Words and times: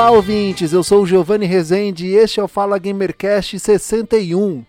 Olá, 0.00 0.12
ouvintes! 0.12 0.72
Eu 0.72 0.82
sou 0.82 1.02
o 1.02 1.06
Giovanni 1.06 1.44
Rezende 1.44 2.06
e 2.06 2.14
este 2.14 2.40
é 2.40 2.42
o 2.42 2.48
Fala 2.48 2.78
Gamercast 2.78 3.58
61. 3.58 4.64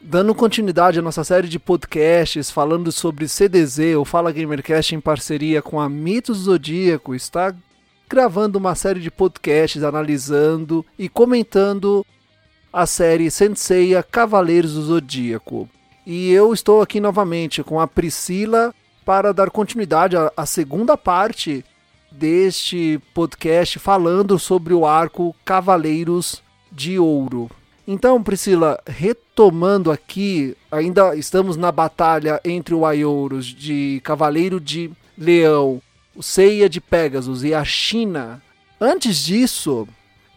Dando 0.00 0.34
continuidade 0.34 0.98
à 0.98 1.02
nossa 1.02 1.22
série 1.22 1.48
de 1.48 1.58
podcasts 1.58 2.50
falando 2.50 2.90
sobre 2.90 3.28
CDZ, 3.28 3.94
o 3.98 4.06
Fala 4.06 4.32
Gamercast 4.32 4.94
em 4.94 5.00
parceria 5.00 5.60
com 5.60 5.78
a 5.78 5.86
Mitos 5.86 6.38
Zodíaco 6.38 7.14
está 7.14 7.54
gravando 8.08 8.56
uma 8.56 8.74
série 8.74 9.00
de 9.00 9.10
podcasts 9.10 9.82
analisando 9.82 10.82
e 10.98 11.10
comentando 11.10 12.04
a 12.72 12.86
série 12.86 13.30
Senseiya 13.30 14.02
Cavaleiros 14.02 14.72
do 14.72 14.82
Zodíaco. 14.82 15.68
E 16.06 16.30
eu 16.30 16.54
estou 16.54 16.80
aqui 16.80 17.00
novamente 17.00 17.62
com 17.62 17.78
a 17.78 17.86
Priscila 17.86 18.74
para 19.04 19.34
dar 19.34 19.50
continuidade 19.50 20.16
à, 20.16 20.32
à 20.34 20.46
segunda 20.46 20.96
parte 20.96 21.66
deste 22.10 23.00
podcast 23.14 23.78
falando 23.78 24.38
sobre 24.38 24.74
o 24.74 24.86
arco 24.86 25.34
Cavaleiros 25.44 26.42
de 26.70 26.98
Ouro. 26.98 27.50
Então, 27.86 28.22
Priscila, 28.22 28.80
retomando 28.86 29.90
aqui, 29.90 30.56
ainda 30.70 31.16
estamos 31.16 31.56
na 31.56 31.72
batalha 31.72 32.40
entre 32.44 32.74
o 32.74 32.86
Aiouros 32.86 33.46
de 33.46 34.00
Cavaleiro 34.04 34.60
de 34.60 34.90
Leão, 35.16 35.82
o 36.14 36.22
Seiya 36.22 36.68
de 36.68 36.80
Pegasus 36.80 37.42
e 37.42 37.52
a 37.52 37.64
China. 37.64 38.40
Antes 38.80 39.24
disso, 39.24 39.88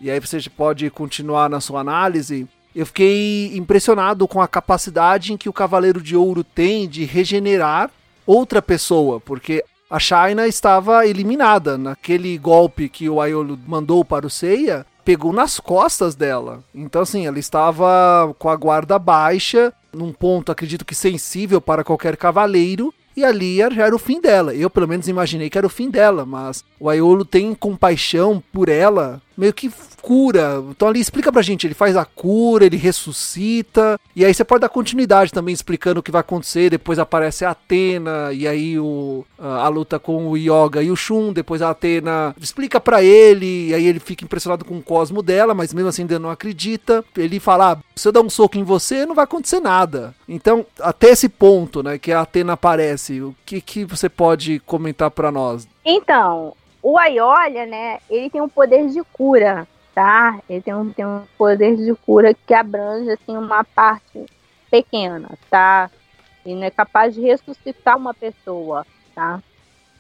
e 0.02 0.10
aí 0.10 0.20
você 0.20 0.40
pode 0.50 0.90
continuar 0.90 1.50
na 1.50 1.62
sua 1.62 1.82
análise, 1.82 2.48
eu 2.76 2.86
fiquei 2.86 3.56
impressionado 3.56 4.28
com 4.28 4.42
a 4.42 4.48
capacidade 4.48 5.32
em 5.32 5.38
que 5.38 5.48
o 5.48 5.54
Cavaleiro 5.54 6.02
de 6.02 6.16
Ouro 6.16 6.44
tem 6.44 6.88
de 6.88 7.06
regenerar 7.06 7.92
outra 8.26 8.62
pessoa, 8.62 9.20
porque 9.20 9.64
a 9.94 10.00
China 10.00 10.48
estava 10.48 11.06
eliminada. 11.06 11.78
Naquele 11.78 12.36
golpe 12.40 12.90
que 12.90 13.08
o 13.08 13.22
Aiolo 13.22 13.60
mandou 13.68 14.04
para 14.04 14.26
o 14.26 14.30
Seiya, 14.30 14.88
pegou 15.06 15.32
nas 15.32 15.60
costas 15.60 16.16
dela. 16.16 16.64
Então, 16.74 17.04
assim, 17.04 17.28
ela 17.28 17.38
estava 17.38 18.34
com 18.40 18.50
a 18.50 18.56
guarda 18.56 18.98
baixa, 18.98 19.72
num 19.94 20.12
ponto, 20.12 20.52
acredito 20.52 20.84
que 20.84 20.96
sensível 20.96 21.62
para 21.62 21.84
qualquer 21.84 22.18
cavaleiro, 22.18 22.92
e 23.16 23.24
ali 23.24 23.58
já 23.58 23.86
era 23.86 23.96
o 23.96 24.00
fim 24.00 24.20
dela. 24.20 24.56
Eu, 24.56 24.68
pelo 24.68 24.88
menos, 24.88 25.08
imaginei 25.08 25.48
que 25.48 25.60
era 25.60 25.68
o 25.68 25.70
fim 25.70 25.92
dela, 25.92 26.26
mas 26.26 26.66
o 26.80 26.90
Aiolo 26.90 27.24
tem 27.24 27.54
compaixão 27.54 28.42
por 28.52 28.70
ela, 28.70 29.22
meio 29.38 29.54
que 29.54 29.72
cura. 30.02 30.62
Então 30.70 30.88
ali 30.88 31.00
explica 31.00 31.32
pra 31.32 31.42
gente, 31.42 31.66
ele 31.66 31.74
faz 31.74 31.96
a 31.96 32.04
cura, 32.04 32.66
ele 32.66 32.76
ressuscita, 32.76 34.00
e 34.16 34.26
aí 34.26 34.34
você 34.34 34.44
pode 34.44 34.62
dar 34.62 34.70
continuidade 34.70 35.32
também 35.32 35.54
explicando 35.54 36.02
o 36.02 36.04
que 36.04 36.12
vai 36.12 36.22
acontecer, 36.22 36.70
depois 36.70 37.00
aparece 37.00 37.46
a 37.46 37.52
Atena, 37.52 38.34
e 38.34 38.48
aí 38.48 38.78
o, 38.78 39.26
a, 39.40 39.66
a 39.66 39.68
luta 39.70 39.98
com 40.00 40.28
o 40.28 40.38
Yoga 40.38 40.84
e 40.84 40.92
o 40.92 40.96
Shun, 40.96 41.32
depois 41.32 41.62
a 41.62 41.70
Atena 41.70 42.36
explica 42.40 42.82
para 42.82 43.02
ele, 43.02 43.70
e 43.70 43.74
aí 43.74 43.86
ele 43.86 44.00
fica 44.00 44.26
impressionado 44.26 44.66
com 44.66 44.78
o 44.78 44.84
cosmo 44.84 45.24
dela, 45.24 45.54
mas 45.54 45.74
mesmo 45.74 45.90
assim 45.90 46.02
ainda 46.04 46.20
não 46.20 46.30
acredita. 46.30 47.04
Ele 47.16 47.40
fala, 47.40 47.74
ah, 47.74 47.78
se 47.96 48.08
eu 48.08 48.12
dar 48.12 48.22
um 48.22 48.30
soco 48.30 48.58
em 48.58 48.64
você, 48.64 49.06
não 49.06 49.16
vai 49.16 49.24
acontecer 49.24 49.60
nada. 49.60 50.14
Então, 50.28 50.66
até 50.80 51.10
esse 51.10 51.30
ponto, 51.30 51.82
né, 51.82 51.98
que 51.98 52.12
a 52.12 52.22
Atena 52.22 52.54
aparece, 52.54 53.22
o 53.22 53.36
que, 53.46 53.62
que 53.62 53.86
você 53.86 54.10
pode 54.10 54.60
comentar 54.66 55.10
para 55.12 55.32
nós? 55.32 55.68
Então, 55.86 56.54
o 56.84 56.98
Aiolia, 56.98 57.66
né, 57.66 58.00
ele 58.10 58.30
tem 58.30 58.42
um 58.42 58.50
poder 58.50 58.88
de 58.90 59.02
cura, 59.14 59.66
tá? 59.96 60.40
Ele 60.50 60.62
tem 60.62 60.76
um, 60.76 60.92
tem 60.92 61.06
um 61.06 61.22
poder 61.38 61.78
de 61.78 61.96
cura 61.96 62.34
que 62.34 62.54
abrange, 62.54 63.10
assim, 63.10 63.38
uma 63.38 63.64
parte 63.64 64.26
pequena, 64.70 65.30
tá? 65.50 65.90
Ele 66.46 66.56
não 66.56 66.64
é 66.64 66.70
capaz 66.70 67.16
de 67.16 67.22
ressuscitar 67.22 67.98
uma 67.98 68.14
pessoa, 68.14 68.86
tá? 69.16 69.42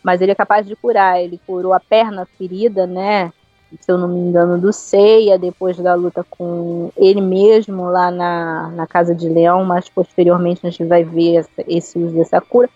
Mas 0.03 0.19
ele 0.19 0.33
é 0.33 0.35
capaz 0.35 0.67
de 0.67 0.75
curar. 0.75 1.21
Ele 1.21 1.39
curou 1.47 1.71
a 1.71 1.79
perna 1.79 2.27
ferida, 2.37 2.85
né? 2.85 3.31
Se 3.79 3.91
eu 3.91 3.97
não 3.97 4.07
me 4.07 4.19
engano, 4.19 4.59
do 4.59 4.71
Ceia, 4.71 5.39
depois 5.39 5.77
da 5.77 5.95
luta 5.95 6.23
com 6.29 6.91
ele 6.97 7.21
mesmo 7.21 7.85
lá 7.85 8.11
na, 8.11 8.69
na 8.69 8.85
Casa 8.85 9.15
de 9.15 9.27
Leão, 9.27 9.63
mas 9.65 9.89
posteriormente 9.89 10.67
a 10.67 10.69
gente 10.69 10.83
vai 10.83 11.03
ver 11.03 11.37
essa, 11.37 11.63
esse 11.67 11.97
uso 11.97 12.13
dessa 12.13 12.39
cura. 12.41 12.69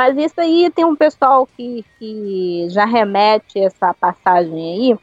Mas 0.00 0.16
isso 0.16 0.40
aí 0.40 0.70
tem 0.74 0.82
um 0.82 0.96
pessoal 0.96 1.46
que, 1.46 1.84
que 1.98 2.66
já 2.70 2.86
remete 2.86 3.58
essa 3.58 3.92
passagem 3.92 4.54
aí 4.54 4.98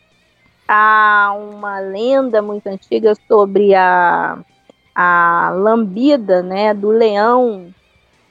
a 0.67 1.35
uma 1.37 1.79
lenda 1.79 2.41
muito 2.41 2.65
antiga 2.65 3.13
sobre 3.27 3.75
a, 3.75 4.39
a 4.95 5.51
lambida 5.53 6.41
né, 6.41 6.73
do 6.73 6.89
leão, 6.89 7.71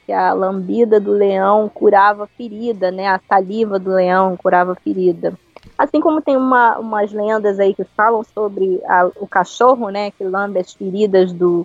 que 0.05 0.13
a 0.13 0.33
lambida 0.33 0.99
do 0.99 1.13
leão 1.13 1.71
curava 1.73 2.27
ferida, 2.37 2.91
né, 2.91 3.07
a 3.07 3.21
saliva 3.29 3.79
do 3.79 3.91
leão 3.91 4.37
curava 4.37 4.75
ferida. 4.75 5.39
Assim 5.79 6.01
como 6.01 6.21
tem 6.21 6.37
uma, 6.37 6.81
umas 6.81 7.13
lendas 7.13 7.61
aí 7.61 7.75
que 7.75 7.85
falam 7.97 8.25
sobre 8.25 8.81
a, 8.87 9.09
o 9.21 9.29
cachorro, 9.29 9.89
né, 9.89 10.11
que 10.11 10.25
lambe 10.25 10.59
as 10.59 10.73
feridas 10.73 11.33
do, 11.33 11.65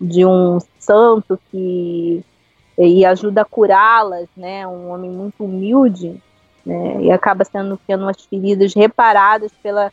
de 0.00 0.24
um 0.24 0.58
santo 0.78 1.38
que 1.50 2.24
e 2.78 3.04
ajuda 3.04 3.42
a 3.42 3.44
curá-las, 3.44 4.28
né? 4.36 4.66
Um 4.66 4.90
homem 4.90 5.10
muito 5.10 5.44
humilde, 5.44 6.22
né? 6.64 7.02
E 7.02 7.10
acaba 7.10 7.44
sendo 7.44 7.78
tendo 7.86 8.04
umas 8.04 8.24
feridas 8.24 8.72
reparadas 8.74 9.50
pela, 9.62 9.92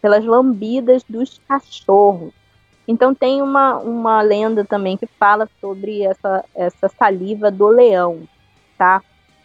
pelas 0.00 0.24
lambidas 0.24 1.04
dos 1.08 1.40
cachorros. 1.46 2.32
Então 2.86 3.14
tem 3.14 3.40
uma, 3.40 3.78
uma 3.78 4.20
lenda 4.20 4.64
também 4.64 4.96
que 4.96 5.06
fala 5.06 5.48
sobre 5.60 6.02
essa, 6.02 6.44
essa 6.54 6.88
saliva 6.88 7.50
do 7.50 7.68
leão, 7.68 8.28
tá? 8.76 9.00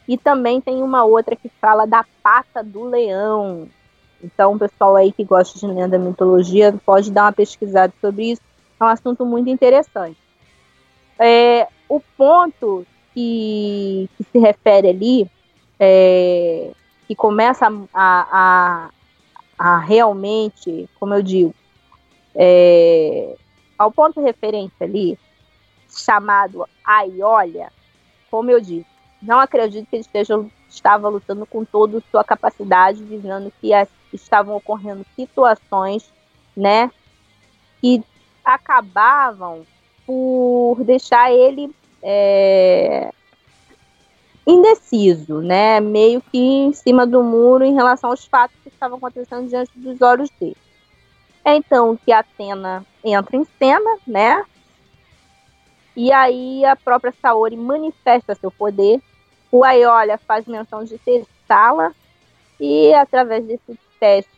E 0.08 0.18
também 0.18 0.60
tem 0.60 0.82
uma 0.82 1.04
outra 1.04 1.36
que 1.36 1.50
fala 1.62 1.86
da 1.86 2.04
pata 2.24 2.64
do 2.64 2.84
leão. 2.84 3.70
Então, 4.22 4.54
o 4.54 4.60
pessoal 4.60 4.96
aí 4.96 5.12
que 5.12 5.24
gosta 5.24 5.60
de 5.60 5.72
lenda 5.72 5.98
mitologia 5.98 6.76
pode 6.86 7.12
dar 7.12 7.26
uma 7.26 7.32
pesquisada 7.32 7.94
sobre 8.02 8.32
isso. 8.32 8.42
É 8.80 8.84
um 8.84 8.88
assunto 8.88 9.26
muito 9.26 9.50
interessante. 9.50 10.18
É, 11.18 11.68
o 11.90 12.00
ponto 12.16 12.86
que, 13.14 14.08
que, 14.16 14.24
se 14.24 14.38
refere 14.38 14.90
ali, 14.90 15.30
é, 15.80 16.72
que 17.08 17.16
começa 17.16 17.66
a, 17.94 18.28
a, 18.32 18.90
a, 19.58 19.80
realmente, 19.80 20.88
como 21.00 21.16
eu 21.16 21.24
digo, 21.24 21.54
é, 22.36 23.36
ao 23.78 23.92
ponto 23.92 24.20
de 24.20 24.26
referência 24.26 24.86
ali, 24.86 25.18
chamado 25.90 26.68
Aiolia, 26.86 27.72
como 28.30 28.52
eu 28.52 28.62
disse, 28.62 28.86
não 29.20 29.40
acredito 29.40 29.90
que 29.90 29.96
ele 29.96 30.02
esteja, 30.02 30.46
estava 30.70 31.10
lutando 31.10 31.46
com 31.46 31.66
toda 31.66 32.02
sua 32.12 32.24
capacidade, 32.24 33.04
visando 33.04 33.52
que 33.60 33.74
as, 33.74 33.90
estavam 34.14 34.56
ocorrendo 34.56 35.06
situações, 35.16 36.12
né, 36.56 36.92
que 37.82 38.04
acabavam 38.46 39.66
por 40.06 40.84
deixar 40.84 41.32
ele 41.32 41.74
é, 42.02 43.12
indeciso, 44.46 45.42
né? 45.42 45.80
Meio 45.80 46.22
que 46.22 46.38
em 46.38 46.74
cima 46.74 47.06
do 47.06 47.24
muro 47.24 47.64
em 47.64 47.74
relação 47.74 48.10
aos 48.10 48.26
fatos 48.26 48.58
que 48.64 48.70
estavam 48.70 48.97
acontecendo 48.97 49.47
diante 49.47 49.72
dos 49.78 50.02
olhos 50.02 50.29
dele. 50.40 50.58
É 51.44 51.56
então 51.56 51.97
que 51.97 52.12
Atena 52.12 52.85
entra 53.03 53.38
em 53.38 53.46
cena, 53.58 53.97
né? 54.06 54.44
E 55.96 56.12
aí 56.12 56.64
a 56.66 56.76
própria 56.76 57.14
Saori 57.22 57.58
manifesta 57.58 58.35
seu 58.35 58.52
poder. 58.52 59.02
O 59.52 59.64
Aiolia 59.64 60.18
faz 60.18 60.46
menção 60.46 60.84
de 60.84 60.97
testá-la 60.97 61.94
e 62.59 62.94
através 62.94 63.46
desse 63.46 63.79
teste 64.00 64.29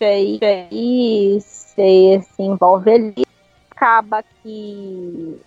aí, 0.00 0.38
aí 0.42 1.38
se, 1.40 2.20
se 2.34 2.42
envolve 2.42 2.90
ali, 2.90 3.26
acaba 3.70 4.22
que 4.42 5.40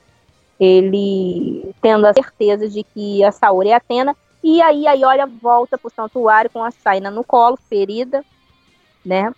ele 0.59 1.74
tendo 1.81 2.06
a 2.06 2.13
certeza 2.13 2.68
de 2.69 2.83
que 2.83 3.24
a 3.24 3.31
Saori 3.31 3.69
é 3.69 3.75
Atena, 3.75 4.15
e 4.44 4.62
aí 4.62 4.88
a 4.88 4.94
Ioria 4.94 5.27
volta 5.27 5.77
pro 5.77 5.89
santuário 5.89 6.50
com 6.50 6.63
a 6.63 6.71
Saina 6.71 7.12
no 7.12 7.24
colo, 7.24 7.57
ferida, 7.69 8.24
né? 9.06 9.33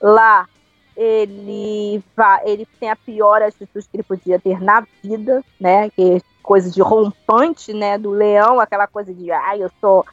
Lá 0.00 0.48
ele 0.96 2.02
vai, 2.16 2.48
ele 2.48 2.66
tem 2.80 2.90
a 2.90 2.96
pior 2.96 3.42
atitude 3.42 3.86
que 3.88 3.96
ele 3.96 4.02
podia 4.02 4.38
ter 4.40 4.60
na 4.62 4.84
vida, 5.02 5.44
né? 5.60 5.90
Que 5.90 6.16
é 6.16 6.20
coisa 6.42 6.70
de 6.70 6.80
rompante, 6.80 7.72
né? 7.74 7.98
Do 7.98 8.10
leão, 8.10 8.58
aquela 8.60 8.86
coisa 8.86 9.12
de, 9.12 9.30
ah, 9.30 9.56
eu 9.58 9.70
sou, 9.80 10.06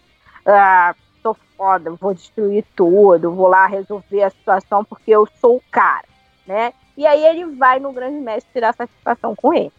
ah, 0.45 0.93
sou 1.21 1.35
foda, 1.57 1.91
vou 1.91 2.13
destruir 2.13 2.65
tudo, 2.75 3.31
vou 3.31 3.47
lá 3.47 3.65
resolver 3.65 4.23
a 4.23 4.29
situação 4.29 4.83
porque 4.83 5.11
eu 5.11 5.27
sou 5.39 5.57
o 5.57 5.63
cara. 5.71 6.05
né? 6.45 6.73
E 6.97 7.05
aí 7.05 7.25
ele 7.25 7.45
vai 7.55 7.79
no 7.79 7.93
grande 7.93 8.19
mestre 8.19 8.51
tirar 8.53 8.73
satisfação 8.73 9.35
com 9.35 9.53
ele. 9.53 9.71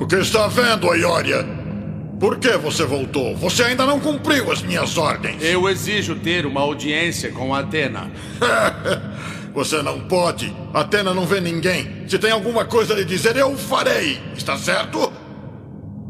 O 0.00 0.06
que 0.06 0.16
está 0.16 0.46
vendo, 0.48 0.90
Aioria? 0.90 1.60
Por 2.18 2.38
que 2.38 2.56
você 2.58 2.84
voltou? 2.84 3.34
Você 3.36 3.62
ainda 3.62 3.86
não 3.86 3.98
cumpriu 3.98 4.52
as 4.52 4.62
minhas 4.62 4.98
ordens. 4.98 5.42
Eu 5.42 5.68
exijo 5.68 6.16
ter 6.16 6.44
uma 6.44 6.60
audiência 6.60 7.30
com 7.32 7.54
Atena. 7.54 8.10
você 9.54 9.82
não 9.82 10.00
pode. 10.00 10.54
Atena 10.74 11.14
não 11.14 11.24
vê 11.24 11.40
ninguém. 11.40 12.04
Se 12.06 12.18
tem 12.18 12.30
alguma 12.30 12.64
coisa 12.66 12.92
a 12.92 12.96
lhe 12.96 13.04
dizer, 13.06 13.36
eu 13.36 13.56
farei. 13.56 14.20
Está 14.36 14.58
certo? 14.58 15.10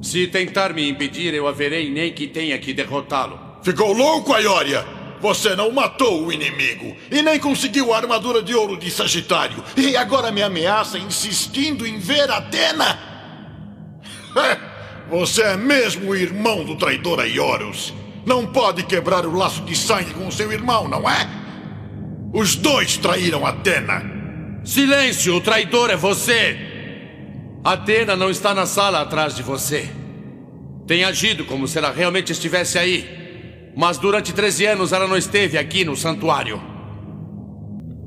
Se 0.03 0.27
tentar 0.27 0.73
me 0.73 0.89
impedir, 0.89 1.33
eu 1.33 1.47
haverei 1.47 1.91
nem 1.91 2.13
que 2.13 2.27
tenha 2.27 2.59
que 2.59 2.73
derrotá-lo. 2.73 3.39
Ficou 3.63 3.93
louco, 3.93 4.33
Aioria? 4.33 4.85
Você 5.21 5.55
não 5.55 5.71
matou 5.71 6.27
o 6.27 6.33
inimigo 6.33 6.97
e 7.11 7.23
nem 7.23 7.39
conseguiu 7.39 7.93
a 7.93 7.99
armadura 7.99 8.43
de 8.43 8.55
ouro 8.55 8.77
de 8.77 8.91
Sagitário. 8.91 9.63
E 9.77 9.97
agora 9.97 10.33
me 10.33 10.43
ameaça 10.43 10.99
insistindo 10.99 11.87
em 11.87 11.99
ver 11.99 12.31
Atena? 12.31 12.99
Você 15.11 15.43
é 15.43 15.57
mesmo 15.57 16.11
o 16.11 16.17
irmão 16.17 16.65
do 16.65 16.77
traidor 16.77 17.21
Aioros. 17.21 17.93
Não 18.25 18.47
pode 18.47 18.85
quebrar 18.85 19.27
o 19.27 19.37
laço 19.37 19.63
de 19.63 19.77
sangue 19.77 20.15
com 20.15 20.31
seu 20.31 20.53
irmão, 20.53 20.89
não 20.89 21.09
é? 21.09 21.29
Os 22.33 22.55
dois 22.55 22.97
traíram 22.97 23.45
Atena. 23.45 24.03
Silêncio! 24.65 25.37
O 25.37 25.41
traidor 25.41 25.91
é 25.91 25.97
você! 25.97 26.57
Atena 27.65 28.15
não 28.15 28.31
está 28.31 28.55
na 28.55 28.67
sala 28.67 29.01
atrás 29.01 29.35
de 29.35 29.43
você. 29.43 29.91
Tem 30.87 31.05
agido 31.05 31.45
como 31.45 31.67
se 31.67 31.77
ela 31.77 31.93
realmente 31.93 32.33
estivesse 32.33 32.79
aí. 32.79 33.20
Mas 33.77 33.99
durante 33.99 34.33
13 34.33 34.67
anos 34.67 34.93
ela 34.93 35.07
não 35.07 35.17
esteve 35.17 35.57
aqui 35.57 35.85
no 35.85 35.97
santuário. 35.97 36.61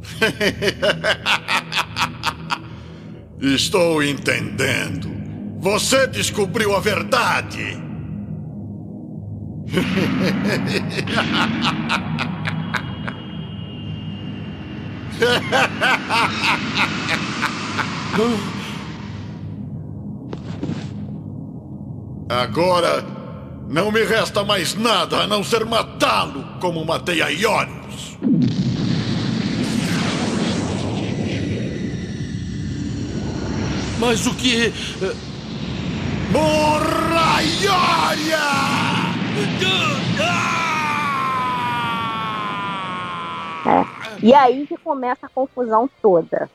Estou 3.42 4.04
entendendo. 4.04 5.10
Você 5.60 6.07
descobriu 6.07 6.75
a 6.75 6.80
verdade. 6.80 7.81
Agora 22.30 23.23
não 23.74 23.92
me 23.92 24.04
resta 24.04 24.44
mais 24.44 24.75
nada 24.75 25.24
a 25.24 25.28
não 25.28 25.44
ser 25.44 25.66
matá-lo 25.66 26.46
como 26.62 26.86
matei 26.86 27.24
a 27.24 27.30
Iorius. 27.30 28.20
Mas 34.00 34.28
o 34.28 34.36
que. 34.36 34.68
Eh, 34.68 35.16
Morra, 36.31 37.42
Ioria! 37.42 38.38
É. 43.66 43.86
E 44.22 44.34
aí 44.36 44.68
que 44.68 44.78
começa 44.78 45.25
a 45.25 45.30
confusão 45.30 45.90
toda 46.00 46.48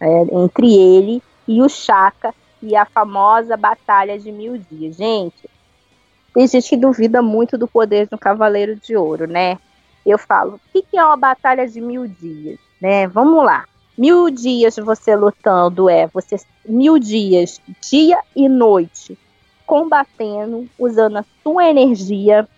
é, 0.00 0.22
entre 0.32 0.74
ele 0.74 1.22
e 1.46 1.62
o 1.62 1.68
Chaka 1.68 2.34
e 2.60 2.74
a 2.74 2.84
famosa 2.84 3.56
Batalha 3.56 4.18
de 4.18 4.32
Mil 4.32 4.58
Dias. 4.58 4.96
Gente, 4.96 5.48
tem 6.34 6.48
gente 6.48 6.68
que 6.68 6.76
duvida 6.76 7.22
muito 7.22 7.56
do 7.56 7.68
poder 7.68 8.08
de 8.08 8.14
um 8.16 8.18
Cavaleiro 8.18 8.74
de 8.74 8.96
Ouro, 8.96 9.28
né? 9.28 9.56
Eu 10.04 10.18
falo, 10.18 10.56
o 10.56 10.82
que 10.82 10.98
é 10.98 11.04
uma 11.04 11.16
batalha 11.16 11.66
de 11.66 11.80
mil 11.80 12.08
dias, 12.08 12.58
né? 12.80 13.06
Vamos 13.06 13.44
lá. 13.44 13.64
Mil 13.96 14.28
dias 14.28 14.74
você 14.76 15.14
lutando 15.14 15.88
é 15.88 16.08
você 16.08 16.36
mil 16.66 16.98
dias, 16.98 17.60
dia 17.80 18.18
e 18.34 18.48
noite, 18.48 19.16
combatendo, 19.64 20.68
usando 20.76 21.18
a 21.18 21.24
sua 21.44 21.66
energia, 21.66 22.48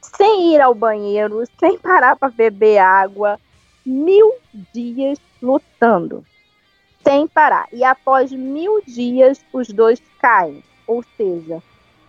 sem 0.00 0.54
ir 0.54 0.60
ao 0.62 0.74
banheiro, 0.74 1.44
sem 1.60 1.78
parar 1.78 2.16
para 2.16 2.30
beber 2.30 2.78
água, 2.78 3.38
mil 3.84 4.32
dias 4.72 5.18
lutando, 5.42 6.24
sem 7.04 7.28
parar. 7.28 7.68
E 7.70 7.84
após 7.84 8.32
mil 8.32 8.80
dias, 8.86 9.44
os 9.52 9.68
dois 9.68 10.00
caem. 10.18 10.64
Ou 10.86 11.04
seja, 11.18 11.62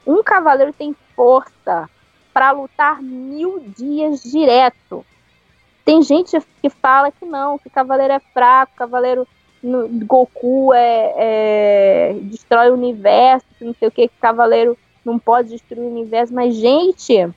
um 0.06 0.24
cavaleiro 0.24 0.72
tem 0.72 0.96
força 1.18 1.90
para 2.32 2.52
lutar 2.52 3.02
mil 3.02 3.60
dias 3.76 4.22
direto. 4.22 5.04
Tem 5.84 6.04
gente 6.04 6.40
que 6.62 6.70
fala 6.70 7.12
que 7.12 7.26
não, 7.26 7.58
que 7.58 7.68
cavaleiro 7.68 8.14
é 8.14 8.20
fraco, 8.20 8.74
cavaleiro 8.76 9.28
no, 9.64 9.88
Goku 10.06 10.72
é, 10.72 11.14
é, 11.18 12.14
destrói 12.22 12.70
o 12.70 12.76
universo, 12.76 13.48
não 13.60 13.74
sei 13.74 13.88
o 13.88 13.92
que, 13.92 14.08
que 14.08 14.18
cavaleiro 14.22 14.78
não 15.04 15.18
pode 15.18 15.50
destruir 15.50 15.84
o 15.84 15.90
universo. 15.90 16.32
Mas, 16.34 16.56
gente, 16.56 17.28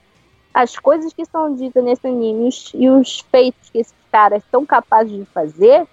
as 0.52 0.78
coisas 0.78 1.12
que 1.14 1.24
são 1.24 1.54
ditas 1.54 1.82
nesse 1.82 2.06
anime 2.06 2.48
os, 2.48 2.72
e 2.74 2.88
os 2.90 3.20
feitos 3.30 3.70
que 3.70 3.78
esses 3.78 3.94
caras 4.12 4.42
são 4.50 4.66
capazes 4.66 5.16
de 5.16 5.24
fazer 5.26 5.86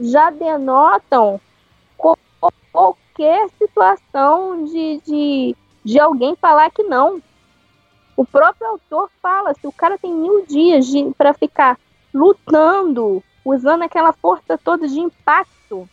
já 0.00 0.30
denotam 0.30 1.40
qualquer 2.72 3.48
situação 3.58 4.64
de, 4.64 5.00
de 5.04 5.56
de 5.88 5.98
alguém 5.98 6.36
falar 6.36 6.70
que 6.70 6.82
não. 6.82 7.22
O 8.14 8.22
próprio 8.22 8.68
autor 8.68 9.10
fala: 9.22 9.54
se 9.54 9.66
o 9.66 9.72
cara 9.72 9.96
tem 9.96 10.12
mil 10.12 10.44
dias 10.44 10.86
para 11.16 11.32
ficar 11.32 11.78
lutando, 12.12 13.24
usando 13.42 13.82
aquela 13.82 14.12
força 14.12 14.58
toda 14.58 14.86
de 14.86 15.00
impacto, 15.00 15.88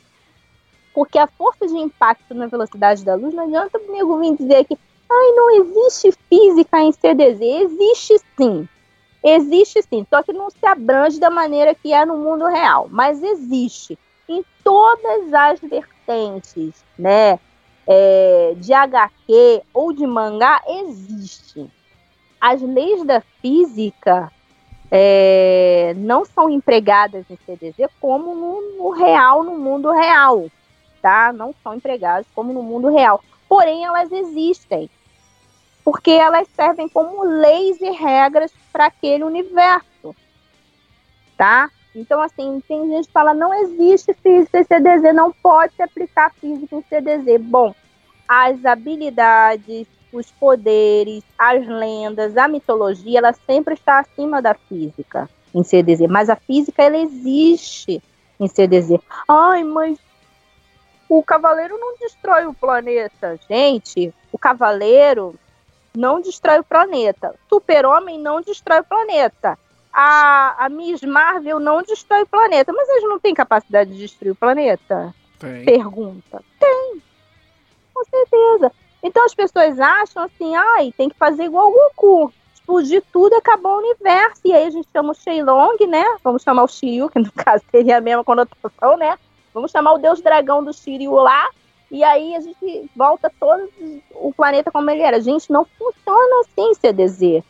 porque 0.94 1.18
a 1.18 1.27
força 1.27 1.65
de 1.65 1.77
impacto 1.77 2.33
na 2.33 2.47
velocidade 2.47 3.06
da 3.06 3.15
luz 3.15 3.33
não 3.33 3.45
adianta 3.45 3.77
o 3.77 3.92
nego 3.92 4.18
vir 4.19 4.36
dizer 4.36 4.65
que 4.65 4.77
ai, 5.09 5.31
não 5.31 5.50
existe 5.62 6.12
física 6.30 6.81
em 6.81 6.92
CDZ. 6.92 7.39
Existe 7.42 8.19
sim. 8.38 8.68
Existe 9.24 9.81
sim, 9.81 10.06
só 10.09 10.21
que 10.21 10.33
não 10.33 10.50
se 10.50 10.65
abrange 10.65 11.21
da 11.21 11.30
maneira 11.30 11.74
que 11.74 11.94
é 11.94 12.06
no 12.06 12.18
mundo 12.18 12.45
real, 12.47 12.89
mas 12.92 13.24
existe 13.24 13.97
em 14.27 14.44
todas 14.62 15.33
as 15.33 15.59
vertentes, 15.62 16.83
né? 17.00 17.39
É, 17.87 18.53
de 18.57 18.73
HQ 18.73 19.61
ou 19.73 19.93
de 19.93 20.05
mangá 20.05 20.61
existe. 20.67 21.69
As 22.39 22.61
leis 22.61 23.04
da 23.04 23.21
física 23.42 24.31
é, 24.92 25.94
não 25.97 26.25
são 26.25 26.49
empregadas 26.49 27.25
em 27.30 27.37
CDZ 27.45 27.89
como 27.99 28.35
no, 28.35 28.77
no, 28.77 28.89
real, 28.92 29.44
no 29.44 29.57
mundo 29.57 29.92
real, 29.92 30.49
tá? 31.01 31.33
Não 31.33 31.54
são 31.63 31.75
empregadas 31.75 32.25
como 32.35 32.54
no 32.54 32.61
mundo 32.61 32.89
real. 32.89 33.21
Porém, 33.47 33.85
elas 33.85 34.11
existem, 34.11 34.89
porque 35.83 36.11
elas 36.11 36.47
servem 36.56 36.89
como 36.89 37.23
leis 37.23 37.80
e 37.81 37.92
regras 37.92 38.51
para 38.71 38.85
aquele 38.87 39.23
universo, 39.23 40.15
tá? 41.37 41.69
Então, 41.95 42.21
assim, 42.21 42.61
tem 42.68 42.90
gente 42.90 43.07
que 43.07 43.14
fala, 43.14 43.33
não 43.33 43.54
existe 43.54 44.14
física 44.16 44.59
em 44.59 44.64
CDZ, 44.64 45.16
não 45.16 45.31
pode 45.31 45.73
se 45.75 45.81
aplicar 45.81 46.33
física 46.33 46.75
em 46.75 46.83
CDZ. 46.83 47.42
Bom, 47.42 47.73
as 48.28 48.66
habilidades, 48.66 49.87
os 50.11 50.30
poderes, 50.31 51.23
as 51.37 51.66
lendas, 51.66 52.35
a 52.35 52.49
mitologia, 52.49 53.19
ela 53.19 53.33
sempre 53.33 53.75
está 53.75 53.99
acima 53.99 54.42
da 54.42 54.54
física 54.54 55.30
em 55.54 55.64
CDZ. 55.64 56.02
Mas 56.09 56.30
a 56.30 56.35
física, 56.35 56.83
ela 56.83 56.97
existe 56.97 58.04
em 58.37 58.47
CDZ. 58.47 58.99
Ai, 59.28 59.64
mas 59.64 59.97
o 61.07 61.23
cavaleiro 61.23 61.78
não 61.78 61.95
destrói 61.97 62.45
o 62.45 62.54
planeta. 62.54 63.40
Gente, 63.49 64.14
o 64.33 64.37
cavaleiro 64.37 65.35
não 65.95 66.19
destrói 66.19 66.59
o 66.59 66.64
planeta. 66.64 67.33
Super-Homem 67.47 68.19
não 68.19 68.42
destrói 68.42 68.81
o 68.81 68.83
planeta 68.83 69.57
a, 69.97 70.66
a 70.66 70.68
Miss 70.68 71.02
Marvel 71.04 71.57
não 71.57 71.81
destrói 71.81 72.23
o 72.23 72.28
planeta. 72.28 72.73
Mas 72.73 72.90
eles 72.90 73.04
não 73.04 73.18
têm 73.18 73.33
capacidade 73.33 73.92
de 73.92 73.97
destruir 73.97 74.31
o 74.31 74.35
planeta? 74.35 75.16
Tem. 75.40 75.64
Pergunta. 75.64 76.44
Tem. 76.59 77.02
Com 77.94 78.04
certeza. 78.04 78.73
Então 79.02 79.23
as 79.23 79.33
pessoas 79.33 79.80
acham 79.80 80.23
assim, 80.23 80.54
ai, 80.54 80.94
tem 80.97 81.07
que 81.07 81.16
fazer 81.16 81.45
igual 81.45 81.69
o 81.69 81.71
Goku. 81.71 82.33
Explodir 82.54 83.02
tudo 83.14 83.33
e 83.33 83.37
acabar 83.37 83.69
o 83.69 83.78
universo. 83.78 84.42
E 84.44 84.52
aí 84.52 84.66
a 84.66 84.69
gente 84.69 84.90
chama 84.92 85.14
o 85.14 85.16
Shenlong, 85.16 85.78
né? 85.87 86.04
Vamos 86.21 86.44
chamar 86.44 86.64
o 86.64 86.68
Shiryu, 86.68 87.09
que 87.09 87.19
no 87.19 87.31
caso 87.31 87.64
seria 87.71 87.97
a 87.97 88.02
mesma 88.02 88.23
conotação, 88.23 88.97
né? 88.97 89.18
Vamos 89.54 89.71
chamar 89.71 89.94
o 89.94 89.97
Deus 89.97 90.19
Dragão 90.19 90.61
do 90.61 90.73
Shiryu 90.73 91.14
lá. 91.14 91.49
E 91.90 92.04
aí 92.04 92.35
a 92.35 92.42
gente 92.42 92.90
volta 92.94 93.31
todo 93.40 93.69
o 94.16 94.33
planeta 94.33 94.71
como 94.71 94.90
ele 94.90 95.04
era. 95.04 95.21
Gente, 95.21 95.49
não 95.49 95.64
funciona 95.64 96.42
assim, 96.42 96.73
CDZ. 96.73 97.44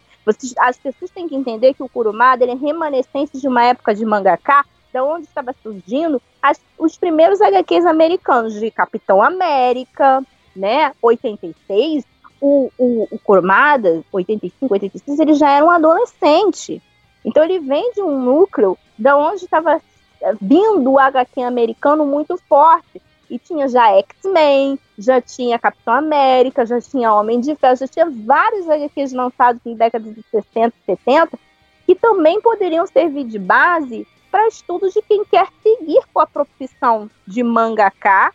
As 0.59 0.77
pessoas 0.77 1.11
têm 1.11 1.27
que 1.27 1.35
entender 1.35 1.73
que 1.73 1.83
o 1.83 1.89
Kurumada 1.89 2.43
ele 2.43 2.53
é 2.53 2.55
remanescente 2.55 3.39
de 3.39 3.47
uma 3.47 3.63
época 3.63 3.93
de 3.93 4.05
mangaka, 4.05 4.65
da 4.91 5.03
onde 5.03 5.27
estava 5.27 5.53
surgindo 5.61 6.21
as, 6.41 6.59
os 6.79 6.97
primeiros 6.97 7.41
HQs 7.41 7.85
americanos, 7.85 8.53
de 8.53 8.71
Capitão 8.71 9.21
América, 9.21 10.23
né? 10.55 10.93
86, 11.01 12.05
o, 12.39 12.71
o, 12.77 13.07
o 13.11 13.19
Kurumada, 13.19 14.03
85, 14.11 14.73
86, 14.73 15.19
ele 15.19 15.33
já 15.33 15.51
era 15.51 15.65
um 15.65 15.69
adolescente. 15.69 16.81
Então 17.23 17.43
ele 17.43 17.59
vem 17.59 17.91
de 17.93 18.01
um 18.01 18.19
núcleo 18.21 18.77
da 18.97 19.17
onde 19.17 19.43
estava 19.43 19.81
eh, 20.21 20.33
vindo 20.39 20.91
o 20.91 20.99
HQ 20.99 21.41
americano 21.41 22.05
muito 22.05 22.37
forte. 22.47 23.01
E 23.35 23.39
tinha 23.39 23.67
já 23.67 23.89
X-Men, 23.97 24.79
já 24.97 25.19
tinha 25.19 25.59
Capitão 25.59 25.93
América, 25.93 26.65
já 26.65 26.79
tinha 26.79 27.13
Homem 27.13 27.41
de 27.41 27.53
Ferro, 27.53 27.75
já 27.75 27.85
tinha 27.85 28.09
vários 28.09 28.65
HQs 28.69 29.11
lançados 29.11 29.61
na 29.65 29.73
década 29.73 30.09
de 30.09 30.23
60 30.31 30.73
e 30.73 30.85
70 30.85 31.39
que 31.85 31.95
também 31.95 32.39
poderiam 32.39 32.87
servir 32.87 33.25
de 33.25 33.37
base 33.37 34.07
para 34.31 34.47
estudos 34.47 34.93
de 34.93 35.01
quem 35.01 35.25
quer 35.25 35.49
seguir 35.61 36.01
com 36.13 36.21
a 36.21 36.25
profissão 36.25 37.11
de 37.27 37.43
mangaka 37.43 38.31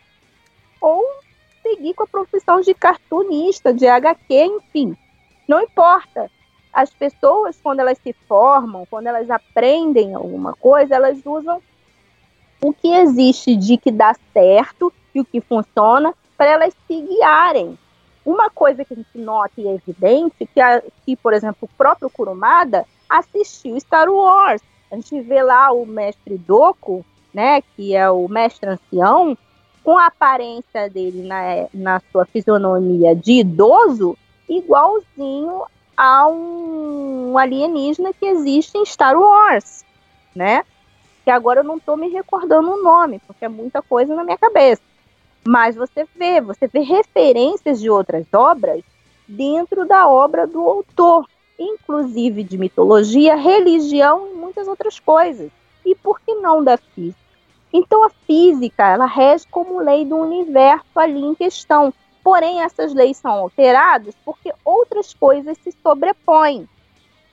ou 0.79 1.03
seguir 1.63 1.95
com 1.95 2.03
a 2.03 2.07
profissão 2.07 2.61
de 2.61 2.75
cartunista, 2.75 3.73
de 3.73 3.87
HQ, 3.87 4.21
enfim. 4.29 4.95
Não 5.47 5.63
importa. 5.63 6.29
As 6.71 6.91
pessoas, 6.91 7.59
quando 7.59 7.79
elas 7.79 7.97
se 7.97 8.13
formam, 8.27 8.85
quando 8.87 9.07
elas 9.07 9.31
aprendem 9.31 10.13
alguma 10.13 10.53
coisa, 10.53 10.93
elas 10.93 11.25
usam 11.25 11.59
o 12.61 12.71
que 12.71 12.93
existe 12.93 13.55
de 13.55 13.77
que 13.77 13.91
dá 13.91 14.15
certo 14.31 14.93
e 15.13 15.19
o 15.19 15.25
que 15.25 15.41
funciona 15.41 16.13
para 16.37 16.51
elas 16.51 16.73
se 16.87 17.01
guiarem. 17.01 17.77
Uma 18.23 18.49
coisa 18.49 18.85
que 18.85 18.93
a 18.93 18.97
gente 18.97 19.17
nota 19.17 19.53
e 19.57 19.67
é 19.67 19.73
evidente 19.73 20.45
que, 20.53 20.61
a, 20.61 20.81
que, 21.05 21.15
por 21.15 21.33
exemplo, 21.33 21.57
o 21.61 21.77
próprio 21.77 22.09
Kurumada 22.09 22.85
assistiu 23.09 23.79
Star 23.79 24.09
Wars. 24.09 24.61
A 24.91 24.95
gente 24.95 25.19
vê 25.21 25.41
lá 25.41 25.71
o 25.71 25.85
mestre 25.85 26.37
Doku, 26.37 27.03
né, 27.33 27.61
que 27.75 27.95
é 27.95 28.09
o 28.09 28.27
mestre 28.27 28.69
ancião, 28.69 29.35
com 29.83 29.97
a 29.97 30.07
aparência 30.07 30.89
dele 30.89 31.23
na, 31.23 31.67
na 31.73 32.01
sua 32.11 32.25
fisionomia 32.25 33.15
de 33.15 33.39
idoso, 33.39 34.15
igualzinho 34.47 35.63
a 35.97 36.27
um 36.27 37.37
alienígena 37.37 38.13
que 38.13 38.25
existe 38.25 38.77
em 38.77 38.85
Star 38.85 39.17
Wars, 39.17 39.83
né? 40.35 40.63
Que 41.23 41.31
agora 41.31 41.59
eu 41.59 41.63
não 41.63 41.77
estou 41.77 41.95
me 41.95 42.09
recordando 42.09 42.71
o 42.71 42.83
nome, 42.83 43.19
porque 43.27 43.45
é 43.45 43.49
muita 43.49 43.81
coisa 43.81 44.15
na 44.15 44.23
minha 44.23 44.37
cabeça. 44.37 44.81
Mas 45.45 45.75
você 45.75 46.07
vê, 46.15 46.39
você 46.39 46.67
vê 46.67 46.79
referências 46.79 47.79
de 47.79 47.89
outras 47.89 48.25
obras 48.33 48.83
dentro 49.27 49.85
da 49.85 50.07
obra 50.07 50.45
do 50.45 50.67
autor, 50.67 51.27
inclusive 51.57 52.43
de 52.43 52.57
mitologia, 52.57 53.35
religião 53.35 54.27
e 54.31 54.33
muitas 54.35 54.67
outras 54.67 54.99
coisas. 54.99 55.51
E 55.85 55.95
por 55.95 56.19
que 56.19 56.35
não 56.35 56.63
da 56.63 56.77
física? 56.77 57.19
Então 57.73 58.03
a 58.03 58.09
física, 58.09 58.87
ela 58.87 59.05
rege 59.05 59.47
como 59.49 59.79
lei 59.79 60.05
do 60.05 60.17
universo 60.17 60.99
ali 60.99 61.21
em 61.21 61.33
questão. 61.33 61.93
Porém, 62.23 62.61
essas 62.61 62.93
leis 62.93 63.17
são 63.17 63.31
alteradas 63.31 64.13
porque 64.23 64.53
outras 64.63 65.13
coisas 65.13 65.57
se 65.63 65.71
sobrepõem. 65.81 66.67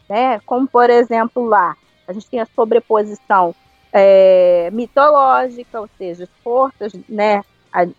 Né? 0.09 0.41
Como, 0.47 0.67
por 0.67 0.89
exemplo, 0.89 1.45
lá, 1.45 1.77
a 2.07 2.13
gente 2.13 2.31
tem 2.31 2.41
a 2.41 2.49
sobreposição 2.55 3.55
é, 3.99 4.71
mitológica, 4.73 5.81
ou 5.81 5.89
seja, 5.99 6.25
as 6.25 6.31
forças 6.43 6.93
né, 7.09 7.43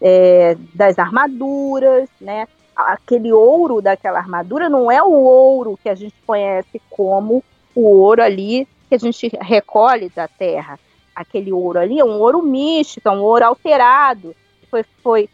é, 0.01 0.55
das 0.73 0.97
armaduras, 0.97 2.09
né? 2.19 2.47
aquele 2.75 3.33
ouro 3.33 3.81
daquela 3.81 4.19
armadura 4.19 4.69
não 4.69 4.89
é 4.89 5.03
o 5.03 5.11
ouro 5.11 5.77
que 5.81 5.89
a 5.89 5.95
gente 5.95 6.15
conhece 6.25 6.81
como 6.89 7.43
o 7.75 7.81
ouro 7.81 8.23
ali 8.23 8.67
que 8.87 8.95
a 8.95 8.97
gente 8.97 9.29
recolhe 9.41 10.09
da 10.09 10.27
terra. 10.27 10.79
Aquele 11.13 11.51
ouro 11.51 11.79
ali 11.79 11.99
é 11.99 12.05
um 12.05 12.19
ouro 12.19 12.41
místico, 12.41 13.09
é 13.09 13.11
um 13.11 13.21
ouro 13.21 13.45
alterado, 13.45 14.33
foi, 14.71 14.85
foi, 15.03 15.29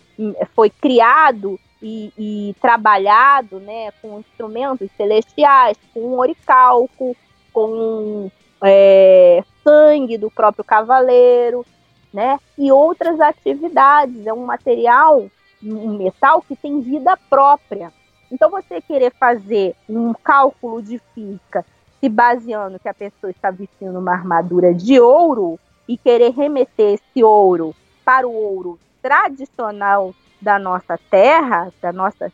foi 0.55 0.69
criado 0.69 1.59
e, 1.81 2.11
e 2.17 2.55
trabalhado 2.59 3.59
né, 3.59 3.91
com 4.01 4.19
instrumentos 4.19 4.89
celestiais, 4.97 5.77
com 5.93 6.17
oricalco, 6.17 7.15
com 7.53 8.29
é, 8.65 9.43
sangue 9.63 10.17
do 10.17 10.29
próprio 10.31 10.63
cavaleiro, 10.63 11.65
né? 12.13 12.39
E 12.57 12.71
outras 12.71 13.19
atividades. 13.19 14.25
É 14.25 14.33
um 14.33 14.45
material, 14.45 15.27
um 15.63 15.97
metal 15.97 16.41
que 16.41 16.55
tem 16.55 16.81
vida 16.81 17.17
própria. 17.29 17.91
Então, 18.31 18.49
você 18.49 18.81
querer 18.81 19.13
fazer 19.19 19.75
um 19.87 20.13
cálculo 20.13 20.81
de 20.81 20.99
física 21.13 21.65
se 21.99 22.09
baseando 22.09 22.79
que 22.79 22.89
a 22.89 22.93
pessoa 22.93 23.31
está 23.31 23.51
vestindo 23.51 23.97
uma 23.97 24.11
armadura 24.11 24.73
de 24.73 24.99
ouro 24.99 25.59
e 25.87 25.97
querer 25.97 26.31
remeter 26.31 26.95
esse 26.95 27.23
ouro 27.23 27.75
para 28.03 28.27
o 28.27 28.33
ouro 28.33 28.79
tradicional 29.01 30.13
da 30.41 30.59
nossa 30.59 30.99
terra, 31.09 31.71
da 31.81 31.91
nossa, 31.91 32.31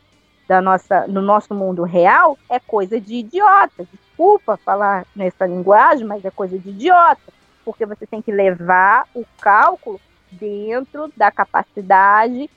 da 0.48 0.60
nossa, 0.60 1.06
no 1.06 1.22
nosso 1.22 1.54
mundo 1.54 1.82
real, 1.82 2.36
é 2.48 2.58
coisa 2.58 3.00
de 3.00 3.16
idiota. 3.16 3.86
Desculpa 4.22 4.56
falar 4.56 5.04
nessa 5.16 5.44
linguagem, 5.46 6.06
mas 6.06 6.24
é 6.24 6.30
coisa 6.30 6.56
de 6.56 6.70
idiota, 6.70 7.32
porque 7.64 7.84
você 7.84 8.06
tem 8.06 8.22
que 8.22 8.30
levar 8.30 9.04
o 9.16 9.24
cálculo 9.40 10.00
dentro 10.30 11.12
da 11.16 11.28
capacidade 11.28 12.48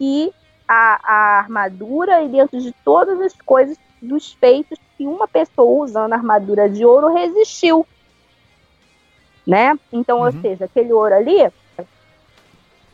e 0.00 0.32
a, 0.66 1.00
a 1.04 1.38
armadura 1.40 2.22
e 2.22 2.28
dentro 2.30 2.58
de 2.58 2.72
todas 2.82 3.20
as 3.20 3.34
coisas 3.34 3.76
dos 4.00 4.32
feitos 4.32 4.78
que 4.96 5.06
uma 5.06 5.28
pessoa 5.28 5.84
usando 5.84 6.14
armadura 6.14 6.70
de 6.70 6.86
ouro 6.86 7.12
resistiu. 7.12 7.86
Né? 9.46 9.78
Então, 9.92 10.20
uhum. 10.20 10.24
ou 10.24 10.32
seja, 10.32 10.64
aquele 10.64 10.94
ouro 10.94 11.14
ali 11.14 11.52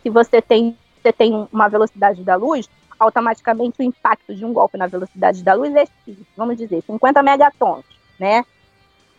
se 0.03 0.11
você 0.11 0.43
tem, 0.43 0.77
você 1.01 1.13
tem 1.13 1.47
uma 1.53 1.69
velocidade 1.69 2.25
da 2.25 2.35
luz, 2.35 2.69
automaticamente 2.99 3.77
o 3.79 3.85
impacto 3.85 4.35
de 4.35 4.45
um 4.45 4.53
golpe 4.53 4.77
na 4.77 4.89
velocidade 4.89 5.45
da 5.45 5.55
luz 5.55 5.73
é 5.77 5.87
X, 5.87 6.17
vamos 6.37 6.57
dizer, 6.57 6.83
50 6.83 7.23
megatons, 7.23 8.00
né? 8.21 8.45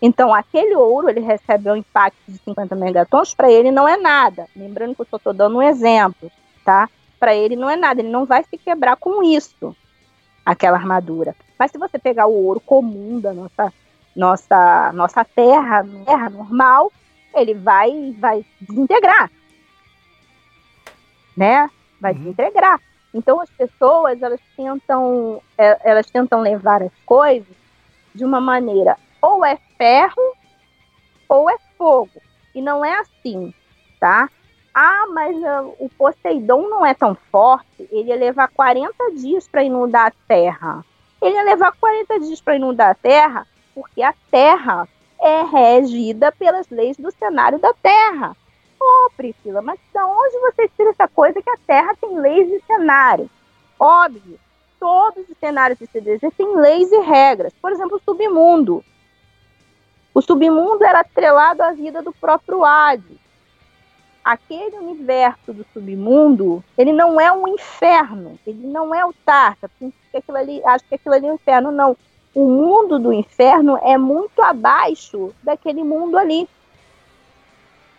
Então, 0.01 0.33
aquele 0.33 0.75
ouro, 0.75 1.09
ele 1.09 1.19
recebe 1.19 1.69
um 1.69 1.75
impacto 1.75 2.17
de 2.27 2.37
50 2.37 2.75
megatons, 2.75 3.35
para 3.35 3.51
ele 3.51 3.69
não 3.69 3.87
é 3.87 3.97
nada. 3.97 4.47
Lembrando 4.55 4.95
que 4.95 5.01
eu 5.01 5.07
só 5.09 5.17
estou 5.17 5.33
dando 5.33 5.57
um 5.57 5.61
exemplo, 5.61 6.31
tá? 6.63 6.89
Para 7.19 7.35
ele 7.35 7.57
não 7.57 7.69
é 7.69 7.75
nada, 7.75 7.99
ele 7.99 8.09
não 8.09 8.25
vai 8.25 8.43
se 8.43 8.57
quebrar 8.57 8.95
com 8.95 9.21
isso, 9.21 9.75
aquela 10.45 10.77
armadura. 10.77 11.35
Mas 11.59 11.71
se 11.71 11.77
você 11.77 11.99
pegar 11.99 12.27
o 12.27 12.45
ouro 12.45 12.59
comum 12.59 13.19
da 13.19 13.33
nossa, 13.33 13.73
nossa, 14.15 14.91
nossa 14.93 15.25
terra, 15.25 15.85
terra 16.05 16.29
normal, 16.29 16.91
ele 17.35 17.53
vai, 17.53 18.15
vai 18.17 18.45
desintegrar 18.59 19.29
né? 21.35 21.69
Vai 21.99 22.13
uhum. 22.13 22.19
desintegrar. 22.19 22.79
Então 23.13 23.39
as 23.39 23.49
pessoas 23.49 24.21
elas 24.21 24.39
tentam 24.55 25.41
é, 25.57 25.89
elas 25.89 26.05
tentam 26.09 26.41
levar 26.41 26.81
as 26.81 26.91
coisas 27.05 27.55
de 28.13 28.25
uma 28.25 28.41
maneira 28.41 28.97
ou 29.21 29.45
é 29.45 29.57
ferro 29.77 30.35
ou 31.29 31.49
é 31.49 31.55
fogo 31.77 32.21
e 32.53 32.61
não 32.61 32.83
é 32.83 32.99
assim, 32.99 33.53
tá? 33.99 34.29
Ah, 34.73 35.05
mas 35.13 35.35
uh, 35.35 35.75
o 35.79 35.89
Poseidon 35.97 36.69
não 36.69 36.85
é 36.85 36.93
tão 36.93 37.15
forte, 37.31 37.87
ele 37.91 38.09
ia 38.09 38.15
levar 38.15 38.47
40 38.49 39.11
dias 39.15 39.47
para 39.47 39.63
inundar 39.63 40.07
a 40.07 40.13
Terra. 40.27 40.85
Ele 41.21 41.35
ia 41.35 41.43
levar 41.43 41.73
40 41.73 42.19
dias 42.21 42.41
para 42.41 42.55
inundar 42.55 42.91
a 42.91 42.95
Terra 42.95 43.47
porque 43.73 44.01
a 44.01 44.13
Terra 44.29 44.87
é 45.19 45.43
regida 45.43 46.31
pelas 46.31 46.69
leis 46.69 46.97
do 46.97 47.11
cenário 47.11 47.59
da 47.59 47.73
Terra. 47.73 48.35
Ô, 48.79 48.83
oh, 49.05 49.11
Priscila, 49.15 49.61
mas 49.61 49.79
de 49.93 49.99
onde 49.99 50.39
você 50.39 50.67
tira 50.69 50.89
essa 50.89 51.07
coisa 51.07 51.41
que 51.41 51.49
a 51.49 51.57
Terra 51.67 51.95
tem 51.99 52.17
leis 52.19 52.49
e 52.49 52.63
cenários? 52.65 53.29
Óbvio, 53.79 54.39
todos 54.81 55.29
os 55.29 55.37
cenários 55.37 55.77
de 55.77 55.85
CDZ 55.85 56.33
têm 56.35 56.55
leis 56.55 56.91
e 56.91 57.01
regras. 57.01 57.53
Por 57.61 57.71
exemplo, 57.71 57.97
o 57.97 58.01
submundo. 58.03 58.83
O 60.11 60.21
submundo 60.21 60.83
era 60.83 61.01
atrelado 61.01 61.61
à 61.61 61.71
vida 61.71 62.01
do 62.01 62.11
próprio 62.11 62.65
Hades. 62.65 63.21
Aquele 64.23 64.75
universo 64.77 65.53
do 65.53 65.63
submundo, 65.71 66.63
ele 66.75 66.91
não 66.91 67.21
é 67.21 67.31
um 67.31 67.47
inferno, 67.47 68.39
ele 68.45 68.67
não 68.67 68.93
é 68.93 69.05
o 69.05 69.13
ali, 70.37 70.65
acho 70.65 70.83
que 70.85 70.95
aquilo 70.95 71.13
ali 71.13 71.27
é 71.27 71.31
um 71.31 71.35
inferno, 71.35 71.71
não. 71.71 71.95
O 72.33 72.47
mundo 72.47 72.97
do 72.97 73.13
inferno 73.13 73.77
é 73.83 73.97
muito 73.97 74.41
abaixo 74.41 75.33
daquele 75.43 75.83
mundo 75.83 76.17
ali 76.17 76.49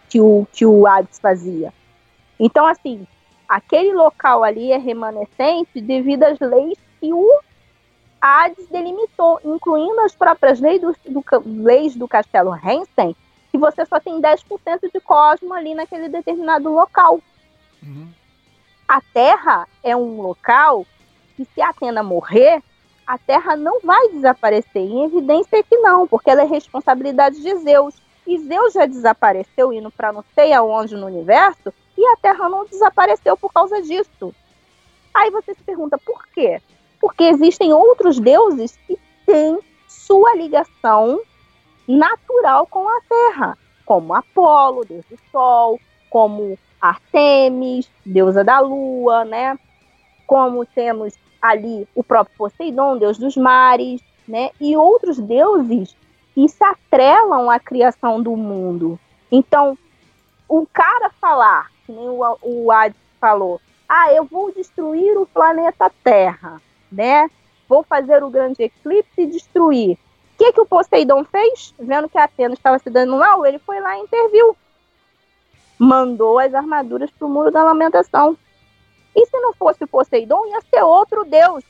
que 0.08 0.20
o, 0.20 0.46
que 0.52 0.66
o 0.66 0.86
Hades 0.86 1.18
fazia. 1.18 1.72
Então, 2.38 2.66
assim, 2.66 3.06
aquele 3.52 3.92
local 3.92 4.42
ali 4.42 4.72
é 4.72 4.78
remanescente 4.78 5.78
devido 5.78 6.22
às 6.22 6.40
leis 6.40 6.78
que 6.98 7.12
o 7.12 7.40
Hades 8.18 8.66
delimitou, 8.68 9.38
incluindo 9.44 10.00
as 10.00 10.14
próprias 10.14 10.58
leis 10.58 10.80
do, 10.80 10.96
do, 11.06 11.22
leis 11.62 11.94
do 11.94 12.08
Castelo 12.08 12.54
Hensen, 12.56 13.14
que 13.50 13.58
você 13.58 13.84
só 13.84 14.00
tem 14.00 14.22
10% 14.22 14.90
de 14.90 15.00
cosmo 15.00 15.52
ali 15.52 15.74
naquele 15.74 16.08
determinado 16.08 16.72
local. 16.72 17.20
Uhum. 17.82 18.08
A 18.88 19.02
Terra 19.12 19.68
é 19.82 19.94
um 19.94 20.22
local 20.22 20.86
que, 21.36 21.44
se 21.44 21.60
a 21.60 21.70
Atena 21.70 22.02
morrer, 22.02 22.62
a 23.06 23.18
Terra 23.18 23.54
não 23.54 23.80
vai 23.80 24.08
desaparecer. 24.08 24.80
Em 24.80 25.04
evidência 25.04 25.58
é 25.58 25.62
que 25.62 25.76
não, 25.76 26.08
porque 26.08 26.30
ela 26.30 26.42
é 26.42 26.46
responsabilidade 26.46 27.42
de 27.42 27.54
Zeus. 27.56 27.94
E 28.26 28.38
Zeus 28.38 28.72
já 28.72 28.86
desapareceu 28.86 29.74
indo 29.74 29.90
para 29.90 30.10
não 30.10 30.24
sei 30.34 30.54
aonde 30.54 30.96
no 30.96 31.06
universo 31.06 31.70
e 31.96 32.06
a 32.06 32.16
Terra 32.16 32.48
não 32.48 32.64
desapareceu 32.64 33.36
por 33.36 33.52
causa 33.52 33.80
disso. 33.82 34.34
Aí 35.12 35.30
você 35.30 35.54
se 35.54 35.62
pergunta 35.62 35.98
por 35.98 36.26
quê? 36.28 36.60
Porque 37.00 37.24
existem 37.24 37.72
outros 37.72 38.18
deuses 38.18 38.78
que 38.86 38.98
têm 39.26 39.58
sua 39.88 40.34
ligação 40.34 41.20
natural 41.86 42.66
com 42.66 42.88
a 42.88 43.00
Terra, 43.08 43.58
como 43.84 44.14
Apolo, 44.14 44.84
deus 44.84 45.04
do 45.10 45.18
Sol, 45.30 45.78
como 46.08 46.58
Artemis, 46.80 47.90
deusa 48.04 48.42
da 48.42 48.60
Lua, 48.60 49.24
né? 49.24 49.58
Como 50.26 50.64
temos 50.64 51.14
ali 51.40 51.86
o 51.94 52.02
próprio 52.02 52.36
Poseidon, 52.36 52.98
deus 52.98 53.18
dos 53.18 53.36
mares, 53.36 54.00
né? 54.26 54.50
E 54.60 54.76
outros 54.76 55.18
deuses 55.18 55.96
que 56.34 56.48
se 56.48 56.64
atrelam 56.64 57.50
à 57.50 57.58
criação 57.58 58.22
do 58.22 58.36
mundo. 58.36 58.98
Então, 59.30 59.76
o 60.52 60.66
cara 60.70 61.08
falar, 61.18 61.70
que 61.86 61.92
nem 61.92 62.10
o, 62.10 62.38
o 62.42 62.70
Ad 62.70 62.94
falou, 63.18 63.58
ah, 63.88 64.12
eu 64.12 64.26
vou 64.26 64.52
destruir 64.52 65.16
o 65.16 65.24
planeta 65.24 65.90
Terra, 66.04 66.60
né? 66.90 67.30
Vou 67.66 67.82
fazer 67.82 68.22
o 68.22 68.28
grande 68.28 68.64
eclipse 68.64 69.22
e 69.22 69.26
destruir. 69.26 69.92
O 69.94 69.98
que, 70.36 70.52
que 70.52 70.60
o 70.60 70.66
Poseidon 70.66 71.24
fez? 71.24 71.74
Vendo 71.78 72.06
que 72.06 72.18
a 72.18 72.24
Atena 72.24 72.52
estava 72.52 72.78
se 72.78 72.90
dando 72.90 73.16
mal, 73.16 73.46
ele 73.46 73.58
foi 73.60 73.80
lá 73.80 73.96
e 73.96 74.02
interviu. 74.02 74.54
Mandou 75.78 76.38
as 76.38 76.52
armaduras 76.52 77.10
para 77.10 77.26
o 77.26 77.30
Muro 77.30 77.50
da 77.50 77.64
Lamentação. 77.64 78.36
E 79.16 79.24
se 79.24 79.40
não 79.40 79.54
fosse 79.54 79.84
o 79.84 79.88
Poseidon, 79.88 80.44
ia 80.48 80.60
ser 80.68 80.82
outro 80.82 81.24
deus. 81.24 81.64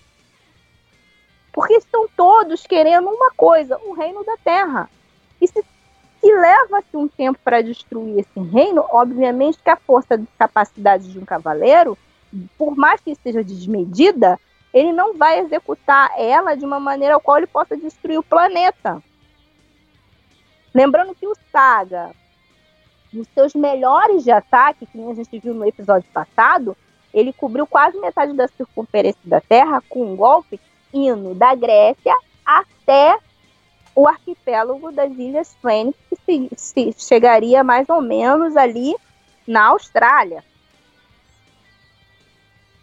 Porque 1.53 1.75
estão 1.75 2.09
todos 2.17 2.67
querendo 2.67 3.09
uma 3.09 3.31
coisa, 3.31 3.79
o 3.85 3.93
reino 3.93 4.25
da 4.25 4.37
terra. 4.39 4.91
E 5.41 5.47
se, 5.47 5.65
se 6.23 6.33
leva-se 6.33 6.97
um 6.97 7.09
tempo 7.09 7.39
para 7.43 7.61
destruir 7.61 8.21
esse 8.21 8.41
reino, 8.41 8.87
obviamente 8.91 9.59
que 9.59 9.69
a 9.69 9.77
força 9.77 10.17
de 10.17 10.27
capacidade 10.39 11.11
de 11.11 11.19
um 11.19 11.25
cavaleiro, 11.25 11.99
por 12.57 12.77
mais 12.77 13.01
que 13.01 13.13
seja 13.17 13.43
desmedida, 13.43 14.39
ele 14.73 14.93
não 14.93 15.15
vai 15.15 15.41
executar 15.41 16.13
ela 16.17 16.55
de 16.55 16.65
uma 16.65 16.79
maneira 16.79 17.15
ao 17.15 17.21
qual 17.21 17.39
ele 17.39 17.49
possa 17.49 17.77
destruir 17.77 18.19
o 18.19 18.23
planeta. 18.23 19.03
Lembrando 20.73 21.13
que 21.13 21.27
o 21.27 21.35
Saga, 21.51 22.13
nos 23.13 23.27
seus 23.35 23.53
melhores 23.53 24.23
de 24.23 24.31
ataque, 24.31 24.87
que 24.87 25.11
a 25.11 25.15
gente 25.15 25.39
viu 25.41 25.53
no 25.53 25.67
episódio 25.67 26.09
passado, 26.13 26.77
ele 27.13 27.33
cobriu 27.33 27.67
quase 27.67 27.99
metade 27.99 28.33
da 28.33 28.47
circunferência 28.47 29.21
da 29.25 29.41
Terra 29.41 29.83
com 29.89 30.13
um 30.13 30.17
golpe 30.17 30.59
indo 30.95 31.35
da 31.35 31.55
Grécia 31.55 32.15
até 32.47 33.19
o 33.95 34.09
arquipélago 34.09 34.91
das 34.91 35.13
Ilhas 35.13 35.55
Fênix, 35.61 35.99
se, 36.25 36.49
se 36.57 36.95
chegaria 36.99 37.63
mais 37.63 37.89
ou 37.89 38.01
menos 38.01 38.57
ali 38.57 38.95
na 39.47 39.67
Austrália. 39.67 40.45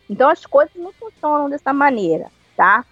Então 0.09 0.29
as 0.29 0.45
coisas 0.45 0.75
não 0.75 0.91
funcionam 0.93 1.49
dessa 1.49 1.71
maneira, 1.71 2.31
tá? 2.55 2.85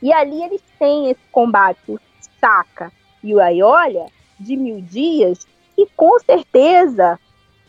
E 0.00 0.12
ali 0.12 0.42
eles 0.42 0.62
têm 0.78 1.10
esse 1.10 1.22
combate, 1.30 1.80
o 1.88 2.00
Saka 2.40 2.90
e 3.22 3.34
o 3.34 3.40
Aiolia, 3.40 4.06
de 4.38 4.56
mil 4.56 4.80
dias, 4.80 5.46
e 5.76 5.86
com 5.86 6.18
certeza 6.20 7.18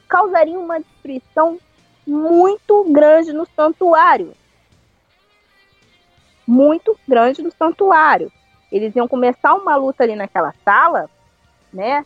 causaria 0.07 0.57
uma 0.57 0.79
destruição 0.79 1.59
muito 2.07 2.85
grande 2.85 3.33
no 3.33 3.45
santuário 3.55 4.33
muito 6.47 6.97
grande 7.07 7.41
do 7.41 7.51
santuário. 7.51 8.31
Eles 8.71 8.95
iam 8.95 9.07
começar 9.07 9.53
uma 9.55 9.75
luta 9.75 10.03
ali 10.03 10.15
naquela 10.15 10.53
sala, 10.63 11.09
né? 11.71 12.05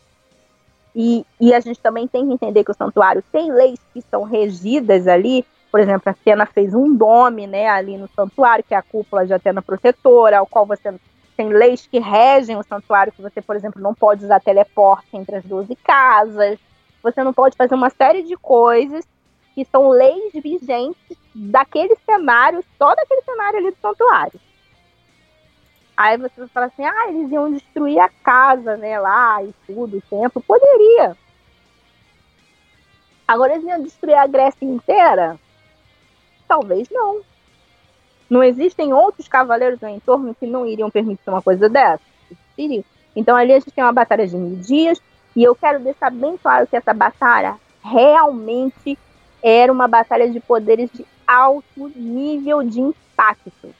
E, 0.99 1.23
e 1.39 1.53
a 1.53 1.59
gente 1.59 1.79
também 1.79 2.07
tem 2.07 2.25
que 2.25 2.33
entender 2.33 2.63
que 2.63 2.71
o 2.71 2.73
santuário 2.73 3.23
tem 3.31 3.51
leis 3.51 3.79
que 3.93 4.01
são 4.09 4.23
regidas 4.23 5.07
ali. 5.07 5.45
Por 5.69 5.79
exemplo, 5.79 6.01
a 6.07 6.09
Atena 6.09 6.47
fez 6.47 6.73
um 6.73 6.91
dome, 6.91 7.45
né, 7.45 7.69
ali 7.69 7.95
no 7.97 8.07
santuário, 8.07 8.63
que 8.67 8.73
é 8.73 8.77
a 8.77 8.81
cúpula 8.81 9.23
de 9.23 9.31
Atena 9.31 9.61
protetora, 9.61 10.39
ao 10.39 10.47
qual 10.47 10.65
você 10.65 10.91
tem 11.35 11.49
leis 11.49 11.85
que 11.85 11.99
regem 11.99 12.57
o 12.57 12.63
santuário, 12.63 13.13
que 13.13 13.21
você, 13.21 13.43
por 13.43 13.55
exemplo, 13.55 13.79
não 13.79 13.93
pode 13.93 14.25
usar 14.25 14.39
teleporte 14.39 15.09
entre 15.13 15.35
as 15.35 15.45
12 15.45 15.75
casas, 15.75 16.57
você 17.03 17.23
não 17.23 17.31
pode 17.31 17.55
fazer 17.55 17.75
uma 17.75 17.91
série 17.91 18.23
de 18.23 18.35
coisas 18.35 19.07
que 19.53 19.63
são 19.65 19.89
leis 19.89 20.33
vigentes 20.33 21.15
daquele 21.35 21.95
cenário, 22.07 22.63
só 22.75 22.95
daquele 22.95 23.21
cenário 23.21 23.59
ali 23.59 23.69
do 23.69 23.77
santuário. 23.79 24.39
Aí 25.97 26.15
você 26.15 26.41
vai 26.41 26.47
falar 26.49 26.67
assim, 26.67 26.85
ah, 26.85 27.09
eles 27.09 27.31
iam 27.31 27.51
destruir 27.51 27.97
a 27.99 28.07
casa, 28.07 28.77
né, 28.77 28.99
lá 28.99 29.43
e 29.43 29.51
tudo, 29.65 29.97
o 29.97 30.01
templo. 30.01 30.39
Poderia. 30.41 31.17
Agora 33.27 33.55
eles 33.55 33.65
iam 33.65 33.81
destruir 33.81 34.13
a 34.13 34.27
Grécia 34.27 34.63
inteira? 34.63 35.39
Talvez 36.47 36.87
não. 36.91 37.21
Não 38.29 38.43
existem 38.43 38.93
outros 38.93 39.27
cavaleiros 39.27 39.81
no 39.81 39.89
entorno 39.89 40.35
que 40.35 40.45
não 40.45 40.67
iriam 40.67 40.91
permitir 40.91 41.29
uma 41.29 41.41
coisa 41.41 41.67
dessa? 41.67 42.03
Então 43.15 43.35
ali 43.35 43.53
a 43.53 43.59
gente 43.59 43.71
tem 43.71 43.83
uma 43.83 43.91
batalha 43.91 44.27
de 44.27 44.37
mil 44.37 44.55
dias, 44.57 45.01
e 45.35 45.43
eu 45.43 45.55
quero 45.55 45.79
deixar 45.79 46.11
bem 46.11 46.37
claro 46.37 46.67
que 46.67 46.75
essa 46.75 46.93
batalha 46.93 47.57
realmente 47.83 48.97
era 49.41 49.71
uma 49.71 49.87
batalha 49.87 50.29
de 50.29 50.39
poderes 50.39 50.91
de 50.91 51.05
alto 51.25 51.91
nível 51.95 52.63
de 52.63 52.81
impacto. 52.81 53.73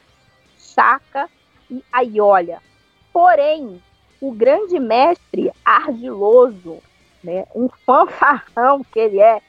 Chaka 0.58 1.30
e 1.70 1.84
Aiolia. 1.92 2.60
Porém, 3.12 3.82
o 4.22 4.32
grande 4.32 4.80
mestre 4.80 5.52
ardiloso, 5.64 6.80
né, 7.24 7.46
um 7.56 7.68
fanfarrão 7.86 8.84
que 8.84 9.00
ele 9.00 9.20
é, 9.20 9.42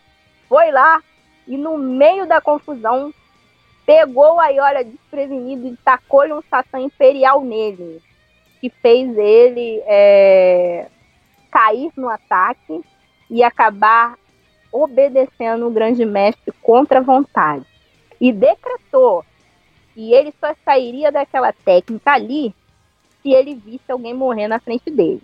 foi 0.49 0.71
lá 0.71 1.03
e 1.47 1.57
no 1.57 1.79
meio 1.79 2.27
da 2.27 2.41
confusão 2.41 3.13
pegou 3.87 4.39
a 4.39 4.45
Aiolia 4.45 4.85
desprevenido 4.85 5.69
e 5.69 5.77
tacou-lhe 5.79 6.33
um 6.33 6.43
satã 6.43 6.79
imperial 6.79 7.43
nele, 7.43 8.03
que 8.61 8.69
fez 8.69 9.17
ele 9.17 9.83
é, 9.87 10.89
cair 11.51 11.91
no 11.97 12.09
ataque 12.09 12.83
e 13.31 13.43
acabar 13.43 14.19
obedecendo 14.71 15.67
o 15.67 15.71
grande 15.71 16.05
mestre 16.05 16.53
contra 16.63 16.99
a 16.99 17.03
vontade. 17.03 17.65
E 18.21 18.33
decretou 18.33 19.25
que 19.99 20.15
ele 20.15 20.33
só 20.39 20.55
sairia 20.65 21.11
daquela 21.11 21.53
técnica 21.53 22.13
ali 22.13 22.55
se 23.21 23.33
ele 23.33 23.57
visse 23.57 23.91
alguém 23.91 24.15
morrer 24.15 24.47
na 24.47 24.61
frente 24.61 24.89
dele, 24.93 25.21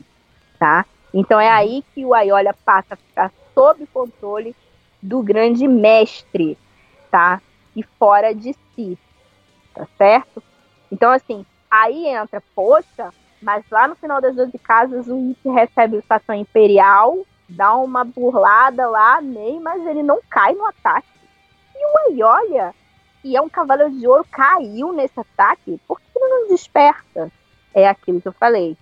tá? 0.58 0.84
Então 1.14 1.38
é 1.38 1.48
aí 1.48 1.84
que 1.94 2.04
o 2.04 2.12
Aiolia 2.12 2.52
passa 2.64 2.94
a 2.94 2.96
ficar 2.96 3.30
sob 3.54 3.86
controle 3.86 4.52
do 5.00 5.22
grande 5.22 5.68
mestre, 5.68 6.58
tá? 7.08 7.40
E 7.76 7.84
fora 7.84 8.34
de 8.34 8.52
si, 8.74 8.98
tá 9.72 9.86
certo? 9.96 10.42
Então, 10.90 11.12
assim, 11.12 11.46
aí 11.70 12.08
entra, 12.08 12.42
poxa, 12.52 13.14
mas 13.40 13.64
lá 13.70 13.86
no 13.86 13.94
final 13.94 14.20
das 14.20 14.34
12 14.34 14.58
casas 14.58 15.06
o 15.06 15.30
Ikki 15.30 15.50
recebe 15.50 15.98
o 15.98 16.04
Satã 16.08 16.34
Imperial 16.34 17.24
dá 17.48 17.76
uma 17.76 18.02
burlada 18.02 18.88
lá, 18.88 19.20
nem, 19.20 19.60
mas 19.60 19.86
ele 19.86 20.02
não 20.02 20.18
cai 20.28 20.52
no 20.54 20.66
ataque. 20.66 21.06
E 21.76 21.86
o 21.86 22.24
Aiolia, 22.24 22.74
que 23.24 23.34
é 23.34 23.40
um 23.40 23.48
cavaleiro 23.48 23.90
de 23.98 24.06
ouro, 24.06 24.26
caiu 24.30 24.92
nesse 24.92 25.18
ataque. 25.18 25.80
Por 25.88 25.98
que 25.98 26.06
ele 26.14 26.28
não 26.28 26.48
desperta? 26.48 27.32
É 27.72 27.88
aquilo 27.88 28.20
que 28.20 28.28
eu 28.28 28.34
falei. 28.34 28.76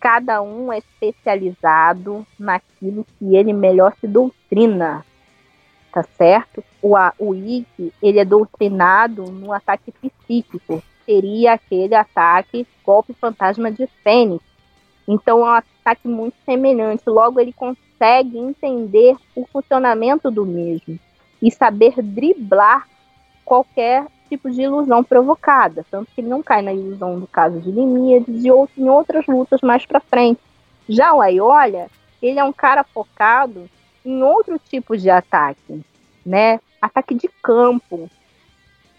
Cada 0.00 0.42
um 0.42 0.72
é 0.72 0.78
especializado 0.78 2.26
naquilo 2.36 3.06
que 3.16 3.36
ele 3.36 3.52
melhor 3.52 3.94
se 4.00 4.08
doutrina. 4.08 5.06
Tá 5.92 6.02
certo? 6.02 6.64
O, 6.82 6.94
o 7.20 7.32
Ikki, 7.32 7.92
ele 8.02 8.18
é 8.18 8.24
doutrinado 8.24 9.22
no 9.30 9.52
ataque 9.52 9.92
psíquico. 9.92 10.82
Seria 11.04 11.52
aquele 11.52 11.94
ataque 11.94 12.66
golpe 12.84 13.14
fantasma 13.14 13.70
de 13.70 13.86
Fênix. 14.02 14.44
Então 15.06 15.46
é 15.46 15.50
um 15.50 15.54
ataque 15.54 16.08
muito 16.08 16.34
semelhante. 16.44 17.04
Logo, 17.06 17.38
ele 17.38 17.52
consegue 17.52 18.36
entender 18.36 19.16
o 19.36 19.46
funcionamento 19.46 20.28
do 20.28 20.44
mesmo 20.44 20.98
e 21.40 21.52
saber 21.52 22.02
driblar 22.02 22.88
qualquer 23.46 24.06
tipo 24.28 24.50
de 24.50 24.62
ilusão 24.62 25.04
provocada, 25.04 25.86
tanto 25.90 26.10
que 26.12 26.20
ele 26.20 26.28
não 26.28 26.42
cai 26.42 26.60
na 26.60 26.74
ilusão 26.74 27.18
do 27.18 27.26
caso 27.26 27.60
de 27.60 27.70
Limíades 27.70 28.44
e 28.44 28.50
outro, 28.50 28.82
em 28.82 28.88
outras 28.88 29.24
lutas 29.26 29.60
mais 29.62 29.86
para 29.86 30.00
frente. 30.00 30.40
Já 30.88 31.14
o 31.14 31.20
Aiolia, 31.20 31.86
ele 32.20 32.38
é 32.38 32.44
um 32.44 32.52
cara 32.52 32.82
focado 32.82 33.70
em 34.04 34.22
outro 34.22 34.58
tipo 34.58 34.96
de 34.96 35.08
ataque, 35.08 35.84
né? 36.24 36.60
Ataque 36.82 37.14
de 37.14 37.28
campo, 37.42 38.10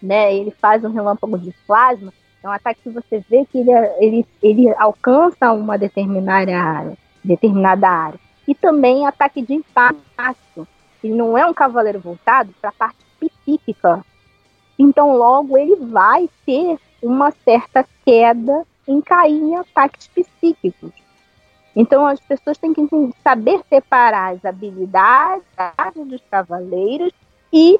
né? 0.02 0.34
Ele 0.34 0.50
faz 0.50 0.82
um 0.82 0.90
relâmpago 0.90 1.38
de 1.38 1.52
plasma, 1.66 2.12
é 2.42 2.48
um 2.48 2.52
ataque 2.52 2.80
que 2.82 2.90
você 2.90 3.22
vê 3.28 3.44
que 3.44 3.58
ele, 3.58 3.70
ele, 3.98 4.26
ele 4.42 4.74
alcança 4.76 5.52
uma 5.52 5.76
determinada 5.76 6.56
área, 6.58 6.96
determinada 7.22 7.88
área 7.88 8.20
e 8.46 8.54
também 8.54 9.06
ataque 9.06 9.42
de 9.42 9.54
impacto. 9.54 10.66
Ele 11.04 11.14
não 11.14 11.36
é 11.36 11.44
um 11.46 11.52
cavaleiro 11.52 12.00
voltado 12.00 12.52
para 12.60 12.70
a 12.70 12.72
parte 12.72 12.98
psíquica. 13.20 14.04
Então, 14.78 15.16
logo, 15.16 15.58
ele 15.58 15.76
vai 15.76 16.28
ter 16.46 16.78
uma 17.02 17.30
certa 17.44 17.84
queda 18.04 18.64
em 18.86 19.00
cair 19.00 19.42
em 19.42 19.56
ataques 19.56 20.08
psíquicos. 20.08 20.92
Então, 21.74 22.06
as 22.06 22.20
pessoas 22.20 22.58
têm 22.58 22.72
que 22.72 22.82
saber 23.22 23.60
separar 23.68 24.34
as 24.34 24.44
habilidades 24.44 25.44
dos 25.94 26.22
cavaleiros 26.30 27.12
e 27.52 27.78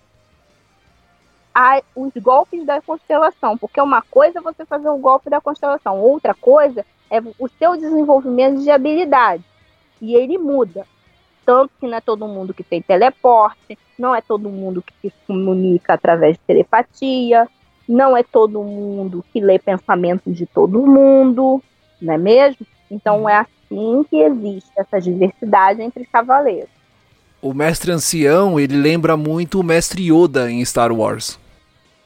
a, 1.54 1.82
os 1.96 2.12
golpes 2.14 2.64
da 2.64 2.80
constelação. 2.80 3.56
Porque 3.58 3.80
uma 3.80 4.02
coisa 4.02 4.38
é 4.38 4.42
você 4.42 4.64
fazer 4.64 4.88
o 4.88 4.98
golpe 4.98 5.28
da 5.28 5.40
constelação, 5.40 6.00
outra 6.00 6.34
coisa 6.34 6.84
é 7.10 7.20
o 7.38 7.48
seu 7.58 7.76
desenvolvimento 7.76 8.60
de 8.60 8.70
habilidade. 8.70 9.42
E 10.00 10.14
ele 10.14 10.38
muda. 10.38 10.86
Tanto 11.48 11.70
que 11.80 11.86
não 11.86 11.96
é 11.96 12.00
todo 12.02 12.28
mundo 12.28 12.52
que 12.52 12.62
tem 12.62 12.82
teleporte, 12.82 13.78
não 13.98 14.14
é 14.14 14.20
todo 14.20 14.50
mundo 14.50 14.82
que 14.82 15.08
se 15.08 15.14
comunica 15.26 15.94
através 15.94 16.34
de 16.34 16.40
telepatia, 16.40 17.48
não 17.88 18.14
é 18.14 18.22
todo 18.22 18.62
mundo 18.62 19.24
que 19.32 19.40
lê 19.40 19.58
pensamentos 19.58 20.36
de 20.36 20.44
todo 20.44 20.86
mundo, 20.86 21.62
não 22.02 22.12
é 22.12 22.18
mesmo? 22.18 22.66
Então 22.90 23.26
é 23.26 23.36
assim 23.36 24.04
que 24.10 24.16
existe 24.16 24.70
essa 24.76 25.00
diversidade 25.00 25.80
entre 25.80 26.04
cavaleiros. 26.04 26.68
O 27.40 27.54
mestre 27.54 27.92
ancião, 27.92 28.60
ele 28.60 28.76
lembra 28.76 29.16
muito 29.16 29.58
o 29.58 29.64
mestre 29.64 30.02
Yoda 30.12 30.50
em 30.50 30.62
Star 30.62 30.92
Wars. 30.92 31.40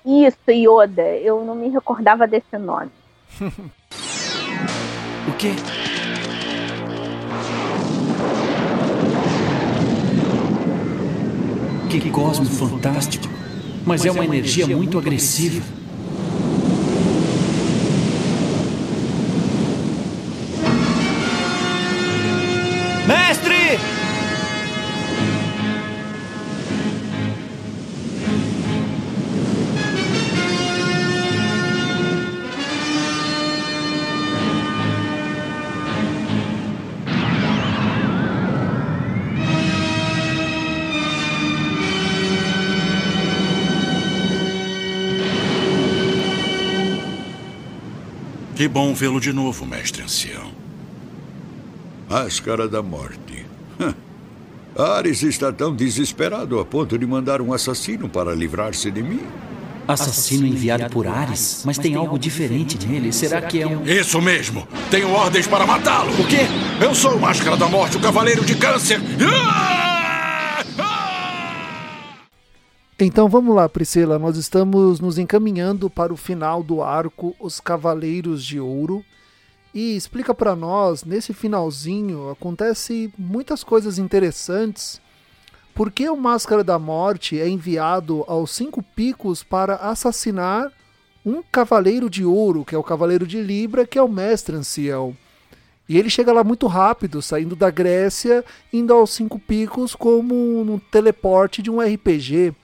Isso, 0.07 0.39
Yoda. 0.53 1.17
Eu 1.17 1.45
não 1.45 1.57
me 1.57 1.69
recordava 1.69 2.29
desse 2.29 2.57
nome. 2.57 2.93
o 3.41 5.33
quê? 5.37 5.51
Que 12.01 12.09
cosmo 12.09 12.47
fantástico! 12.47 13.29
Mas 13.85 14.07
é 14.07 14.11
uma 14.11 14.25
energia 14.25 14.67
muito 14.67 14.97
agressiva. 14.97 15.63
Que 48.63 48.69
bom 48.69 48.95
vê-lo 48.95 49.21
de 49.21 49.33
novo, 49.33 49.67
mestre 49.67 50.05
ancião. 50.05 50.53
Máscara 52.09 52.69
da 52.69 52.81
morte. 52.81 53.45
Ares 54.79 55.25
está 55.25 55.53
tão 55.53 55.75
desesperado 55.75 56.61
a 56.61 56.65
ponto 56.65 56.97
de 56.97 57.05
mandar 57.05 57.43
um 57.43 57.53
assassino 57.53 58.09
para 58.09 58.33
livrar-se 58.33 58.89
de 58.89 59.03
mim? 59.03 59.19
Assassino 59.89 60.47
enviado 60.47 60.89
por 60.91 61.09
Ares? 61.09 61.65
Mas 61.67 61.77
tem 61.77 61.97
algo 61.97 62.17
diferente 62.17 62.79
nele. 62.87 63.13
Será 63.13 63.43
que 63.43 63.63
é 63.63 63.67
um. 63.67 63.85
Isso 63.85 64.23
mesmo! 64.23 64.65
Tenho 64.93 65.11
ordens 65.11 65.49
para 65.49 65.67
matá-lo! 65.67 66.13
O 66.13 66.27
quê? 66.29 66.47
Eu 66.81 66.95
sou 66.95 67.17
o 67.17 67.21
Máscara 67.21 67.57
da 67.57 67.67
Morte, 67.67 67.97
o 67.97 68.01
Cavaleiro 68.01 68.45
de 68.45 68.55
Câncer! 68.55 69.01
Ah! 69.29 69.82
Então 73.05 73.29
vamos 73.29 73.53
lá, 73.57 73.69
Priscila. 73.69 74.17
Nós 74.17 74.37
estamos 74.37 75.01
nos 75.01 75.19
encaminhando 75.19 75.91
para 75.91 76.13
o 76.13 76.17
final 76.17 76.63
do 76.63 76.85
arco 76.85 77.35
Os 77.41 77.59
Cavaleiros 77.59 78.45
de 78.45 78.61
Ouro. 78.61 79.05
E 79.75 79.97
explica 79.97 80.33
para 80.33 80.55
nós, 80.55 81.03
nesse 81.03 81.35
finalzinho, 81.35 82.31
acontece 82.31 83.13
muitas 83.19 83.65
coisas 83.65 83.99
interessantes. 83.99 85.01
Por 85.75 85.91
que 85.91 86.09
o 86.09 86.17
Máscara 86.17 86.63
da 86.63 86.79
Morte 86.79 87.41
é 87.41 87.49
enviado 87.49 88.23
aos 88.29 88.53
Cinco 88.53 88.85
Picos 88.95 89.43
para 89.43 89.75
assassinar 89.75 90.71
um 91.27 91.43
Cavaleiro 91.43 92.09
de 92.09 92.25
Ouro, 92.25 92.65
que 92.65 92.77
é 92.77 92.79
o 92.79 92.85
Cavaleiro 92.85 93.27
de 93.27 93.41
Libra, 93.41 93.85
que 93.85 93.99
é 93.99 94.03
o 94.03 94.09
Mestre 94.09 94.55
Ancião? 94.55 95.17
E 95.89 95.99
ele 95.99 96.09
chega 96.09 96.33
lá 96.33 96.45
muito 96.45 96.69
rápido, 96.69 97.21
saindo 97.21 97.57
da 97.57 97.69
Grécia, 97.69 98.45
indo 98.73 98.95
aos 98.95 99.11
Cinco 99.11 99.41
Picos 99.41 99.97
como 99.97 100.61
um 100.61 100.79
teleporte 100.79 101.61
de 101.61 101.69
um 101.69 101.81
RPG. 101.81 102.55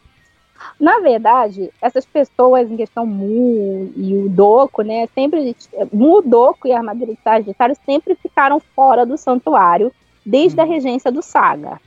Na 0.78 1.00
verdade, 1.00 1.70
essas 1.80 2.04
pessoas 2.06 2.70
em 2.70 2.76
questão 2.76 3.06
Mu 3.06 3.92
e 3.96 4.14
o 4.14 4.28
Doco, 4.28 4.82
né, 4.82 5.06
sempre 5.14 5.56
Mu, 5.92 6.22
Doco 6.22 6.66
e 6.68 6.72
a 6.72 6.78
armadura 6.78 7.12
de 7.12 7.20
Sagitário 7.22 7.76
sempre 7.84 8.14
ficaram 8.14 8.60
fora 8.60 9.04
do 9.04 9.16
santuário 9.16 9.92
desde 10.24 10.60
a 10.60 10.64
uhum. 10.64 10.70
regência 10.70 11.10
do 11.10 11.22
Saga, 11.22 11.80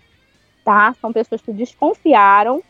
tá? 0.65 0.96
São 1.00 1.13
pessoas 1.13 1.41
que 1.41 1.54
desconfiaram, 1.54 2.62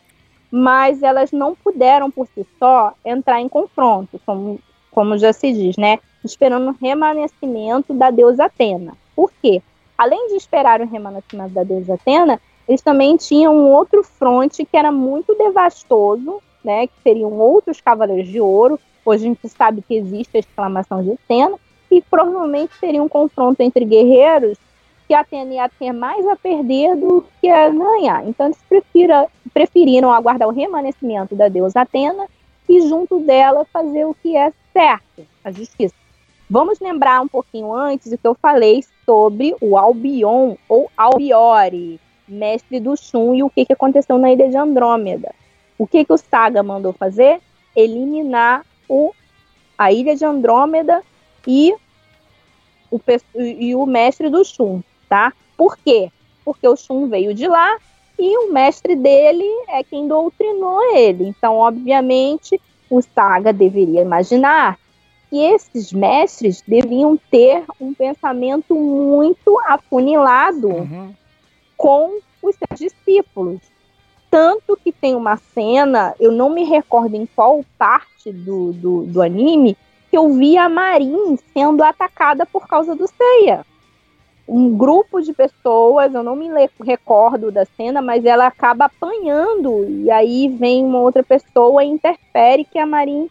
mas 0.52 1.02
elas 1.02 1.32
não 1.32 1.56
puderam 1.56 2.12
por 2.12 2.28
si 2.28 2.45
só 2.60 2.93
entrar 3.06 3.39
em 3.39 3.47
confronto, 3.47 4.19
como, 4.26 4.60
como 4.91 5.17
já 5.17 5.32
se 5.32 5.54
diz, 5.54 5.78
né? 5.78 6.00
Esperando 6.24 6.69
o 6.69 6.76
remanescimento 6.80 7.93
da 7.93 8.12
deusa 8.12 8.45
Atena. 8.45 8.93
Por 9.15 9.32
quê? 9.41 9.62
Além 9.97 10.28
de 10.28 10.36
esperar 10.36 10.82
o 10.82 10.88
remanescimento 10.88 11.54
da 11.54 11.63
deusa 11.63 11.93
Atena, 11.93 12.39
eles 12.71 12.81
também 12.81 13.17
tinham 13.17 13.53
um 13.53 13.69
outro 13.69 14.01
fronte 14.01 14.63
que 14.63 14.77
era 14.77 14.93
muito 14.93 15.36
devastoso, 15.36 16.41
né, 16.63 16.88
que 16.88 16.93
seriam 17.03 17.34
outros 17.34 17.81
Cavaleiros 17.81 18.29
de 18.29 18.39
Ouro. 18.39 18.79
Hoje 19.05 19.25
a 19.25 19.27
gente 19.27 19.49
sabe 19.49 19.84
que 19.86 19.93
existe 19.93 20.38
a 20.38 20.39
exclamação 20.39 21.03
de 21.03 21.12
Atena, 21.12 21.60
e 21.91 22.01
provavelmente 22.01 22.73
seria 22.79 23.03
um 23.03 23.10
confronto 23.10 23.62
entre 23.62 23.84
guerreiros 23.84 24.57
que 25.05 25.13
Atena 25.13 25.53
ia 25.53 25.67
ter 25.67 25.91
mais 25.91 26.25
a 26.25 26.38
perder 26.38 26.95
do 26.95 27.25
que 27.41 27.49
a 27.49 27.69
ganhar. 27.69 28.25
Então 28.25 28.45
eles 28.45 28.60
prefira, 28.69 29.27
preferiram 29.53 30.10
aguardar 30.10 30.47
o 30.47 30.53
remanescimento 30.53 31.36
da 31.36 31.49
deusa 31.49 31.81
Atena 31.81 32.25
e 32.69 32.88
junto 32.88 33.19
dela 33.19 33.67
fazer 33.73 34.05
o 34.05 34.13
que 34.13 34.38
é 34.38 34.53
certo, 34.71 35.27
a 35.43 35.51
justiça. 35.51 35.93
Vamos 36.49 36.79
lembrar 36.79 37.19
um 37.19 37.27
pouquinho 37.27 37.73
antes 37.73 38.13
o 38.13 38.17
que 38.17 38.25
eu 38.25 38.36
falei 38.36 38.81
sobre 39.05 39.53
o 39.60 39.77
Albion 39.77 40.55
ou 40.69 40.89
Albiore, 40.95 41.99
mestre 42.27 42.79
do 42.79 42.95
Shun, 42.95 43.36
e 43.36 43.43
o 43.43 43.49
que, 43.49 43.65
que 43.65 43.73
aconteceu 43.73 44.17
na 44.17 44.31
ilha 44.31 44.49
de 44.49 44.57
Andrômeda. 44.57 45.34
O 45.77 45.88
que, 45.88 46.05
que 46.05 46.13
o 46.13 46.17
Saga 46.17 46.62
mandou 46.63 46.93
fazer? 46.93 47.41
Eliminar 47.75 48.65
o, 48.88 49.13
a 49.77 49.91
ilha 49.91 50.15
de 50.15 50.25
Andrômeda 50.25 51.01
e 51.47 51.73
o, 52.89 52.99
e 53.36 53.75
o 53.75 53.86
mestre 53.86 54.29
do 54.29 54.43
Shun, 54.43 54.81
tá? 55.10 55.34
Por 55.57 55.77
quê? 55.77 56.12
Porque 56.45 56.67
o 56.67 56.75
Shun 56.75 57.07
veio 57.07 57.34
de 57.34 57.47
lá 57.47 57.77
e 58.19 58.38
o 58.38 58.53
mestre 58.53 58.95
dele 58.95 59.45
é 59.69 59.84
quem 59.84 60.07
doutrinou 60.07 60.95
ele. 60.95 61.27
Então, 61.27 61.55
obviamente, 61.55 62.62
o 62.89 63.01
Saga 63.01 63.51
deveria 63.51 64.01
imaginar 64.01 64.77
que 65.29 65.38
esses 65.38 65.93
mestres 65.93 66.62
deviam 66.67 67.17
ter 67.31 67.63
um 67.79 67.93
pensamento 67.93 68.75
muito 68.75 69.57
afunilado 69.65 70.67
uhum 70.67 71.13
com 71.81 72.19
os 72.43 72.55
seus 72.55 72.79
discípulos. 72.79 73.59
Tanto 74.29 74.77
que 74.77 74.91
tem 74.91 75.15
uma 75.15 75.35
cena, 75.35 76.13
eu 76.19 76.31
não 76.31 76.51
me 76.51 76.63
recordo 76.63 77.15
em 77.15 77.25
qual 77.25 77.65
parte 77.75 78.31
do, 78.31 78.71
do, 78.71 79.03
do 79.03 79.21
anime, 79.21 79.75
que 80.09 80.15
eu 80.15 80.31
vi 80.31 80.57
a 80.57 80.69
Marin 80.69 81.37
sendo 81.51 81.83
atacada 81.83 82.45
por 82.45 82.67
causa 82.67 82.95
do 82.95 83.07
Seiya. 83.07 83.65
Um 84.47 84.77
grupo 84.77 85.21
de 85.21 85.33
pessoas, 85.33 86.13
eu 86.13 86.21
não 86.21 86.35
me 86.35 86.47
recordo 86.83 87.51
da 87.51 87.65
cena, 87.65 87.99
mas 87.99 88.25
ela 88.25 88.45
acaba 88.45 88.85
apanhando, 88.85 89.85
e 89.89 90.11
aí 90.11 90.49
vem 90.49 90.85
uma 90.85 90.99
outra 90.99 91.23
pessoa 91.23 91.83
e 91.83 91.87
interfere 91.87 92.63
que 92.63 92.77
a 92.77 92.85
Marin 92.85 93.27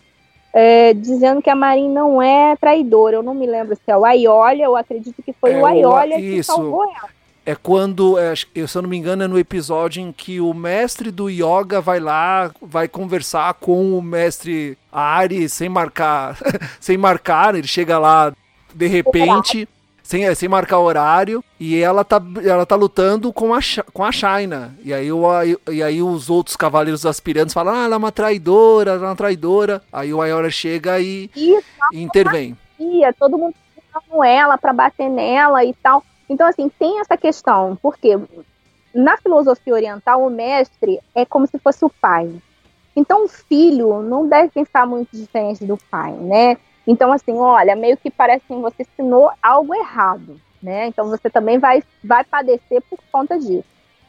é, 0.53 0.93
dizendo 0.93 1.41
que 1.41 1.49
a 1.49 1.55
Marin 1.55 1.89
não 1.89 2.21
é 2.21 2.57
traidora. 2.57 3.15
Eu 3.15 3.23
não 3.23 3.35
me 3.35 3.47
lembro 3.47 3.77
se 3.77 3.83
é 3.87 3.97
o 3.97 4.05
Aiolia, 4.05 4.65
eu 4.65 4.75
acredito 4.75 5.23
que 5.23 5.33
foi 5.33 5.53
é, 5.53 5.61
o 5.61 5.65
Aiolia 5.65 6.19
que 6.19 6.43
salvou 6.43 6.83
ela 6.85 7.20
é 7.45 7.55
quando, 7.55 8.19
é, 8.19 8.35
se 8.35 8.47
eu 8.55 8.83
não 8.83 8.89
me 8.89 8.97
engano, 8.97 9.25
é 9.25 9.29
no 9.29 9.39
episódio 9.39 10.03
em 10.03 10.13
que 10.13 10.41
o 10.41 10.53
mestre 10.53 11.11
do 11.11 11.29
yoga 11.29 11.81
vai 11.81 11.99
lá, 12.01 12.51
vai 12.61 12.87
conversar 12.87 13.55
com 13.55 13.97
o 13.97 14.03
mestre 14.03 14.77
Ari 14.93 15.49
sem 15.49 15.69
marcar, 15.69 16.37
sem 16.79 16.97
marcar, 16.97 17.55
ele 17.55 17.67
chega 17.67 17.99
lá 17.99 18.33
de 18.75 18.87
repente, 18.87 19.69
sem, 20.03 20.27
é, 20.27 20.35
sem 20.35 20.49
marcar 20.49 20.79
horário, 20.79 21.43
e 21.59 21.81
ela 21.81 22.05
tá, 22.05 22.21
ela 22.45 22.65
tá 22.65 22.77
lutando 22.77 23.33
com 23.33 23.55
a, 23.55 23.61
com 23.93 24.05
a 24.05 24.13
Shaina. 24.13 24.77
E 24.85 24.93
aí, 24.93 25.11
o, 25.11 25.25
e 25.71 25.83
aí 25.83 26.03
os 26.03 26.31
outros 26.31 26.57
cavaleiros 26.57 27.07
aspirantes 27.07 27.55
falam, 27.55 27.75
ah, 27.75 27.85
ela 27.85 27.95
é 27.95 27.99
uma 27.99 28.13
traidora, 28.13 28.93
ela 28.93 29.07
é 29.07 29.09
uma 29.09 29.17
traidora. 29.17 29.83
Aí 29.93 30.13
o 30.13 30.21
Ayora 30.21 30.51
chega 30.51 31.01
e, 31.01 31.31
Isso, 31.35 31.65
e 31.93 32.03
intervém. 32.03 32.57
Todo 33.19 33.39
mundo 33.39 33.55
com 34.09 34.25
ela 34.25 34.57
para 34.57 34.73
bater 34.73 35.09
nela 35.09 35.65
e 35.65 35.75
tal. 35.75 36.05
Então, 36.31 36.47
assim, 36.47 36.69
tem 36.69 37.01
essa 37.01 37.17
questão, 37.17 37.77
porque 37.83 38.17
na 38.95 39.17
filosofia 39.17 39.75
oriental, 39.75 40.25
o 40.25 40.31
mestre 40.31 41.01
é 41.13 41.25
como 41.25 41.45
se 41.49 41.59
fosse 41.59 41.85
o 41.85 41.91
pai. 41.91 42.33
Então, 42.95 43.25
o 43.25 43.29
filho 43.29 44.01
não 44.01 44.29
deve 44.29 44.49
pensar 44.51 44.87
muito 44.87 45.09
diferente 45.13 45.65
do 45.65 45.77
pai, 45.91 46.13
né? 46.13 46.57
Então, 46.87 47.13
assim, 47.13 47.37
olha, 47.37 47.75
meio 47.75 47.97
que 47.97 48.13
parece 48.13 48.45
que 48.47 48.55
você 48.55 48.85
ensinou 48.85 49.31
algo 49.43 49.75
errado, 49.75 50.41
né? 50.63 50.87
Então, 50.87 51.09
você 51.09 51.29
também 51.29 51.59
vai, 51.59 51.83
vai 52.03 52.23
padecer 52.23 52.81
por 52.89 53.01
conta 53.11 53.37
disso. 53.37 53.65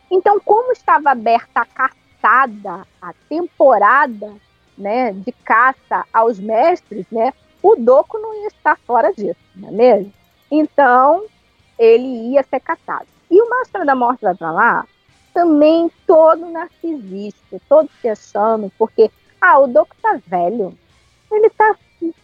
Então, 0.10 0.40
como 0.40 0.72
estava 0.74 1.10
aberta 1.10 1.62
a 1.62 1.66
caçada, 1.66 2.88
a 3.02 3.14
temporada 3.28 4.32
né, 4.78 5.12
de 5.12 5.32
caça 5.32 6.06
aos 6.14 6.40
mestres, 6.40 7.08
né? 7.12 7.34
O 7.64 7.76
Doco 7.76 8.20
não 8.20 8.34
ia 8.42 8.48
estar 8.48 8.78
fora 8.86 9.12
disso, 9.12 9.40
não 9.56 9.70
é 9.70 9.72
mesmo? 9.72 10.14
Então, 10.52 11.24
ele 11.82 12.34
ia 12.34 12.44
ser 12.44 12.60
catado. 12.60 13.08
E 13.30 13.42
o 13.42 13.50
Máscara 13.50 13.84
da 13.84 13.96
Morte 13.96 14.22
vai 14.22 14.36
pra 14.36 14.52
lá, 14.52 14.86
também 15.34 15.90
todo 16.06 16.46
narcisista, 16.46 17.60
todo 17.68 17.90
se 18.00 18.08
achando, 18.08 18.72
porque, 18.78 19.10
ah, 19.40 19.60
o 19.60 19.68
Doco 19.68 19.96
tá 20.02 20.20
velho, 20.28 20.78
ele 21.32 21.50
tá 21.50 21.76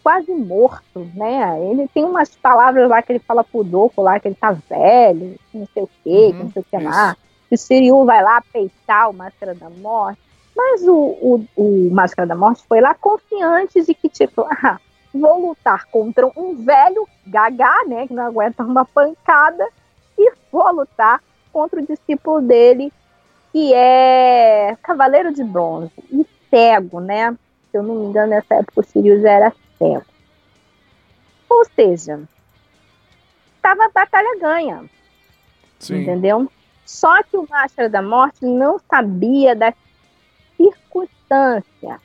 quase 0.04 0.32
morto, 0.34 1.10
né? 1.16 1.70
Ele 1.70 1.88
tem 1.88 2.04
umas 2.04 2.36
palavras 2.36 2.90
lá 2.90 3.02
que 3.02 3.14
ele 3.14 3.20
fala 3.20 3.44
pro 3.44 3.64
Doco 3.64 4.02
lá, 4.02 4.20
que 4.20 4.28
ele 4.28 4.36
tá 4.36 4.52
velho, 4.52 5.40
não 5.54 5.68
sei 5.74 5.84
o 5.84 5.90
quê, 6.04 6.10
Uhum, 6.10 6.32
que 6.32 6.44
não 6.44 6.52
sei 6.52 6.62
o 6.62 6.66
que 6.66 6.78
lá. 6.78 7.18
O 7.50 7.58
Siriu 7.58 8.06
vai 8.06 8.22
lá 8.22 8.42
peitar 8.54 9.10
o 9.10 9.14
Máscara 9.14 9.56
da 9.56 9.70
Morte. 9.70 10.20
Mas 10.56 10.82
o, 10.88 10.94
o, 10.96 11.46
o 11.56 11.90
Máscara 11.92 12.28
da 12.28 12.36
Morte 12.36 12.64
foi 12.68 12.82
lá 12.82 12.94
confiante 12.94 13.82
de 13.82 13.94
que, 13.94 14.10
tipo, 14.10 14.46
ah, 14.52 14.80
vou 15.14 15.50
lutar 15.50 15.86
contra 15.86 16.28
um 16.36 16.56
velho 16.56 17.08
gagá, 17.26 17.84
né, 17.88 18.08
que 18.08 18.14
não 18.14 18.26
aguenta 18.26 18.64
uma 18.64 18.86
pancada, 18.86 19.68
e 20.18 20.32
vou 20.52 20.72
lutar 20.72 21.22
contra 21.52 21.82
o 21.82 21.86
discípulo 21.86 22.42
dele, 22.42 22.92
que 23.52 23.74
é 23.74 24.78
Cavaleiro 24.84 25.34
de 25.34 25.44
Bronze, 25.44 25.92
e 26.12 26.26
cego, 26.50 27.00
né? 27.00 27.32
Se 27.72 27.78
eu 27.78 27.84
não 27.84 27.96
me 27.96 28.06
engano, 28.08 28.30
nessa 28.30 28.56
época 28.56 28.82
o 28.82 28.84
Sirius 28.84 29.24
era 29.24 29.54
cego. 29.78 30.06
Ou 31.50 31.66
seja, 31.76 32.22
tava 33.62 33.86
a 33.86 33.90
batalha 33.90 34.40
ganha, 34.40 34.86
Sim. 35.80 36.02
entendeu? 36.02 36.52
Só 36.86 37.22
que 37.24 37.36
o 37.36 37.48
Máscara 37.50 37.90
da 37.90 38.02
Morte 38.02 38.46
não 38.46 38.80
sabia 38.90 39.56
da 39.56 39.74
circunstância, 40.56 42.02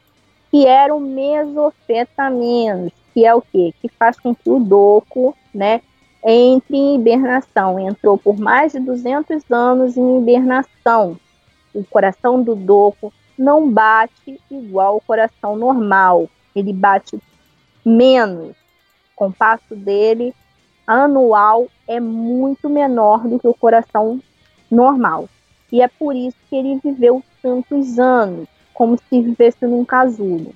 que 0.53 0.67
era 0.67 0.95
o 0.95 1.01
mesofetamenos, 1.01 2.93
que 3.15 3.25
é 3.25 3.35
o 3.35 3.41
quê? 3.41 3.73
Que 3.81 3.89
faz 3.89 4.21
com 4.21 4.35
que 4.35 4.51
o 4.51 4.61
doco, 4.61 5.35
né, 5.55 5.81
entre 6.23 6.77
em 6.77 6.95
hibernação. 6.95 7.81
Entrou 7.81 8.19
por 8.19 8.39
mais 8.39 8.73
de 8.73 8.81
200 8.81 9.51
anos 9.51 9.97
em 9.97 10.19
hibernação. 10.19 11.19
O 11.75 11.83
coração 11.83 12.43
do 12.43 12.55
doco 12.55 13.11
não 13.37 13.71
bate 13.71 14.39
igual 14.51 14.95
ao 14.95 15.01
coração 15.01 15.57
normal. 15.57 16.29
Ele 16.55 16.75
bate 16.75 17.19
menos. 17.83 18.51
O 18.51 19.17
compasso 19.17 19.75
dele 19.75 20.35
anual 20.87 21.67
é 21.89 21.99
muito 21.99 22.69
menor 22.69 23.27
do 23.27 23.39
que 23.39 23.49
o 23.49 23.55
coração 23.55 24.21
normal. 24.71 25.31
E 25.73 25.81
é 25.81 25.89
por 25.89 26.15
isso 26.15 26.37
que 26.51 26.57
ele 26.57 26.79
viveu 26.85 27.23
tantos 27.41 27.99
anos, 27.99 28.47
como 28.83 28.99
se 28.99 29.23
vivesse 29.23 29.65
num 29.65 29.85
casulo. 29.85 30.53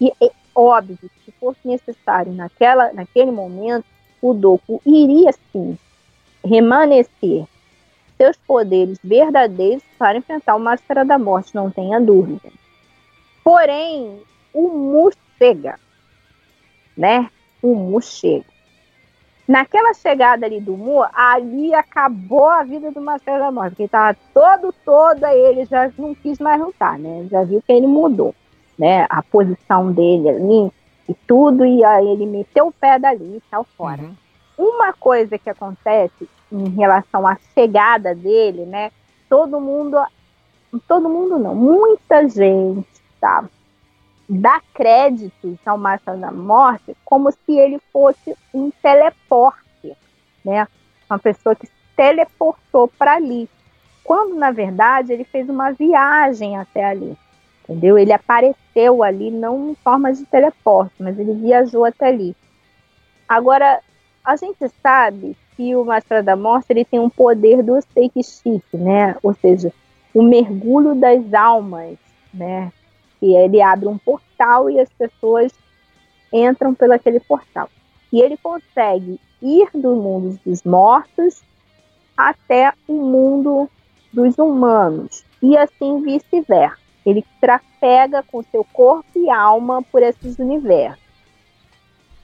E 0.00 0.12
é 0.22 0.30
óbvio 0.54 0.96
que 0.96 1.24
se 1.24 1.32
fosse 1.40 1.58
necessário 1.64 2.32
naquela, 2.32 2.92
naquele 2.92 3.32
momento, 3.32 3.84
o 4.22 4.32
Doku 4.32 4.80
iria 4.86 5.32
sim 5.50 5.76
remanescer 6.44 7.44
seus 8.16 8.36
poderes 8.36 8.96
verdadeiros 9.02 9.82
para 9.98 10.16
enfrentar 10.16 10.54
o 10.54 10.60
Máscara 10.60 11.04
da 11.04 11.18
Morte, 11.18 11.52
não 11.52 11.68
tenha 11.68 12.00
dúvida. 12.00 12.48
Porém, 13.42 14.22
o 14.52 14.68
Mu 14.68 15.10
chega, 15.36 15.76
né? 16.96 17.28
O 17.60 17.74
Mu 17.74 18.00
chega. 18.00 18.53
Naquela 19.46 19.92
chegada 19.92 20.46
ali 20.46 20.58
do 20.58 20.74
Mu, 20.74 21.04
ali 21.12 21.74
acabou 21.74 22.46
a 22.46 22.62
vida 22.62 22.90
do 22.90 23.00
Máscara 23.00 23.38
da 23.40 23.52
Morte, 23.52 23.70
porque 23.70 23.82
ele 23.82 23.88
estava 23.88 24.16
todo, 24.32 24.74
todo, 24.84 25.26
ele 25.26 25.66
já 25.66 25.90
não 25.98 26.14
quis 26.14 26.38
mais 26.38 26.60
lutar, 26.60 26.98
né? 26.98 27.26
Já 27.30 27.44
viu 27.44 27.60
que 27.60 27.72
ele 27.72 27.86
mudou, 27.86 28.34
né? 28.78 29.06
A 29.10 29.22
posição 29.22 29.92
dele 29.92 30.30
ali 30.30 30.72
e 31.06 31.14
tudo, 31.26 31.66
e 31.66 31.84
aí 31.84 32.08
ele 32.08 32.24
meteu 32.24 32.68
o 32.68 32.72
pé 32.72 32.98
dali 32.98 33.36
e 33.36 33.42
tal 33.50 33.64
fora. 33.76 34.00
Uhum. 34.02 34.14
Uma 34.56 34.94
coisa 34.94 35.36
que 35.36 35.50
acontece 35.50 36.26
em 36.50 36.68
relação 36.70 37.26
à 37.26 37.36
chegada 37.52 38.14
dele, 38.14 38.64
né? 38.64 38.90
Todo 39.28 39.60
mundo, 39.60 39.98
todo 40.88 41.08
mundo 41.08 41.38
não, 41.38 41.54
muita 41.54 42.26
gente, 42.28 42.86
tá? 43.20 43.44
Dá 44.28 44.60
créditos 44.72 45.58
ao 45.66 45.76
Máscara 45.76 46.16
da 46.16 46.32
Morte 46.32 46.96
como 47.04 47.30
se 47.30 47.58
ele 47.58 47.78
fosse 47.92 48.34
um 48.52 48.70
teleporte, 48.82 49.96
né? 50.44 50.66
Uma 51.08 51.18
pessoa 51.18 51.54
que 51.54 51.66
se 51.66 51.72
teleportou 51.96 52.88
para 52.88 53.14
ali. 53.14 53.48
Quando, 54.02 54.34
na 54.34 54.50
verdade, 54.50 55.12
ele 55.12 55.24
fez 55.24 55.48
uma 55.48 55.72
viagem 55.72 56.56
até 56.56 56.84
ali. 56.84 57.16
Entendeu? 57.64 57.98
Ele 57.98 58.12
apareceu 58.12 59.02
ali, 59.02 59.30
não 59.30 59.70
em 59.70 59.74
forma 59.76 60.12
de 60.12 60.24
teleporte, 60.26 60.94
mas 60.98 61.18
ele 61.18 61.32
viajou 61.34 61.84
até 61.84 62.08
ali. 62.08 62.36
Agora, 63.28 63.80
a 64.24 64.36
gente 64.36 64.68
sabe 64.82 65.36
que 65.56 65.74
o 65.74 65.84
Máscara 65.84 66.22
da 66.22 66.36
Morte 66.36 66.66
ele 66.70 66.84
tem 66.84 67.00
um 67.00 67.08
poder 67.08 67.62
do 67.62 67.80
Seiki 67.92 68.22
Chique, 68.22 68.76
né? 68.76 69.16
Ou 69.22 69.34
seja, 69.34 69.72
o 70.12 70.22
mergulho 70.22 70.94
das 70.94 71.32
almas, 71.32 71.96
né? 72.32 72.70
Que 73.20 73.34
ele 73.34 73.60
abre 73.60 73.88
um 73.88 73.98
portal 73.98 74.68
e 74.68 74.78
as 74.80 74.88
pessoas 74.92 75.52
entram 76.32 76.74
pelo 76.74 76.92
aquele 76.92 77.20
portal. 77.20 77.68
E 78.12 78.20
ele 78.20 78.36
consegue 78.36 79.20
ir 79.40 79.68
do 79.74 79.94
mundo 79.94 80.38
dos 80.44 80.62
mortos 80.62 81.42
até 82.16 82.72
o 82.88 82.94
mundo 82.94 83.68
dos 84.12 84.38
humanos 84.38 85.24
e 85.42 85.56
assim 85.56 86.02
vice-versa. 86.02 86.78
Ele 87.04 87.24
trafega 87.40 88.22
com 88.22 88.42
seu 88.42 88.64
corpo 88.72 89.10
e 89.16 89.28
alma 89.28 89.82
por 89.82 90.02
esses 90.02 90.38
universos. 90.38 91.04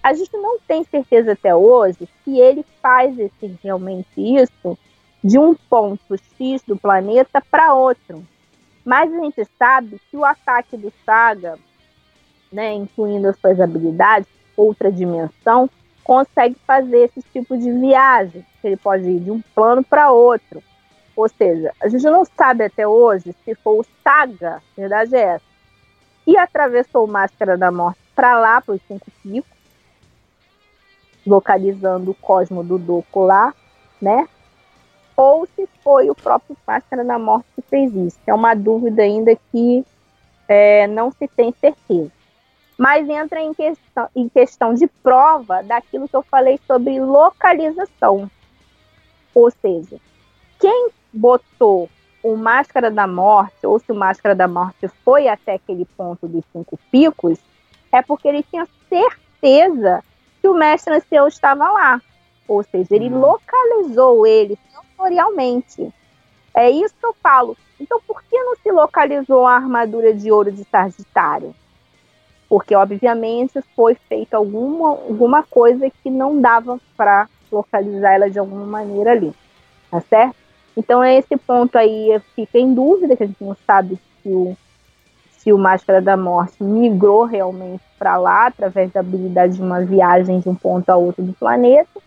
A 0.02 0.14
gente 0.14 0.34
não 0.38 0.58
tem 0.60 0.82
certeza 0.84 1.32
até 1.32 1.54
hoje 1.54 2.08
se 2.24 2.38
ele 2.38 2.64
faz 2.80 3.18
esse, 3.18 3.58
realmente 3.62 4.08
isso 4.16 4.78
de 5.22 5.38
um 5.38 5.54
ponto 5.54 6.16
X 6.38 6.62
do 6.66 6.76
planeta 6.76 7.42
para 7.50 7.74
outro. 7.74 8.24
Mas 8.90 9.14
a 9.14 9.18
gente 9.20 9.48
sabe 9.56 10.00
que 10.10 10.16
o 10.16 10.24
ataque 10.24 10.76
do 10.76 10.92
Saga, 11.06 11.56
né, 12.52 12.72
incluindo 12.72 13.28
as 13.28 13.38
suas 13.38 13.60
habilidades, 13.60 14.28
outra 14.56 14.90
dimensão, 14.90 15.70
consegue 16.02 16.56
fazer 16.66 17.04
esse 17.04 17.22
tipo 17.32 17.56
de 17.56 17.70
viagem. 17.70 18.44
Ele 18.64 18.76
pode 18.76 19.08
ir 19.08 19.20
de 19.20 19.30
um 19.30 19.40
plano 19.54 19.84
para 19.84 20.10
outro. 20.10 20.60
Ou 21.14 21.28
seja, 21.28 21.72
a 21.80 21.86
gente 21.86 22.02
não 22.02 22.24
sabe 22.24 22.64
até 22.64 22.84
hoje 22.84 23.32
se 23.44 23.54
foi 23.54 23.78
o 23.78 23.86
Saga, 24.02 24.56
a 24.56 24.80
verdade 24.80 25.14
é 25.14 25.20
essa, 25.20 25.44
que 26.24 26.36
atravessou 26.36 27.06
Máscara 27.06 27.56
da 27.56 27.70
Morte 27.70 28.00
para 28.12 28.40
lá, 28.40 28.60
para 28.60 28.74
os 28.74 28.82
Cinco 28.88 29.06
Picos, 29.22 29.56
localizando 31.24 32.10
o 32.10 32.14
cosmo 32.14 32.64
do 32.64 32.76
Doco 32.76 33.24
lá, 33.24 33.54
né? 34.02 34.28
Ou 35.20 35.46
se 35.54 35.68
foi 35.84 36.08
o 36.08 36.14
próprio 36.14 36.56
Máscara 36.66 37.04
da 37.04 37.18
Morte 37.18 37.44
que 37.54 37.60
fez 37.68 37.94
isso. 37.94 38.18
É 38.26 38.32
uma 38.32 38.54
dúvida 38.54 39.02
ainda 39.02 39.36
que 39.52 39.84
é, 40.48 40.86
não 40.86 41.10
se 41.10 41.28
tem 41.28 41.52
certeza. 41.60 42.10
Mas 42.78 43.06
entra 43.06 43.38
em 43.42 43.52
questão, 43.52 44.08
em 44.16 44.28
questão 44.30 44.72
de 44.72 44.86
prova 44.86 45.62
daquilo 45.62 46.08
que 46.08 46.16
eu 46.16 46.22
falei 46.22 46.58
sobre 46.66 46.98
localização. 46.98 48.30
Ou 49.34 49.50
seja, 49.50 49.98
quem 50.58 50.88
botou 51.12 51.90
o 52.22 52.34
Máscara 52.36 52.90
da 52.90 53.06
Morte, 53.06 53.66
ou 53.66 53.78
se 53.78 53.92
o 53.92 53.94
Máscara 53.94 54.34
da 54.34 54.48
Morte 54.48 54.88
foi 55.04 55.28
até 55.28 55.54
aquele 55.56 55.84
ponto 55.84 56.26
dos 56.26 56.44
cinco 56.50 56.78
picos, 56.90 57.38
é 57.92 58.00
porque 58.00 58.26
ele 58.26 58.42
tinha 58.42 58.66
certeza 58.88 60.02
que 60.40 60.48
o 60.48 60.54
mestre 60.54 60.94
ancião 60.94 61.28
estava 61.28 61.70
lá. 61.70 62.00
Ou 62.48 62.62
seja, 62.62 62.88
ele 62.96 63.10
Uhum. 63.10 63.20
localizou 63.20 64.26
ele 64.26 64.58
sensorialmente. 65.00 65.92
É 66.54 66.70
isso 66.70 66.94
que 66.98 67.06
eu 67.06 67.14
falo. 67.22 67.56
Então, 67.80 68.00
por 68.06 68.22
que 68.22 68.36
não 68.38 68.56
se 68.56 68.70
localizou 68.70 69.46
a 69.46 69.54
armadura 69.54 70.12
de 70.12 70.30
ouro 70.30 70.52
de 70.52 70.64
Sagitário? 70.64 71.54
Porque, 72.48 72.74
obviamente, 72.74 73.60
foi 73.74 73.94
feita 73.94 74.36
alguma, 74.36 74.88
alguma 74.90 75.42
coisa 75.42 75.88
que 76.02 76.10
não 76.10 76.40
dava 76.40 76.78
para 76.96 77.28
localizar 77.50 78.12
ela 78.12 78.30
de 78.30 78.38
alguma 78.38 78.66
maneira 78.66 79.12
ali. 79.12 79.32
Tá 79.90 80.00
certo? 80.00 80.36
Então, 80.76 81.02
esse 81.02 81.36
ponto 81.36 81.76
aí 81.78 82.20
fica 82.34 82.58
em 82.58 82.74
dúvida, 82.74 83.16
que 83.16 83.22
a 83.22 83.26
gente 83.26 83.42
não 83.42 83.56
sabe 83.66 83.98
se 84.22 84.28
o, 84.28 84.56
se 85.30 85.52
o 85.52 85.58
Máscara 85.58 86.02
da 86.02 86.16
Morte 86.16 86.62
migrou 86.62 87.24
realmente 87.24 87.82
para 87.98 88.16
lá, 88.16 88.46
através 88.46 88.90
da 88.92 89.00
habilidade 89.00 89.54
de 89.54 89.62
uma 89.62 89.80
viagem 89.84 90.40
de 90.40 90.48
um 90.48 90.54
ponto 90.54 90.90
a 90.90 90.96
outro 90.96 91.22
do 91.22 91.32
planeta. 91.32 92.00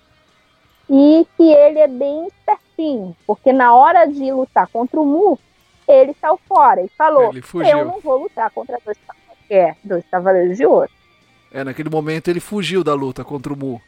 E 0.90 1.26
que 1.38 1.44
ele 1.44 1.80
é 1.80 1.88
bem 1.88 2.28
espertinho, 2.74 3.16
porque 3.26 3.54
na 3.54 3.74
hora 3.74 4.06
de 4.06 4.32
lutar 4.32 4.68
contra 4.68 5.00
o 5.00 5.06
Mu, 5.06 5.40
ele 5.88 6.16
saiu 6.20 6.40
fora 6.48 6.82
e 6.82 6.90
falou. 6.90 7.34
Eu 7.66 7.86
não 7.86 8.00
vou 8.00 8.24
lutar 8.24 8.50
contra 8.52 8.78
dois, 8.84 8.98
é, 9.50 9.76
dois 9.84 10.04
Cavaleiros 10.10 10.58
de 10.58 10.66
Ouro. 10.66 10.90
É, 11.52 11.64
naquele 11.64 11.90
momento 11.90 12.30
ele 12.30 12.40
fugiu 12.40 12.84
da 12.84 12.94
luta 12.94 13.24
contra 13.24 13.54
o 13.54 13.58
Mu. 13.58 13.82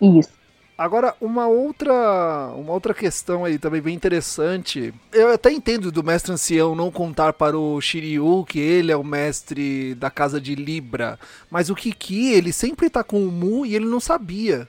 Isso. 0.00 0.44
Agora, 0.76 1.14
uma 1.20 1.46
outra, 1.46 2.52
uma 2.56 2.72
outra 2.72 2.92
questão 2.92 3.44
aí 3.44 3.60
também 3.60 3.80
bem 3.80 3.94
interessante. 3.94 4.92
Eu 5.12 5.32
até 5.32 5.52
entendo 5.52 5.92
do 5.92 6.02
mestre 6.02 6.32
ancião 6.32 6.74
não 6.74 6.90
contar 6.90 7.32
para 7.32 7.56
o 7.56 7.80
Shiryu 7.80 8.44
que 8.44 8.58
ele 8.58 8.90
é 8.90 8.96
o 8.96 9.04
mestre 9.04 9.94
da 9.94 10.10
casa 10.10 10.40
de 10.40 10.56
Libra. 10.56 11.16
Mas 11.48 11.70
o 11.70 11.76
Kiki, 11.76 12.32
ele 12.32 12.52
sempre 12.52 12.90
tá 12.90 13.04
com 13.04 13.24
o 13.24 13.30
Mu 13.30 13.64
e 13.64 13.76
ele 13.76 13.86
não 13.86 14.00
sabia. 14.00 14.66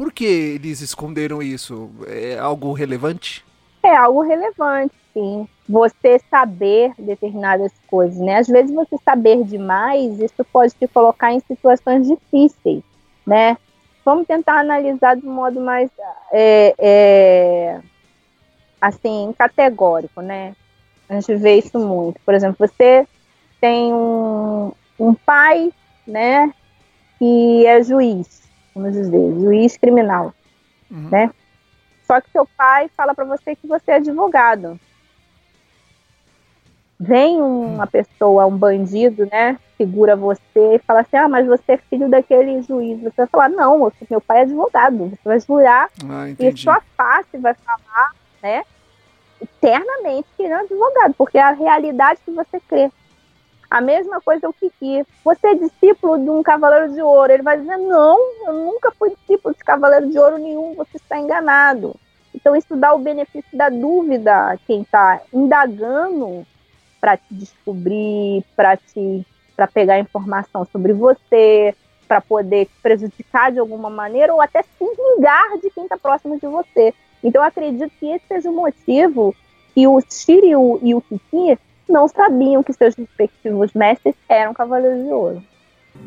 Por 0.00 0.10
que 0.10 0.24
eles 0.24 0.80
esconderam 0.80 1.42
isso? 1.42 1.90
É 2.06 2.38
algo 2.38 2.72
relevante? 2.72 3.44
É 3.82 3.94
algo 3.94 4.22
relevante, 4.22 4.94
sim. 5.12 5.46
Você 5.68 6.18
saber 6.30 6.94
determinadas 6.98 7.70
coisas, 7.86 8.18
né? 8.18 8.38
Às 8.38 8.48
vezes 8.48 8.74
você 8.74 8.96
saber 9.04 9.44
demais, 9.44 10.18
isso 10.18 10.42
pode 10.50 10.72
te 10.72 10.88
colocar 10.88 11.34
em 11.34 11.40
situações 11.40 12.08
difíceis, 12.08 12.82
né? 13.26 13.58
Vamos 14.02 14.26
tentar 14.26 14.60
analisar 14.60 15.16
de 15.16 15.28
um 15.28 15.34
modo 15.34 15.60
mais 15.60 15.90
é, 16.32 16.74
é, 16.78 17.80
assim 18.80 19.34
categórico, 19.36 20.22
né? 20.22 20.56
A 21.10 21.20
gente 21.20 21.34
vê 21.36 21.58
isso 21.58 21.78
muito. 21.78 22.18
Por 22.24 22.32
exemplo, 22.32 22.56
você 22.66 23.06
tem 23.60 23.92
um, 23.92 24.72
um 24.98 25.12
pai, 25.12 25.70
né, 26.06 26.50
que 27.18 27.66
é 27.66 27.82
juiz, 27.82 28.40
vamos 28.74 28.92
dizer, 28.92 29.34
juiz 29.40 29.76
criminal, 29.76 30.34
uhum. 30.90 31.08
né? 31.10 31.30
Só 32.06 32.20
que 32.20 32.30
seu 32.30 32.46
pai 32.56 32.90
fala 32.96 33.14
para 33.14 33.24
você 33.24 33.54
que 33.54 33.66
você 33.66 33.92
é 33.92 33.94
advogado. 33.96 34.78
Vem 36.98 37.40
uma 37.40 37.86
pessoa, 37.86 38.46
um 38.46 38.56
bandido, 38.56 39.26
né, 39.30 39.58
segura 39.78 40.14
você 40.14 40.74
e 40.74 40.78
fala 40.80 41.00
assim, 41.00 41.16
ah, 41.16 41.28
mas 41.28 41.46
você 41.46 41.72
é 41.72 41.76
filho 41.76 42.10
daquele 42.10 42.60
juiz. 42.62 43.00
Você 43.00 43.14
vai 43.16 43.26
falar, 43.26 43.48
não, 43.48 43.90
meu 44.10 44.20
pai 44.20 44.40
é 44.40 44.42
advogado. 44.42 45.08
Você 45.08 45.20
vai 45.24 45.40
jurar 45.40 45.88
ah, 46.10 46.28
e 46.28 46.56
sua 46.56 46.82
face 46.96 47.38
vai 47.38 47.54
falar, 47.54 48.12
né, 48.42 48.64
eternamente 49.40 50.28
que 50.36 50.42
ele 50.42 50.52
é 50.52 50.56
advogado, 50.56 51.14
porque 51.16 51.38
é 51.38 51.42
a 51.42 51.52
realidade 51.52 52.20
que 52.24 52.30
você 52.30 52.60
crê. 52.68 52.90
A 53.70 53.80
mesma 53.80 54.20
coisa 54.20 54.48
o 54.48 54.52
Kiki. 54.52 55.06
Você 55.24 55.46
é 55.46 55.54
discípulo 55.54 56.18
de 56.18 56.28
um 56.28 56.42
cavaleiro 56.42 56.92
de 56.92 57.00
ouro. 57.00 57.32
Ele 57.32 57.42
vai 57.42 57.56
dizer: 57.56 57.76
Não, 57.76 58.18
eu 58.46 58.52
nunca 58.52 58.90
fui 58.90 59.10
discípulo 59.10 59.54
de 59.54 59.62
cavaleiro 59.62 60.10
de 60.10 60.18
ouro 60.18 60.38
nenhum, 60.38 60.74
você 60.74 60.96
está 60.96 61.18
enganado. 61.18 61.94
Então, 62.34 62.56
isso 62.56 62.74
dá 62.76 62.92
o 62.92 62.98
benefício 62.98 63.56
da 63.56 63.68
dúvida 63.68 64.58
quem 64.66 64.82
está 64.82 65.20
indagando 65.32 66.44
para 67.00 67.16
te 67.16 67.32
descobrir, 67.32 68.44
para 68.56 68.76
te 68.76 69.24
para 69.54 69.66
pegar 69.66 70.00
informação 70.00 70.66
sobre 70.72 70.94
você, 70.94 71.74
para 72.08 72.18
poder 72.18 72.64
te 72.64 72.72
prejudicar 72.82 73.52
de 73.52 73.58
alguma 73.58 73.90
maneira 73.90 74.32
ou 74.32 74.40
até 74.40 74.62
se 74.62 74.68
vingar 74.78 75.58
de 75.58 75.68
quem 75.70 75.84
está 75.84 75.98
próximo 75.98 76.40
de 76.40 76.46
você. 76.46 76.94
Então, 77.22 77.42
acredito 77.42 77.92
que 78.00 78.06
esse 78.06 78.24
seja 78.26 78.48
o 78.48 78.54
motivo 78.54 79.34
que 79.74 79.86
o 79.86 80.00
Shiryu 80.00 80.80
e 80.82 80.94
o 80.94 81.02
Kiki 81.02 81.58
não 81.90 82.08
sabiam 82.08 82.62
que 82.62 82.72
seus 82.72 82.94
respectivos 82.94 83.72
mestres 83.74 84.14
eram 84.28 84.54
cavaleiros 84.54 85.04
de 85.04 85.12
ouro. 85.12 85.42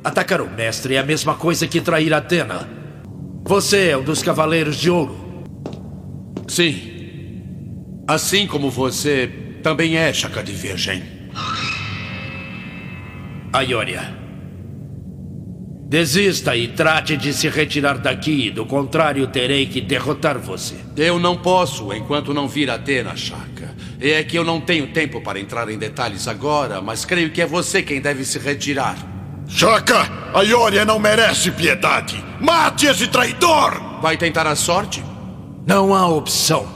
Atacar 0.04 0.41
o 0.41 0.50
mestre 0.50 0.96
é 0.96 1.00
a 1.00 1.04
mesma 1.04 1.36
coisa 1.36 1.67
que 1.67 1.82
trair 1.82 2.13
Atena. 2.13 2.67
Você 3.43 3.89
é 3.89 3.98
um 3.98 4.04
dos 4.04 4.24
cavaleiros 4.24 4.78
de 4.78 4.89
ouro. 4.89 5.15
Sim. 6.48 8.04
Assim 8.08 8.48
como 8.48 8.69
você 8.69 9.28
também 9.62 9.98
é 9.98 10.12
Chaka 10.13 10.41
de 10.41 10.54
Virgem. 10.54 11.04
Aioria. 13.52 14.22
Desista 15.93 16.56
e 16.56 16.69
trate 16.69 17.15
de 17.15 17.32
se 17.32 17.47
retirar 17.47 17.99
daqui, 17.99 18.49
do 18.49 18.65
contrário, 18.65 19.27
terei 19.27 19.67
que 19.67 19.79
derrotar 19.79 20.39
você. 20.39 20.73
Eu 20.97 21.19
não 21.19 21.38
posso 21.38 21.93
enquanto 21.93 22.34
não 22.34 22.47
vir 22.47 22.67
Atena, 22.71 23.15
Chaka. 23.15 23.75
É 24.01 24.23
que 24.23 24.36
eu 24.36 24.43
não 24.43 24.60
tenho 24.60 24.88
tempo 24.88 25.21
para 25.21 25.39
entrar 25.39 25.69
em 25.69 25.77
detalhes 25.77 26.27
agora, 26.27 26.82
mas 26.82 27.06
creio 27.06 27.29
que 27.29 27.43
é 27.43 27.45
você 27.45 27.84
quem 27.84 28.01
deve 28.01 28.25
se 28.25 28.39
retirar. 28.39 28.97
Chaka, 29.47 30.10
a 30.34 30.41
Ioria 30.41 30.84
não 30.84 30.97
merece 30.97 31.51
piedade. 31.51 32.25
Mate 32.41 32.88
esse 32.88 33.06
traidor! 33.08 33.99
Vai 34.01 34.17
tentar 34.17 34.47
a 34.47 34.56
sorte? 34.56 35.03
Não 35.63 35.93
há 35.93 36.08
opção. 36.08 36.67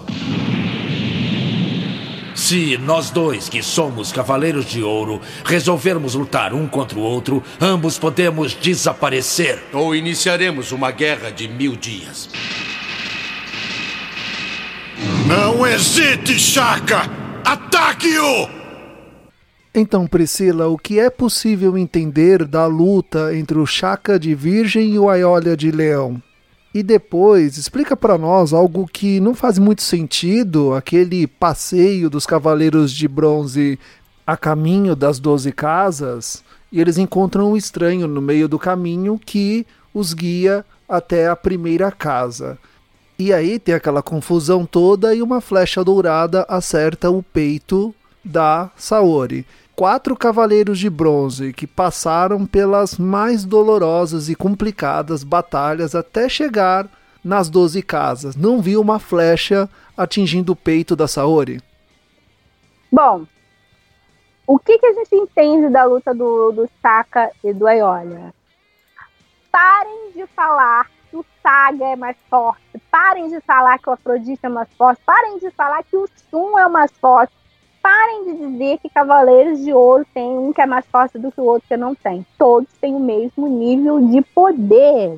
Se 2.37 2.77
nós 2.77 3.09
dois, 3.09 3.49
que 3.49 3.63
somos 3.63 4.11
Cavaleiros 4.11 4.65
de 4.65 4.83
Ouro, 4.83 5.19
resolvermos 5.43 6.13
lutar 6.13 6.53
um 6.53 6.67
contra 6.67 6.97
o 6.97 7.01
outro, 7.01 7.43
ambos 7.59 7.97
podemos 7.97 8.53
desaparecer. 8.53 9.59
Ou 9.73 9.95
iniciaremos 9.95 10.71
uma 10.71 10.91
guerra 10.91 11.31
de 11.31 11.47
mil 11.47 11.75
dias. 11.75 12.29
Não 15.27 15.65
hesite, 15.65 16.39
Chaka! 16.39 17.09
Ataque-o! 17.43 18.47
Então, 19.73 20.05
Priscila, 20.05 20.67
o 20.67 20.77
que 20.77 20.99
é 20.99 21.09
possível 21.09 21.75
entender 21.75 22.45
da 22.45 22.67
luta 22.67 23.35
entre 23.35 23.57
o 23.57 23.65
Chaka 23.65 24.19
de 24.19 24.35
Virgem 24.35 24.93
e 24.93 24.99
o 24.99 25.09
Aiolia 25.09 25.57
de 25.57 25.71
Leão? 25.71 26.21
E 26.73 26.83
depois, 26.83 27.57
explica 27.57 27.95
para 27.95 28.17
nós 28.17 28.53
algo 28.53 28.87
que 28.87 29.19
não 29.19 29.33
faz 29.33 29.57
muito 29.57 29.81
sentido, 29.81 30.73
aquele 30.73 31.25
passeio 31.25 32.09
dos 32.09 32.25
cavaleiros 32.25 32.91
de 32.91 33.07
bronze 33.07 33.79
a 34.25 34.35
caminho 34.35 34.95
das 34.95 35.19
doze 35.19 35.51
casas, 35.51 36.43
e 36.71 36.81
eles 36.81 36.97
encontram 36.97 37.51
um 37.51 37.57
estranho 37.57 38.07
no 38.07 38.21
meio 38.21 38.47
do 38.47 38.59
caminho 38.59 39.19
que 39.23 39.65
os 39.93 40.13
guia 40.13 40.65
até 40.87 41.29
a 41.29 41.35
primeira 41.35 41.91
casa. 41.91 42.57
E 43.17 43.33
aí 43.33 43.57
tem 43.57 43.73
aquela 43.73 44.03
confusão 44.03 44.65
toda 44.65 45.15
e 45.15 45.21
uma 45.21 45.41
flecha 45.41 45.83
dourada 45.83 46.45
acerta 46.47 47.09
o 47.09 47.23
peito 47.23 47.95
da 48.23 48.69
Saori 48.75 49.45
quatro 49.77 50.17
cavaleiros 50.17 50.79
de 50.79 50.89
bronze 50.89 51.53
que 51.53 51.67
passaram 51.67 52.47
pelas 52.47 52.97
mais 52.97 53.45
dolorosas 53.45 54.27
e 54.27 54.33
complicadas 54.33 55.23
batalhas 55.23 55.93
até 55.93 56.27
chegar 56.27 56.89
nas 57.23 57.47
doze 57.47 57.83
casas. 57.83 58.35
Não 58.35 58.59
viu 58.59 58.81
uma 58.81 58.97
flecha 58.97 59.69
atingindo 59.95 60.53
o 60.53 60.55
peito 60.55 60.95
da 60.95 61.07
Saori? 61.07 61.61
Bom, 62.91 63.27
o 64.47 64.57
que, 64.57 64.79
que 64.79 64.85
a 64.87 64.93
gente 64.93 65.15
entende 65.15 65.69
da 65.69 65.83
luta 65.83 66.11
do, 66.11 66.51
do 66.51 66.69
Saka 66.81 67.29
e 67.43 67.53
do 67.53 67.67
Aiolia? 67.67 68.33
Parem 69.51 70.11
de 70.15 70.25
falar 70.35 70.89
que 71.11 71.17
o 71.17 71.25
Saga 71.43 71.85
é 71.85 71.95
mais 71.95 72.17
forte, 72.27 72.81
parem 72.89 73.29
de 73.29 73.39
falar 73.41 73.77
que 73.77 73.89
o 73.89 73.93
Afrodite 73.93 74.39
é 74.43 74.49
mais 74.49 74.69
forte, 74.75 74.99
parem 75.05 75.37
de 75.37 75.51
falar 75.51 75.83
que 75.83 75.95
o 75.95 76.09
Shun 76.31 76.57
é 76.57 76.67
mais 76.67 76.91
forte, 76.99 77.33
parem 77.87 78.25
de 78.25 78.33
dizer 78.49 78.79
que 78.79 78.89
Cavaleiros 78.89 79.63
de 79.63 79.71
Ouro 79.71 80.05
tem 80.13 80.37
um 80.37 80.51
que 80.51 80.59
é 80.59 80.65
mais 80.65 80.85
forte 80.87 81.17
do 81.17 81.31
que 81.31 81.39
o 81.39 81.45
outro 81.45 81.69
que 81.69 81.77
não 81.77 81.95
tem. 81.95 82.25
Todos 82.37 82.69
têm 82.81 82.93
o 82.93 82.99
mesmo 82.99 83.47
nível 83.47 84.01
de 84.09 84.21
poder. 84.21 85.17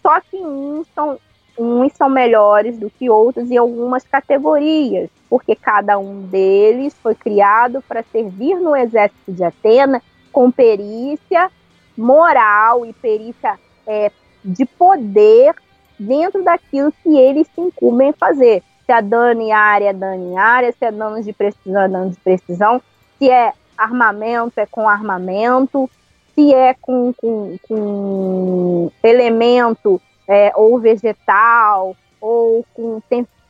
Só 0.00 0.18
que 0.22 0.38
uns 0.38 0.88
são, 0.94 1.18
uns 1.58 1.92
são 1.92 2.08
melhores 2.08 2.78
do 2.78 2.88
que 2.88 3.10
outros 3.10 3.50
em 3.50 3.58
algumas 3.58 4.02
categorias, 4.02 5.10
porque 5.28 5.54
cada 5.54 5.98
um 5.98 6.22
deles 6.22 6.94
foi 7.02 7.14
criado 7.14 7.82
para 7.82 8.02
servir 8.04 8.58
no 8.58 8.74
exército 8.74 9.30
de 9.30 9.44
Atena 9.44 10.02
com 10.32 10.50
perícia 10.50 11.50
moral 11.94 12.86
e 12.86 12.94
perícia 12.94 13.60
é, 13.86 14.10
de 14.42 14.64
poder 14.64 15.54
dentro 15.98 16.42
daquilo 16.42 16.90
que 17.02 17.14
eles 17.14 17.46
se 17.54 17.60
incumbem 17.60 18.08
em 18.08 18.12
fazer 18.14 18.62
se 18.84 18.92
é 18.92 19.02
dano 19.02 19.40
em 19.40 19.52
área, 19.52 19.90
é 19.90 19.92
dano 19.92 20.32
em 20.32 20.38
área, 20.38 20.72
se 20.72 20.84
é 20.84 20.92
dano 20.92 21.22
de 21.22 21.32
precisão, 21.32 21.82
é 21.82 21.88
dano 21.88 22.10
de 22.10 22.16
precisão, 22.16 22.82
se 23.18 23.30
é 23.30 23.52
armamento, 23.76 24.58
é 24.58 24.66
com 24.66 24.88
armamento, 24.88 25.88
se 26.34 26.52
é 26.54 26.74
com, 26.74 27.12
com, 27.12 27.56
com 27.68 28.90
elemento 29.02 30.00
é, 30.28 30.52
ou 30.54 30.78
vegetal, 30.78 31.96
ou 32.20 32.64
com 32.74 33.00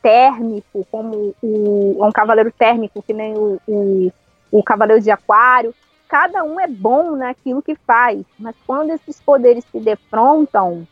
térmico, 0.01 0.85
como 0.91 1.33
o, 1.41 2.05
um 2.05 2.11
cavaleiro 2.11 2.51
térmico, 2.51 3.01
que 3.01 3.13
nem 3.13 3.33
o, 3.35 3.59
o, 3.67 4.11
o 4.51 4.63
cavaleiro 4.63 5.01
de 5.01 5.09
aquário. 5.09 5.73
Cada 6.09 6.43
um 6.43 6.59
é 6.59 6.67
bom 6.67 7.15
naquilo 7.15 7.61
que 7.61 7.75
faz, 7.75 8.23
mas 8.37 8.55
quando 8.67 8.91
esses 8.91 9.19
poderes 9.21 9.63
se 9.71 9.79
defrontam, 9.79 10.85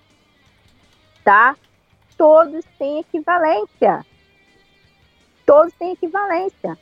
tá? 1.23 1.55
Todos 2.17 2.63
têm 2.79 2.99
equivalência 2.99 4.05
todos 5.51 5.73
têm 5.73 5.91
equivalência. 5.91 6.77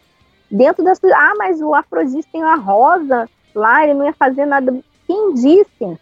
Dentro 0.52 0.84
da 0.84 0.94
sua. 0.94 1.10
Ah, 1.16 1.34
mas 1.40 1.60
o 1.60 1.74
Afrodite 1.74 2.28
tem 2.32 2.44
a 2.44 2.54
rosa 2.54 3.28
lá, 3.56 3.84
ele 3.84 3.96
não 3.96 4.06
ia 4.06 4.14
fazer 4.14 4.46
nada. 4.46 4.80
Quem 5.08 5.34
disse? 5.34 6.00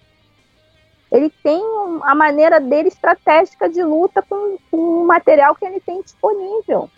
Ele 1.10 1.30
tem 1.42 1.64
a 2.04 2.14
maneira 2.14 2.60
dele 2.60 2.90
estratégica 2.90 3.70
de 3.70 3.82
luta 3.82 4.22
com, 4.22 4.58
com 4.70 4.78
o 4.78 5.08
material 5.08 5.56
que 5.56 5.64
ele 5.64 5.80
tem 5.80 6.02
disponível. 6.02 6.90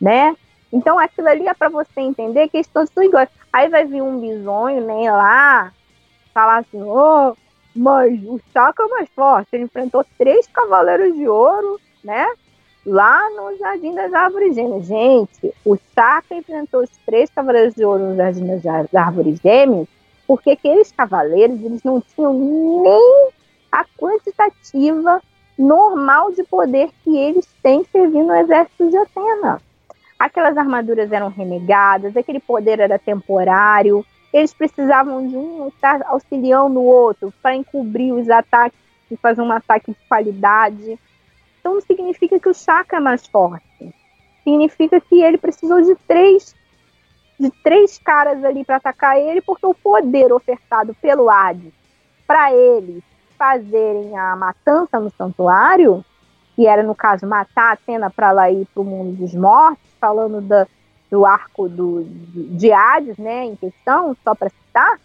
Né? 0.00 0.36
Então 0.72 0.98
aquilo 0.98 1.28
ali 1.28 1.46
é 1.46 1.54
para 1.54 1.68
você 1.68 2.00
entender 2.00 2.48
que 2.48 2.60
todos 2.64 2.90
são 2.90 3.04
iguais. 3.04 3.28
Aí 3.52 3.68
vai 3.68 3.84
vir 3.84 4.02
um 4.02 4.18
bisonho, 4.18 4.84
né, 4.84 5.12
lá, 5.12 5.72
falar 6.32 6.58
assim, 6.58 6.82
oh, 6.82 7.36
mas 7.74 8.20
o 8.24 8.40
Chaka 8.52 8.82
é 8.82 8.88
mais 8.88 9.08
forte, 9.10 9.50
ele 9.52 9.64
enfrentou 9.64 10.04
três 10.18 10.48
cavaleiros 10.48 11.14
de 11.14 11.28
ouro, 11.28 11.80
né? 12.02 12.26
Lá 12.84 13.28
no 13.30 13.56
Jardim 13.58 13.94
das 13.94 14.12
Árvores 14.12 14.54
Gêmeas. 14.54 14.86
Gente, 14.86 15.54
o 15.64 15.76
Chaka 15.94 16.34
enfrentou 16.34 16.82
os 16.82 16.90
três 17.06 17.30
Cavaleiros 17.30 17.74
de 17.74 17.84
Ouro 17.84 18.10
no 18.10 18.16
Jardim 18.16 18.46
das 18.46 18.94
Árvores 18.94 19.38
Gêmeas, 19.40 19.88
porque 20.26 20.50
aqueles 20.50 20.90
cavaleiros 20.92 21.62
eles 21.62 21.82
não 21.82 22.00
tinham 22.00 22.32
nem 22.32 23.28
a 23.70 23.84
quantitativa 23.98 25.20
normal 25.58 26.32
de 26.32 26.42
poder 26.44 26.90
que 27.02 27.16
eles 27.16 27.46
têm 27.62 27.84
servindo 27.84 28.28
no 28.28 28.36
exército 28.36 28.90
de 28.90 28.96
Atena. 28.96 29.60
Aquelas 30.18 30.56
armaduras 30.56 31.12
eram 31.12 31.28
renegadas, 31.28 32.16
aquele 32.16 32.40
poder 32.40 32.80
era 32.80 32.98
temporário, 32.98 34.04
eles 34.32 34.52
precisavam 34.52 35.26
de 35.28 35.36
um 35.36 35.68
estar 35.68 36.02
auxiliando 36.06 36.80
o 36.80 36.84
outro 36.84 37.32
para 37.42 37.54
encobrir 37.54 38.12
os 38.12 38.28
ataques 38.28 38.78
e 39.10 39.16
fazer 39.16 39.42
um 39.42 39.52
ataque 39.52 39.92
de 39.92 39.98
qualidade. 40.08 40.98
Então 41.64 41.72
não 41.72 41.80
significa 41.80 42.38
que 42.38 42.48
o 42.50 42.52
Chaka 42.52 42.98
é 42.98 43.00
mais 43.00 43.26
forte. 43.26 43.64
Significa 44.44 45.00
que 45.00 45.22
ele 45.22 45.38
precisou 45.38 45.80
de 45.80 45.94
três 46.06 46.54
de 47.40 47.50
três 47.62 47.98
caras 47.98 48.44
ali 48.44 48.62
para 48.64 48.76
atacar 48.76 49.18
ele, 49.18 49.40
porque 49.40 49.64
o 49.64 49.74
poder 49.74 50.30
ofertado 50.30 50.94
pelo 51.00 51.30
Hades 51.30 51.72
para 52.26 52.52
eles 52.52 53.02
fazerem 53.38 54.16
a 54.16 54.36
matança 54.36 55.00
no 55.00 55.10
santuário, 55.10 56.04
que 56.54 56.66
era 56.66 56.82
no 56.82 56.94
caso 56.94 57.26
matar 57.26 57.70
a 57.70 57.72
Atena 57.72 58.10
para 58.10 58.28
ela 58.28 58.50
ir 58.50 58.66
para 58.66 58.82
o 58.82 58.84
mundo 58.84 59.16
dos 59.16 59.34
mortos, 59.34 59.82
falando 59.98 60.42
da, 60.42 60.66
do 61.10 61.24
arco 61.24 61.66
do, 61.66 62.04
de 62.04 62.70
Hades, 62.70 63.16
né, 63.16 63.46
em 63.46 63.56
questão, 63.56 64.14
só 64.22 64.34
para 64.34 64.50
citar, 64.50 65.00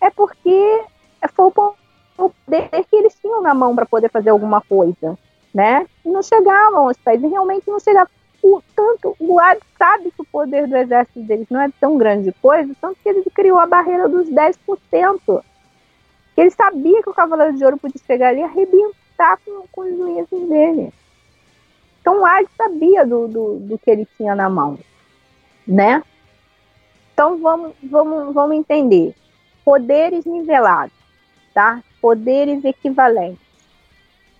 é 0.00 0.10
porque 0.10 0.84
foi 1.32 1.46
o 1.46 1.74
poder 2.16 2.68
que 2.90 2.96
eles 2.96 3.14
tinham 3.14 3.40
na 3.40 3.54
mão 3.54 3.74
para 3.74 3.86
poder 3.86 4.10
fazer 4.10 4.30
alguma 4.30 4.60
coisa, 4.60 5.16
né? 5.54 5.86
E 6.04 6.08
não 6.08 6.22
chegavam 6.22 6.88
aos 6.88 6.96
pés, 6.96 7.22
e 7.22 7.26
realmente 7.28 7.70
não 7.70 7.78
chegavam. 7.78 8.10
O, 8.42 8.60
tanto 8.76 9.16
o 9.18 9.40
Hades 9.40 9.62
sabe 9.78 10.10
que 10.10 10.20
o 10.20 10.26
poder 10.26 10.66
do 10.66 10.76
exército 10.76 11.20
deles 11.20 11.46
não 11.48 11.60
é 11.60 11.70
tão 11.80 11.96
grande 11.96 12.30
coisa, 12.42 12.74
tanto 12.78 12.98
que 13.02 13.08
ele 13.08 13.24
criou 13.32 13.58
a 13.58 13.66
barreira 13.66 14.08
dos 14.08 14.28
10%. 14.28 15.42
Ele 16.36 16.50
sabia 16.50 17.02
que 17.02 17.08
o 17.08 17.14
Cavaleiro 17.14 17.56
de 17.56 17.64
Ouro 17.64 17.78
podia 17.78 18.02
chegar 18.04 18.30
ali 18.30 18.40
e 18.40 18.42
arrebentar 18.42 19.38
com, 19.44 19.64
com 19.70 19.80
os 19.82 19.98
unhas 19.98 20.28
dele. 20.28 20.92
Então 22.00 22.20
o 22.20 22.26
Hades 22.26 22.50
sabia 22.56 23.06
do, 23.06 23.28
do, 23.28 23.58
do 23.60 23.78
que 23.78 23.90
ele 23.90 24.06
tinha 24.18 24.34
na 24.34 24.50
mão, 24.50 24.78
né? 25.66 26.02
Então 27.14 27.38
vamos, 27.38 27.72
vamos, 27.82 28.34
vamos 28.34 28.56
entender. 28.56 29.14
Poderes 29.64 30.26
nivelados, 30.26 30.92
tá? 31.54 31.82
Poderes 32.02 32.62
equivalentes. 32.62 33.43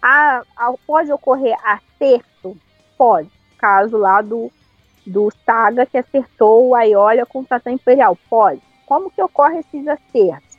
A, 0.06 0.42
a, 0.54 0.74
pode 0.86 1.10
ocorrer 1.10 1.56
acerto? 1.64 2.54
Pode. 2.98 3.30
Caso 3.56 3.96
lá 3.96 4.20
do, 4.20 4.52
do 5.06 5.32
Saga 5.46 5.86
que 5.86 5.96
acertou 5.96 6.68
o 6.68 6.74
Aiolia 6.74 7.24
com 7.24 7.40
o 7.40 7.46
Satã 7.46 7.70
Imperial. 7.70 8.14
Pode. 8.28 8.60
Como 8.84 9.10
que 9.10 9.22
ocorre 9.22 9.60
esses 9.60 9.88
acertos? 9.88 10.58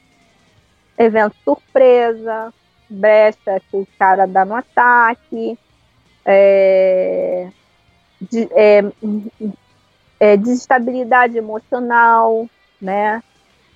Evento 0.97 1.35
surpresa, 1.43 2.51
brecha 2.89 3.61
que 3.69 3.77
o 3.77 3.87
cara 3.99 4.25
dá 4.25 4.43
no 4.43 4.55
ataque, 4.55 5.59
é, 6.25 7.47
de, 8.19 8.49
é, 8.51 8.83
é, 10.19 10.37
desestabilidade 10.37 11.37
emocional, 11.37 12.49
né? 12.81 13.21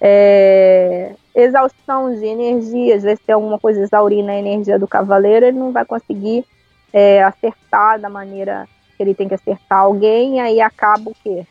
É, 0.02 1.14
exaustão 1.36 2.14
de 2.14 2.26
energia, 2.26 2.95
às 2.95 3.04
vezes 3.04 3.20
tem 3.26 3.34
alguma 3.34 3.60
coisa 3.60 3.82
exaurindo 3.82 4.30
a 4.30 4.36
energia 4.36 4.80
do 4.80 4.88
cavaleiro, 4.88 5.45
ele 5.45 5.60
não 5.60 5.72
vai 5.72 5.86
conseguir 5.86 6.45
é, 6.93 7.24
acertar 7.24 8.00
da 8.00 8.10
maneira 8.10 8.68
que 8.95 9.04
ele 9.04 9.14
tem 9.14 9.28
que 9.28 9.36
acertar 9.36 9.80
alguém, 9.80 10.38
e 10.38 10.39
aí 10.39 10.62
acaba 10.62 11.10
o 11.10 11.16
quê? 11.24 11.45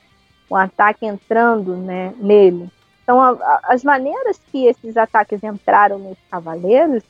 O 0.49 0.57
ataque 0.57 1.07
entrando 1.07 1.76
né, 1.76 2.12
nele. 2.16 2.70
Então, 3.03 3.20
a, 3.20 3.30
a, 3.30 3.61
as 3.68 3.82
maneiras 3.84 4.40
que 4.51 4.66
esses 4.66 4.96
ataques 4.96 5.42
entraram 5.42 5.99
nos 5.99 6.18
cavaleiros 6.30 7.03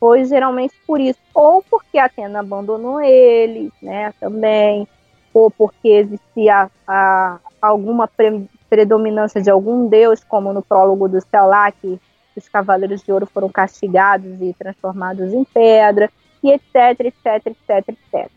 foi 0.00 0.24
geralmente 0.24 0.74
por 0.86 1.00
isso, 1.00 1.20
ou 1.34 1.62
porque 1.62 1.98
a 1.98 2.06
Atena 2.06 2.40
abandonou 2.40 3.00
eles, 3.00 3.70
né, 3.80 4.12
também, 4.18 4.88
ou 5.32 5.50
porque 5.50 5.88
existia 5.88 6.70
a, 6.86 7.38
alguma 7.60 8.08
pre, 8.08 8.48
predominância 8.72 9.38
de 9.42 9.50
algum 9.50 9.86
deus, 9.86 10.24
como 10.24 10.50
no 10.50 10.62
prólogo 10.62 11.06
do 11.06 11.20
céu 11.20 11.46
lá, 11.46 11.70
que 11.70 12.00
os 12.34 12.48
cavaleiros 12.48 13.02
de 13.02 13.12
ouro 13.12 13.26
foram 13.26 13.50
castigados 13.50 14.40
e 14.40 14.54
transformados 14.58 15.30
em 15.34 15.44
pedra, 15.44 16.10
e 16.42 16.50
etc, 16.50 17.00
etc, 17.00 17.48
etc, 17.48 17.88
etc. 17.88 18.30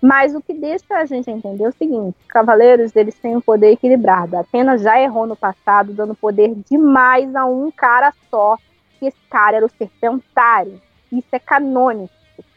Mas 0.00 0.34
o 0.34 0.40
que 0.40 0.54
deixa 0.54 0.96
a 0.96 1.04
gente 1.04 1.30
entender 1.30 1.64
é 1.64 1.68
o 1.68 1.72
seguinte: 1.72 2.16
os 2.18 2.26
cavaleiros 2.26 2.96
eles 2.96 3.18
têm 3.18 3.36
um 3.36 3.40
poder 3.42 3.72
equilibrado. 3.72 4.38
A 4.38 4.40
Atena 4.40 4.78
já 4.78 4.98
errou 4.98 5.26
no 5.26 5.36
passado, 5.36 5.92
dando 5.92 6.14
poder 6.14 6.54
demais 6.70 7.36
a 7.36 7.44
um 7.44 7.70
cara 7.70 8.14
só, 8.30 8.56
que 8.98 9.04
esse 9.04 9.20
cara 9.28 9.58
era 9.58 9.66
o 9.66 9.70
serpentário. 9.76 10.80
Isso 11.12 11.28
é 11.32 11.38
canônico. 11.38 12.14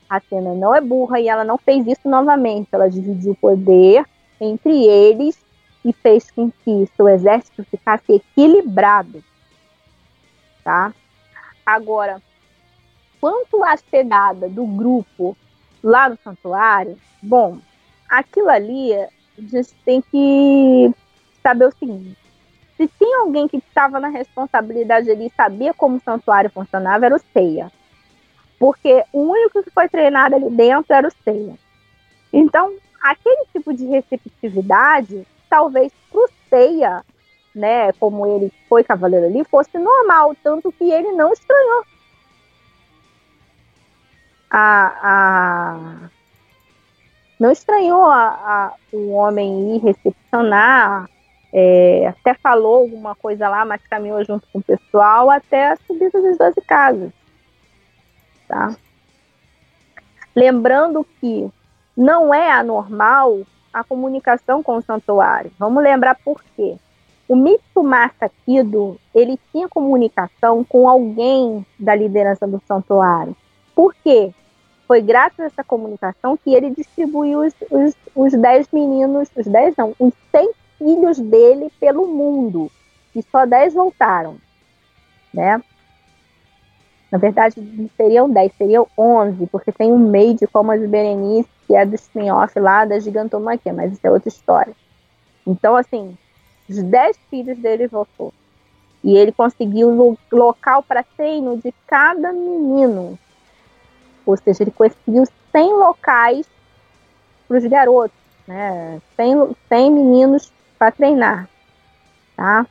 A 0.09 0.15
Atena 0.15 0.53
não 0.53 0.73
é 0.73 0.79
burra 0.79 1.19
e 1.19 1.27
ela 1.27 1.43
não 1.43 1.57
fez 1.57 1.85
isso 1.85 2.07
novamente. 2.07 2.69
Ela 2.71 2.89
dividiu 2.89 3.33
o 3.33 3.35
poder 3.35 4.05
entre 4.39 4.85
eles 4.85 5.48
e 5.83 5.93
fez 5.93 6.29
com 6.31 6.51
que 6.51 6.89
seu 6.95 7.07
exército 7.07 7.63
ficasse 7.63 8.13
equilibrado. 8.13 9.23
Tá? 10.63 10.93
Agora, 11.65 12.21
quanto 13.19 13.63
à 13.63 13.75
chegada 13.77 14.49
do 14.49 14.65
grupo 14.65 15.37
lá 15.83 16.09
no 16.09 16.17
santuário, 16.23 16.97
bom, 17.21 17.59
aquilo 18.09 18.49
ali 18.49 18.93
a 18.93 19.09
gente 19.37 19.73
tem 19.85 20.01
que 20.01 20.93
saber 21.41 21.65
o 21.65 21.71
seguinte: 21.71 22.17
se 22.75 22.87
tinha 22.87 23.19
alguém 23.19 23.47
que 23.47 23.57
estava 23.57 23.99
na 23.99 24.09
responsabilidade 24.09 25.09
ali 25.09 25.27
e 25.27 25.33
sabia 25.35 25.73
como 25.73 25.97
o 25.97 26.01
santuário 26.01 26.49
funcionava, 26.49 27.05
era 27.05 27.15
o 27.15 27.21
Ceia. 27.33 27.71
Porque 28.59 29.05
o 29.13 29.21
único 29.21 29.63
que 29.63 29.71
foi 29.71 29.87
treinado 29.87 30.35
ali 30.35 30.49
dentro 30.49 30.93
era 30.93 31.07
o 31.07 31.11
Seiya. 31.23 31.55
Então, 32.31 32.75
aquele 33.01 33.45
tipo 33.53 33.73
de 33.73 33.85
receptividade, 33.85 35.25
talvez 35.49 35.91
pro 36.11 36.29
Seiya, 36.49 37.03
né, 37.53 37.91
como 37.93 38.25
ele 38.25 38.51
foi 38.67 38.83
cavaleiro 38.83 39.25
ali, 39.25 39.43
fosse 39.43 39.77
normal, 39.77 40.35
tanto 40.43 40.71
que 40.71 40.91
ele 40.91 41.11
não 41.13 41.33
estranhou. 41.33 41.83
A, 44.51 44.95
a, 45.01 46.09
não 47.39 47.51
estranhou 47.51 48.05
a, 48.05 48.27
a, 48.27 48.73
o 48.91 49.11
homem 49.11 49.75
ir 49.75 49.79
recepcionar, 49.79 51.09
é, 51.51 52.07
até 52.07 52.33
falou 52.35 52.75
alguma 52.75 53.15
coisa 53.15 53.49
lá, 53.49 53.65
mas 53.65 53.81
caminhou 53.87 54.23
junto 54.23 54.47
com 54.51 54.59
o 54.59 54.63
pessoal 54.63 55.29
até 55.29 55.71
a 55.71 55.75
subida 55.77 56.21
das 56.21 56.37
12 56.37 56.61
casas. 56.61 57.11
Tá? 58.47 58.75
Lembrando 60.35 61.05
que 61.19 61.49
não 61.95 62.33
é 62.33 62.51
anormal 62.51 63.41
a 63.73 63.83
comunicação 63.83 64.61
com 64.63 64.77
o 64.77 64.81
santuário. 64.81 65.51
Vamos 65.57 65.83
lembrar 65.83 66.15
por 66.15 66.41
quê. 66.55 66.77
O 67.27 67.35
Mitsumasa 67.35 68.31
Kido, 68.43 68.99
ele 69.13 69.39
tinha 69.51 69.69
comunicação 69.69 70.63
com 70.63 70.89
alguém 70.89 71.65
da 71.77 71.93
liderança 71.93 72.47
do 72.47 72.61
santuário. 72.67 73.35
Por 73.75 73.93
quê? 73.93 74.33
Foi 74.87 75.01
graças 75.01 75.39
a 75.39 75.45
essa 75.45 75.63
comunicação 75.63 76.35
que 76.35 76.53
ele 76.53 76.71
distribuiu 76.71 77.41
os, 77.41 77.53
os, 77.69 77.95
os 78.15 78.33
dez 78.33 78.67
meninos, 78.73 79.29
os 79.35 79.45
dez 79.45 79.75
não, 79.77 79.93
os 79.99 80.11
100 80.31 80.51
filhos 80.79 81.19
dele 81.19 81.71
pelo 81.79 82.07
mundo. 82.07 82.71
E 83.15 83.21
só 83.21 83.45
dez 83.45 83.75
voltaram, 83.75 84.37
né? 85.31 85.61
Na 87.11 87.17
verdade, 87.17 87.55
seriam 87.97 88.29
10, 88.29 88.51
seriam 88.55 88.87
11, 88.97 89.47
porque 89.47 89.71
tem 89.71 89.91
um 89.91 89.97
maid 89.97 90.45
como 90.47 90.71
as 90.71 90.81
Berenice, 90.81 91.49
que 91.65 91.75
é 91.75 91.85
do 91.85 91.95
spin-off 91.95 92.59
lá 92.59 92.85
da 92.85 92.99
Gigantomaquia, 92.99 93.73
mas 93.73 93.93
isso 93.93 94.05
é 94.05 94.11
outra 94.11 94.29
história. 94.29 94.73
Então, 95.45 95.75
assim, 95.75 96.15
os 96.69 96.81
10 96.83 97.17
filhos 97.29 97.57
dele 97.57 97.87
voltou. 97.87 98.31
E 99.03 99.17
ele 99.17 99.31
conseguiu 99.31 100.17
local 100.31 100.83
para 100.83 101.03
treino 101.03 101.57
de 101.57 101.73
cada 101.87 102.31
menino. 102.31 103.17
Ou 104.25 104.37
seja, 104.37 104.63
ele 104.63 104.71
conseguiu 104.71 105.23
100 105.51 105.73
locais 105.73 106.45
para 107.47 107.57
os 107.57 107.65
garotos, 107.65 108.17
né? 108.47 109.01
100, 109.15 109.55
100 109.67 109.91
meninos 109.91 110.51
para 110.77 110.91
treinar, 110.91 111.49
tá? 112.35 112.67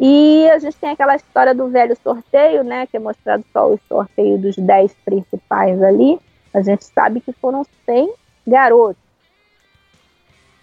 E 0.00 0.48
a 0.48 0.58
gente 0.58 0.78
tem 0.78 0.90
aquela 0.90 1.14
história 1.14 1.54
do 1.54 1.68
velho 1.68 1.94
sorteio, 2.02 2.64
né? 2.64 2.86
Que 2.86 2.96
é 2.96 3.00
mostrado 3.00 3.44
só 3.52 3.70
o 3.70 3.78
sorteio 3.86 4.38
dos 4.38 4.56
10 4.56 4.94
principais 5.04 5.82
ali. 5.82 6.18
A 6.54 6.62
gente 6.62 6.86
sabe 6.86 7.20
que 7.20 7.32
foram 7.34 7.66
100 7.84 8.10
garotos. 8.46 9.02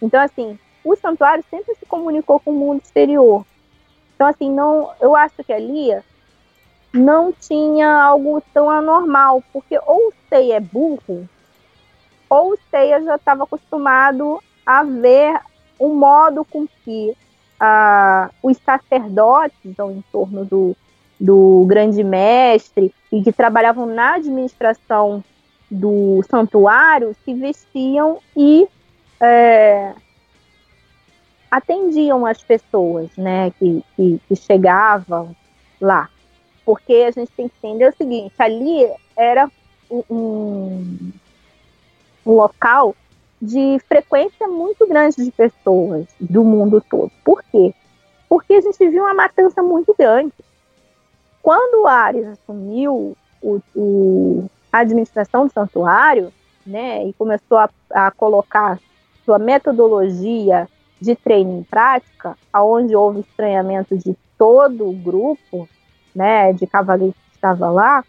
Então, 0.01 0.19
assim, 0.19 0.57
o 0.83 0.95
santuário 0.95 1.43
sempre 1.51 1.75
se 1.75 1.85
comunicou 1.85 2.39
com 2.39 2.49
o 2.49 2.55
mundo 2.55 2.81
exterior. 2.83 3.45
Então, 4.15 4.25
assim, 4.25 4.51
não, 4.51 4.91
eu 4.99 5.15
acho 5.15 5.43
que 5.43 5.53
ali 5.53 5.95
não 6.91 7.31
tinha 7.31 7.89
algo 7.89 8.41
tão 8.51 8.71
anormal, 8.71 9.43
porque 9.53 9.77
ou 9.85 10.07
o 10.07 10.13
Seiya 10.29 10.55
é 10.55 10.59
burro, 10.59 11.29
ou 12.27 12.53
o 12.53 12.57
Seiya 12.71 13.03
já 13.03 13.15
estava 13.15 13.43
acostumado 13.43 14.41
a 14.65 14.83
ver 14.83 15.39
o 15.77 15.89
modo 15.89 16.43
com 16.43 16.67
que 16.83 17.15
ah, 17.59 18.29
os 18.41 18.57
sacerdotes 18.57 19.57
em 19.65 20.03
torno 20.11 20.45
do, 20.45 20.75
do 21.19 21.65
grande 21.67 22.03
mestre 22.03 22.93
e 23.11 23.23
que 23.23 23.31
trabalhavam 23.31 23.85
na 23.85 24.15
administração 24.15 25.23
do 25.69 26.23
santuário 26.29 27.15
se 27.25 27.33
vestiam 27.33 28.19
e 28.35 28.67
é, 29.19 29.93
atendiam 31.49 32.25
as 32.25 32.41
pessoas 32.41 33.09
né, 33.17 33.51
que, 33.51 33.83
que, 33.95 34.21
que, 34.27 34.35
chegavam 34.35 35.35
lá. 35.81 36.09
Porque 36.65 36.93
a 37.07 37.11
gente 37.11 37.31
tem 37.31 37.47
que 37.47 37.55
entender 37.63 37.89
o 37.89 37.95
seguinte: 37.95 38.33
ali 38.37 38.89
era 39.15 39.49
um, 39.89 41.11
um 42.25 42.31
local 42.31 42.95
de 43.41 43.79
frequência 43.87 44.47
muito 44.47 44.87
grande 44.87 45.23
de 45.23 45.31
pessoas 45.31 46.07
do 46.19 46.43
mundo 46.43 46.83
todo. 46.89 47.11
Por 47.23 47.43
quê? 47.43 47.73
Porque 48.27 48.53
a 48.53 48.61
gente 48.61 48.89
viu 48.89 49.03
uma 49.03 49.13
matança 49.13 49.61
muito 49.61 49.95
grande. 49.97 50.33
Quando 51.41 51.83
o 51.83 51.87
Ares 51.87 52.27
assumiu 52.27 53.15
o, 53.41 53.61
o, 53.75 54.49
a 54.71 54.79
administração 54.79 55.47
do 55.47 55.53
santuário, 55.53 56.33
né, 56.65 57.05
e 57.05 57.13
começou 57.13 57.57
a, 57.57 57.69
a 57.91 58.11
colocar 58.11 58.77
sua 59.23 59.39
metodologia 59.39 60.67
de 60.99 61.15
treino 61.15 61.59
em 61.59 61.63
prática, 61.63 62.37
aonde 62.51 62.95
houve 62.95 63.21
estranhamento 63.21 63.97
de 63.97 64.15
todo 64.37 64.89
o 64.89 64.93
grupo, 64.93 65.69
né, 66.13 66.51
de 66.51 66.67
cavaleiros 66.67 67.15
que 67.15 67.35
estava 67.35 67.69
lá, 67.69 68.03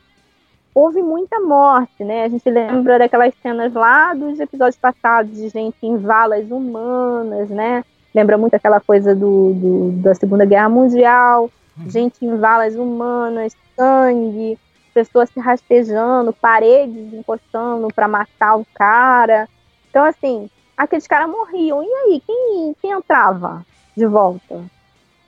houve 0.79 1.03
muita 1.03 1.41
morte, 1.41 2.05
né? 2.05 2.25
A 2.25 2.29
gente 2.29 2.49
lembra 2.49 3.01
daquelas 3.01 3.35
cenas 3.43 3.73
lá 3.73 4.15
dos 4.15 4.39
episódios 4.39 4.77
passados 4.77 5.37
de 5.37 5.49
gente 5.49 5.77
em 5.83 5.97
valas 5.97 6.49
humanas, 6.53 7.51
né? 7.51 7.85
Lembra 8.15 8.39
muito 8.39 8.55
aquela 8.55 8.81
coisa 8.81 9.13
do, 9.13 9.55
do 9.55 9.91
da 10.01 10.15
Segunda 10.15 10.45
Guerra 10.45 10.69
Mundial, 10.69 11.51
uhum. 11.77 11.91
gente 11.91 12.25
em 12.25 12.37
valas 12.37 12.77
humanas, 12.77 13.57
sangue, 13.77 14.57
pessoas 14.95 15.29
se 15.31 15.41
rastejando, 15.41 16.33
paredes 16.33 17.13
encostando 17.13 17.89
para 17.93 18.07
matar 18.07 18.55
o 18.57 18.65
cara. 18.73 19.49
Então, 19.91 20.05
assim, 20.05 20.49
aqueles 20.77 21.09
caras 21.09 21.29
morriam. 21.29 21.83
E 21.83 21.87
aí, 21.87 22.23
quem, 22.25 22.77
quem 22.81 22.93
entrava 22.93 23.67
de 23.97 24.07
volta? 24.07 24.63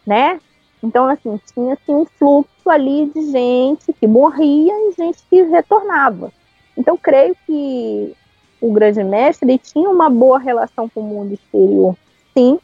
Né? 0.07 0.40
Então, 0.83 1.07
assim, 1.07 1.39
tinha 1.53 1.74
assim, 1.74 1.95
um 1.95 2.07
fluxo 2.07 2.68
ali 2.68 3.11
de 3.14 3.31
gente 3.31 3.93
que 3.93 4.07
morria 4.07 4.72
e 4.72 4.95
gente 4.97 5.22
que 5.28 5.43
retornava. 5.43 6.33
Então, 6.76 6.97
creio 6.97 7.37
que 7.47 8.16
o 8.61 8.72
grande 8.72 9.03
mestre 9.03 9.59
tinha 9.59 9.89
uma 9.89 10.09
boa 10.09 10.39
relação 10.39 10.89
com 10.89 11.01
o 11.01 11.05
mundo 11.05 11.35
exterior, 11.35 11.97
sim, 12.37 12.59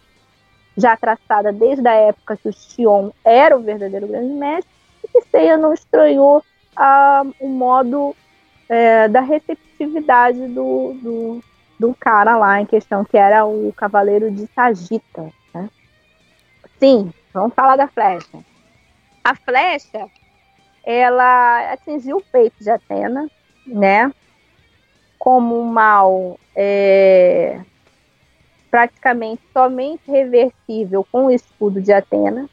já 0.77 0.97
traçada 0.97 1.53
desde 1.53 1.87
a 1.89 1.95
época 1.95 2.37
que 2.37 2.49
o 2.49 2.53
Xion 2.53 3.11
era 3.25 3.57
o 3.57 3.63
verdadeiro 3.63 4.07
grande 4.07 4.33
mestre, 4.33 4.71
e 5.03 5.09
que 5.09 5.29
Seiya 5.29 5.57
não 5.57 5.73
estranhou 5.73 6.43
ah, 6.77 7.25
o 7.41 7.49
modo 7.49 8.15
é, 8.69 9.09
da 9.09 9.21
receptividade 9.21 10.47
do, 10.49 10.95
do, 11.01 11.41
do, 11.79 11.95
cara 11.99 12.37
lá 12.37 12.61
em 12.61 12.67
questão, 12.67 13.05
que 13.05 13.17
era 13.17 13.47
o 13.47 13.73
Cavaleiro 13.75 14.31
de 14.31 14.47
Sagita. 14.55 15.33
Né? 15.55 15.71
Sim, 16.79 17.13
Vamos 17.37 17.55
falar 17.55 17.77
da 17.77 17.87
flecha. 17.87 18.39
A 19.23 19.35
flecha, 19.35 20.09
ela 20.83 21.71
atingiu 21.71 22.17
o 22.17 22.23
peito 22.23 22.65
de 22.65 22.71
Atena, 22.71 23.31
né? 23.67 24.11
Como 25.19 25.61
um 25.61 25.67
mal 25.67 26.41
é, 26.55 27.61
praticamente 28.71 29.43
somente 29.53 30.11
reversível 30.11 31.07
com 31.13 31.27
o 31.27 31.31
escudo 31.31 31.79
de 31.79 31.93
Atena. 31.93 32.49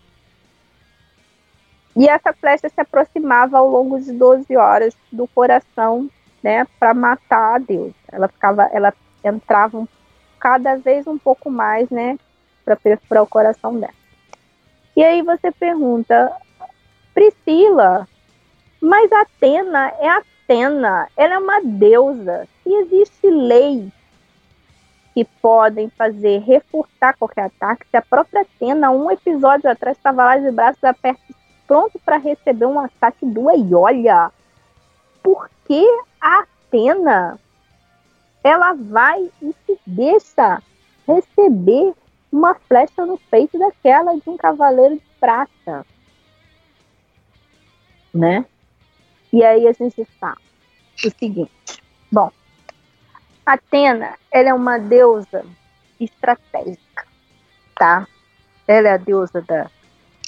E 1.95 2.09
essa 2.09 2.33
flecha 2.33 2.67
se 2.67 2.81
aproximava 2.81 3.59
ao 3.59 3.69
longo 3.69 3.97
de 4.01 4.11
12 4.11 4.53
horas 4.57 4.93
do 5.09 5.27
coração, 5.27 6.09
né, 6.43 6.67
para 6.77 6.93
matar 6.93 7.55
a 7.55 7.57
Deus. 7.57 7.93
Ela 8.11 8.27
ficava, 8.27 8.63
ela 8.73 8.93
entrava 9.23 9.87
cada 10.37 10.75
vez 10.75 11.07
um 11.07 11.17
pouco 11.17 11.49
mais, 11.49 11.89
né, 11.89 12.19
para 12.65 13.23
o 13.23 13.27
coração 13.27 13.79
dela. 13.79 14.02
E 14.95 15.03
aí 15.03 15.21
você 15.21 15.51
pergunta, 15.51 16.31
Priscila, 17.13 18.07
mas 18.79 19.11
Atena 19.11 19.93
é 19.99 20.09
Atena, 20.09 21.07
ela 21.17 21.33
é 21.33 21.37
uma 21.37 21.61
deusa. 21.61 22.47
E 22.65 22.81
existe 22.81 23.27
lei 23.29 23.91
que 25.13 25.25
podem 25.41 25.89
fazer 25.89 26.39
reforçar 26.39 27.15
qualquer 27.17 27.45
ataque. 27.45 27.87
Se 27.89 27.97
a 27.97 28.01
própria 28.01 28.41
Atena, 28.41 28.91
um 28.91 29.09
episódio 29.09 29.69
atrás, 29.69 29.97
estava 29.97 30.25
lá 30.25 30.37
de 30.37 30.51
braços 30.51 30.83
abertos, 30.83 31.35
pronto 31.67 31.99
para 32.03 32.17
receber 32.17 32.65
um 32.65 32.79
ataque 32.79 33.25
do 33.25 33.49
E 33.51 33.73
olha, 33.73 34.31
por 35.21 35.49
que 35.65 35.85
a 36.19 36.39
Atena 36.39 37.39
ela 38.43 38.73
vai 38.73 39.31
e 39.41 39.55
se 39.65 39.79
deixa 39.87 40.61
receber 41.07 41.93
uma 42.33 42.55
flecha 42.55 43.05
no 43.05 43.19
peito 43.29 43.59
daquela 43.59 44.15
de 44.15 44.27
um 44.27 44.35
cavaleiro 44.35 44.95
de 44.95 45.05
prata. 45.19 45.85
Né? 48.11 48.43
E 49.31 49.43
aí 49.43 49.67
a 49.67 49.71
gente 49.71 50.03
fala 50.19 50.37
o 51.05 51.11
seguinte: 51.11 51.51
bom, 52.11 52.31
Atena, 53.45 54.17
ela 54.31 54.49
é 54.49 54.53
uma 54.53 54.79
deusa 54.79 55.45
estratégica, 55.99 57.05
tá? 57.75 58.07
Ela 58.67 58.89
é 58.89 58.91
a 58.93 58.97
deusa 58.97 59.41
da, 59.41 59.69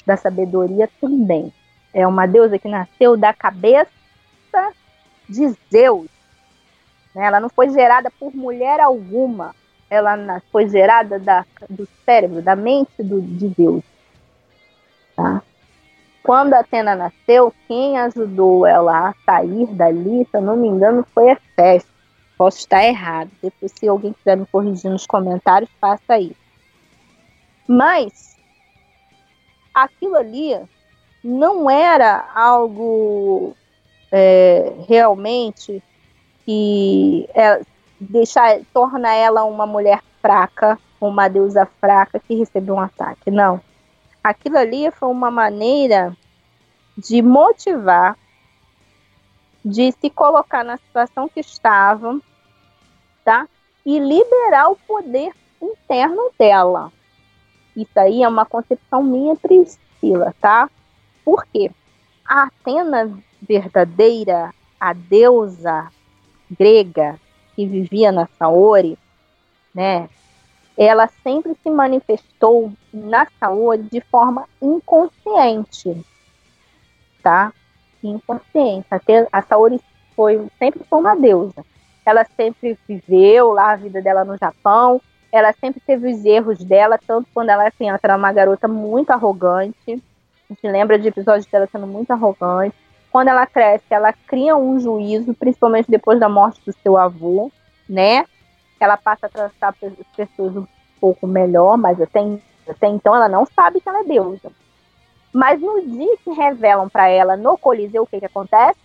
da 0.06 0.16
sabedoria 0.16 0.88
também. 1.00 1.52
É 1.92 2.06
uma 2.06 2.26
deusa 2.26 2.58
que 2.58 2.68
nasceu 2.68 3.16
da 3.16 3.32
cabeça 3.32 3.90
de 5.28 5.48
Zeus. 5.72 6.08
Né? 7.14 7.26
Ela 7.26 7.40
não 7.40 7.48
foi 7.48 7.70
gerada 7.70 8.10
por 8.10 8.34
mulher 8.34 8.78
alguma 8.78 9.54
ela 9.88 10.42
foi 10.50 10.68
gerada 10.68 11.18
da, 11.18 11.44
do 11.68 11.88
cérebro, 12.04 12.42
da 12.42 12.56
mente 12.56 13.02
do, 13.02 13.20
de 13.20 13.48
Deus. 13.48 13.84
Tá? 15.14 15.42
Quando 16.22 16.54
Atena 16.54 16.96
nasceu, 16.96 17.54
quem 17.68 17.98
ajudou 17.98 18.66
ela 18.66 19.10
a 19.10 19.14
sair 19.24 19.66
dali, 19.66 20.26
se 20.28 20.36
eu 20.36 20.42
não 20.42 20.56
me 20.56 20.66
engano, 20.66 21.06
foi 21.14 21.30
Hefesto. 21.30 21.88
Posso 22.36 22.58
estar 22.58 22.84
errado. 22.84 23.30
Depois, 23.40 23.72
se 23.72 23.88
alguém 23.88 24.12
quiser 24.12 24.36
me 24.36 24.44
corrigir 24.46 24.90
nos 24.90 25.06
comentários, 25.06 25.70
faça 25.80 26.14
aí. 26.14 26.36
Mas 27.66 28.36
aquilo 29.72 30.16
ali 30.16 30.58
não 31.22 31.70
era 31.70 32.28
algo 32.34 33.54
é, 34.12 34.72
realmente 34.88 35.82
que 36.44 37.28
é, 37.34 37.60
deixar 38.00 38.60
torna 38.72 39.12
ela 39.14 39.44
uma 39.44 39.66
mulher 39.66 40.02
fraca, 40.20 40.78
uma 41.00 41.28
deusa 41.28 41.66
fraca 41.80 42.18
que 42.18 42.34
recebeu 42.34 42.74
um 42.74 42.80
ataque. 42.80 43.30
Não. 43.30 43.60
Aquilo 44.22 44.58
ali 44.58 44.90
foi 44.90 45.08
uma 45.08 45.30
maneira 45.30 46.16
de 46.96 47.22
motivar, 47.22 48.16
de 49.64 49.92
se 49.92 50.10
colocar 50.10 50.64
na 50.64 50.76
situação 50.76 51.28
que 51.28 51.40
estavam, 51.40 52.20
tá? 53.24 53.48
E 53.84 53.98
liberar 53.98 54.70
o 54.70 54.76
poder 54.76 55.32
interno 55.60 56.30
dela. 56.38 56.92
Isso 57.76 57.98
aí 57.98 58.22
é 58.22 58.28
uma 58.28 58.46
concepção 58.46 59.02
minha, 59.02 59.36
Priscila, 59.36 60.34
tá? 60.40 60.70
Por 61.24 61.44
quê? 61.46 61.70
A 62.24 62.44
Atena 62.44 63.16
verdadeira, 63.40 64.52
a 64.80 64.92
deusa 64.92 65.88
grega, 66.50 67.20
que 67.56 67.66
vivia 67.66 68.12
na 68.12 68.28
Saori, 68.38 68.98
né, 69.74 70.08
ela 70.76 71.08
sempre 71.22 71.56
se 71.62 71.70
manifestou 71.70 72.70
na 72.92 73.26
Saori 73.40 73.82
de 73.84 74.00
forma 74.02 74.44
inconsciente, 74.60 76.04
tá? 77.22 77.50
Inconsciente. 78.04 78.86
Até 78.90 79.26
a 79.32 79.40
Saori 79.40 79.80
foi 80.14 80.46
sempre 80.58 80.84
foi 80.84 81.00
uma 81.00 81.16
deusa. 81.16 81.64
Ela 82.04 82.24
sempre 82.36 82.78
viveu 82.86 83.52
lá 83.52 83.72
a 83.72 83.76
vida 83.76 84.02
dela 84.02 84.22
no 84.22 84.36
Japão. 84.36 85.00
Ela 85.32 85.52
sempre 85.54 85.80
teve 85.80 86.12
os 86.12 86.24
erros 86.24 86.62
dela, 86.62 86.98
tanto 87.04 87.28
quando 87.32 87.48
ela 87.48 87.66
assim, 87.66 87.88
ela 87.88 87.98
era 88.00 88.16
uma 88.16 88.32
garota 88.32 88.68
muito 88.68 89.10
arrogante. 89.10 90.02
A 90.48 90.52
gente 90.52 90.68
lembra 90.68 90.98
de 90.98 91.08
episódios 91.08 91.46
dela 91.46 91.68
sendo 91.72 91.86
muito 91.86 92.10
arrogante 92.10 92.76
quando 93.16 93.28
ela 93.28 93.46
cresce, 93.46 93.86
ela 93.88 94.12
cria 94.12 94.54
um 94.54 94.78
juízo, 94.78 95.32
principalmente 95.32 95.90
depois 95.90 96.20
da 96.20 96.28
morte 96.28 96.60
do 96.66 96.72
seu 96.82 96.98
avô, 96.98 97.50
né? 97.88 98.26
Ela 98.78 98.98
passa 98.98 99.24
a 99.24 99.30
tratar 99.30 99.74
as 99.82 100.06
pessoas 100.14 100.54
um 100.54 100.66
pouco 101.00 101.26
melhor, 101.26 101.78
mas 101.78 101.98
até, 101.98 102.20
até 102.68 102.88
então 102.88 103.16
ela 103.16 103.26
não 103.26 103.46
sabe 103.46 103.80
que 103.80 103.88
ela 103.88 104.00
é 104.00 104.04
deusa. 104.04 104.52
Mas 105.32 105.58
no 105.62 105.80
dia 105.80 106.14
que 106.18 106.30
revelam 106.30 106.90
para 106.90 107.08
ela 107.08 107.38
no 107.38 107.56
Coliseu 107.56 108.02
o 108.02 108.06
que, 108.06 108.20
que 108.20 108.26
acontece, 108.26 108.76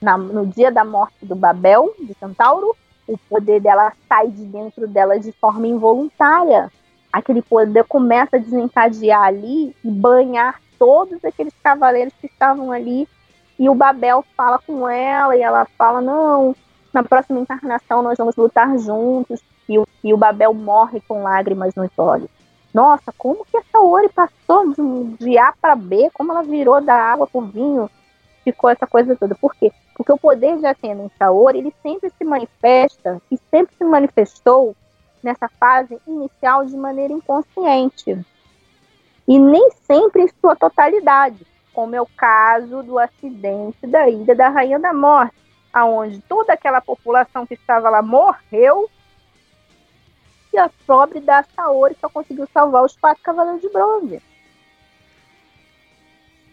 na, 0.00 0.18
no 0.18 0.44
dia 0.44 0.72
da 0.72 0.84
morte 0.84 1.24
do 1.24 1.36
Babel, 1.36 1.94
de 2.00 2.14
Centauro, 2.14 2.74
o 3.06 3.16
poder 3.16 3.60
dela 3.60 3.92
sai 4.08 4.26
de 4.26 4.44
dentro 4.44 4.88
dela 4.88 5.20
de 5.20 5.30
forma 5.30 5.68
involuntária. 5.68 6.68
Aquele 7.12 7.42
poder 7.42 7.84
começa 7.84 8.34
a 8.34 8.40
desencadear 8.40 9.22
ali 9.22 9.72
e 9.84 9.88
banhar 9.88 10.60
todos 10.76 11.24
aqueles 11.24 11.54
cavaleiros 11.62 12.12
que 12.20 12.26
estavam 12.26 12.72
ali. 12.72 13.06
E 13.62 13.68
o 13.68 13.76
Babel 13.76 14.24
fala 14.36 14.58
com 14.58 14.88
ela 14.88 15.36
e 15.36 15.40
ela 15.40 15.64
fala: 15.78 16.00
Não, 16.00 16.52
na 16.92 17.04
próxima 17.04 17.38
encarnação 17.38 18.02
nós 18.02 18.18
vamos 18.18 18.34
lutar 18.34 18.76
juntos. 18.76 19.40
E 19.68 19.78
o, 19.78 19.86
e 20.02 20.12
o 20.12 20.16
Babel 20.16 20.52
morre 20.52 21.00
com 21.06 21.22
lágrimas 21.22 21.72
nos 21.76 21.88
olhos. 21.96 22.28
Nossa, 22.74 23.14
como 23.16 23.44
que 23.44 23.56
essa 23.56 23.78
Ori 23.78 24.08
passou 24.08 24.72
de, 24.72 25.16
de 25.16 25.38
A 25.38 25.52
para 25.52 25.76
B? 25.76 26.10
Como 26.12 26.32
ela 26.32 26.42
virou 26.42 26.80
da 26.80 26.96
água 26.96 27.28
para 27.28 27.38
o 27.38 27.46
vinho? 27.46 27.88
Ficou 28.42 28.68
essa 28.68 28.84
coisa 28.84 29.14
toda. 29.14 29.36
Por 29.36 29.54
quê? 29.54 29.70
Porque 29.94 30.10
o 30.10 30.18
poder 30.18 30.58
de 30.58 30.66
Atena 30.66 31.04
em 31.04 31.10
Saori, 31.16 31.58
ele 31.58 31.72
sempre 31.84 32.10
se 32.10 32.24
manifesta 32.24 33.22
e 33.30 33.38
sempre 33.48 33.76
se 33.76 33.84
manifestou 33.84 34.74
nessa 35.22 35.48
fase 35.48 36.00
inicial 36.04 36.64
de 36.64 36.76
maneira 36.76 37.12
inconsciente. 37.12 38.26
E 39.28 39.38
nem 39.38 39.70
sempre 39.86 40.22
em 40.22 40.28
sua 40.40 40.56
totalidade, 40.56 41.46
como 41.72 41.94
é 41.94 42.00
o 42.00 42.06
caso 42.06 42.82
do 42.82 42.98
acidente 42.98 43.86
da 43.86 44.08
Ilha 44.08 44.34
da 44.34 44.48
Rainha 44.48 44.78
da 44.78 44.92
Morte, 44.92 45.34
aonde 45.72 46.20
toda 46.22 46.52
aquela 46.52 46.80
população 46.80 47.46
que 47.46 47.54
estava 47.54 47.88
lá 47.88 48.02
morreu 48.02 48.90
e 50.52 50.58
a 50.58 50.70
pobre 50.86 51.20
da 51.20 51.42
Saori 51.42 51.96
só 52.00 52.08
conseguiu 52.08 52.46
salvar 52.52 52.84
os 52.84 52.96
quatro 52.96 53.22
cavaleiros 53.22 53.62
de 53.62 53.70
bronze. 53.70 54.22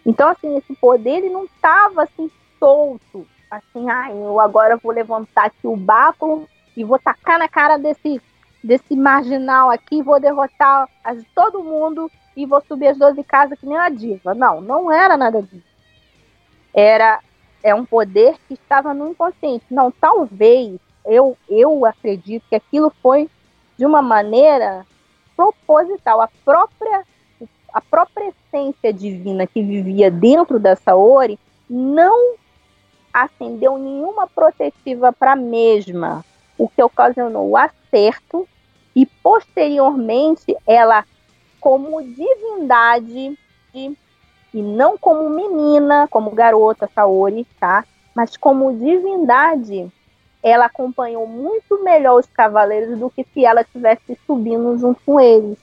Então, 0.05 0.29
assim, 0.29 0.57
esse 0.57 0.73
poder 0.75 1.17
ele 1.17 1.29
não 1.29 1.43
estava 1.43 2.03
assim 2.03 2.31
solto, 2.57 3.27
assim, 3.51 3.89
ah, 3.89 4.09
eu 4.11 4.39
agora 4.39 4.77
vou 4.77 4.91
levantar 4.91 5.45
aqui 5.45 5.67
o 5.67 5.75
báculo 5.75 6.47
e 6.75 6.83
vou 6.83 6.97
tacar 6.97 7.37
na 7.37 7.47
cara 7.47 7.77
desse 7.77 8.21
desse 8.63 8.95
marginal 8.95 9.69
aqui, 9.69 10.03
vou 10.03 10.19
derrotar 10.19 10.89
todo 11.33 11.63
mundo 11.63 12.11
e 12.39 12.45
vou 12.45 12.61
subir 12.61 12.87
as 12.87 12.97
12 12.97 13.21
casas 13.25 13.59
que 13.59 13.65
nem 13.65 13.77
a 13.77 13.89
diva. 13.89 14.33
Não, 14.33 14.61
não 14.61 14.89
era 14.89 15.17
nada 15.17 15.41
disso. 15.41 15.67
Era 16.73 17.19
é 17.61 17.75
um 17.75 17.85
poder 17.85 18.37
que 18.47 18.53
estava 18.53 18.93
no 18.93 19.09
inconsciente. 19.09 19.65
Não, 19.69 19.91
talvez 19.91 20.79
eu 21.05 21.37
eu 21.49 21.85
acredito 21.85 22.45
que 22.47 22.55
aquilo 22.55 22.93
foi 23.01 23.29
de 23.77 23.85
uma 23.85 24.01
maneira 24.01 24.85
proposital, 25.35 26.21
a 26.21 26.29
própria 26.45 27.03
a 27.73 27.81
própria 27.81 28.29
essência 28.29 28.93
divina 28.93 29.45
que 29.45 29.61
vivia 29.61 30.09
dentro 30.09 30.59
da 30.59 30.77
Saori 30.77 31.37
não 31.69 32.35
acendeu 33.13 33.77
nenhuma 33.77 34.27
protetiva 34.27 35.11
para 35.11 35.33
a 35.33 35.35
mesma, 35.35 36.23
o 36.57 36.69
que 36.69 36.81
ocasionou 36.81 37.49
o 37.49 37.57
acerto 37.57 38.47
e 38.95 39.05
posteriormente 39.05 40.55
ela 40.65 41.03
como 41.59 42.01
divindade 42.01 43.37
de, 43.73 43.97
e 44.53 44.61
não 44.61 44.97
como 44.97 45.29
menina, 45.29 46.07
como 46.09 46.31
garota 46.31 46.89
Saori, 46.93 47.45
tá? 47.59 47.85
Mas 48.15 48.35
como 48.35 48.73
divindade, 48.73 49.91
ela 50.41 50.65
acompanhou 50.65 51.27
muito 51.27 51.83
melhor 51.83 52.19
os 52.19 52.25
cavaleiros 52.27 52.97
do 52.97 53.09
que 53.09 53.25
se 53.33 53.45
ela 53.45 53.63
tivesse 53.63 54.17
subindo 54.25 54.77
junto 54.77 54.99
com 55.05 55.19
eles. 55.19 55.57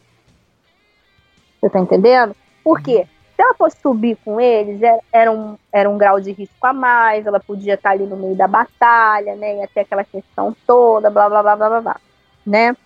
Você 1.61 1.71
tá 1.71 1.81
entendendo? 1.81 2.37
Por 2.63 2.81
quê? 2.81 3.07
Se 3.35 3.43
ela 3.43 3.55
fosse 3.55 3.79
subir 3.81 4.17
com 4.25 4.41
eles, 4.41 4.81
era, 4.81 5.01
era, 5.13 5.33
um, 5.33 5.59
era 5.73 5.91
um 5.91 5.99
grau 5.99 6.21
de 6.21 6.33
risco 6.33 6.67
a 6.67 6.73
mais, 6.73 7.27
ela 7.27 7.41
podia 7.41 7.75
estar 7.75 7.91
ali 7.91 8.07
no 8.07 8.17
meio 8.17 8.35
da 8.35 8.47
batalha, 8.47 9.35
né? 9.35 9.57
Ia 9.59 9.69
ter 9.69 9.81
aquela 9.81 10.05
questão 10.05 10.57
toda, 10.67 11.11
blá 11.11 11.29
blá 11.29 11.43
blá 11.43 11.57
blá 11.57 11.69
blá, 11.69 11.81
blá 11.81 12.01
né? 12.47 12.77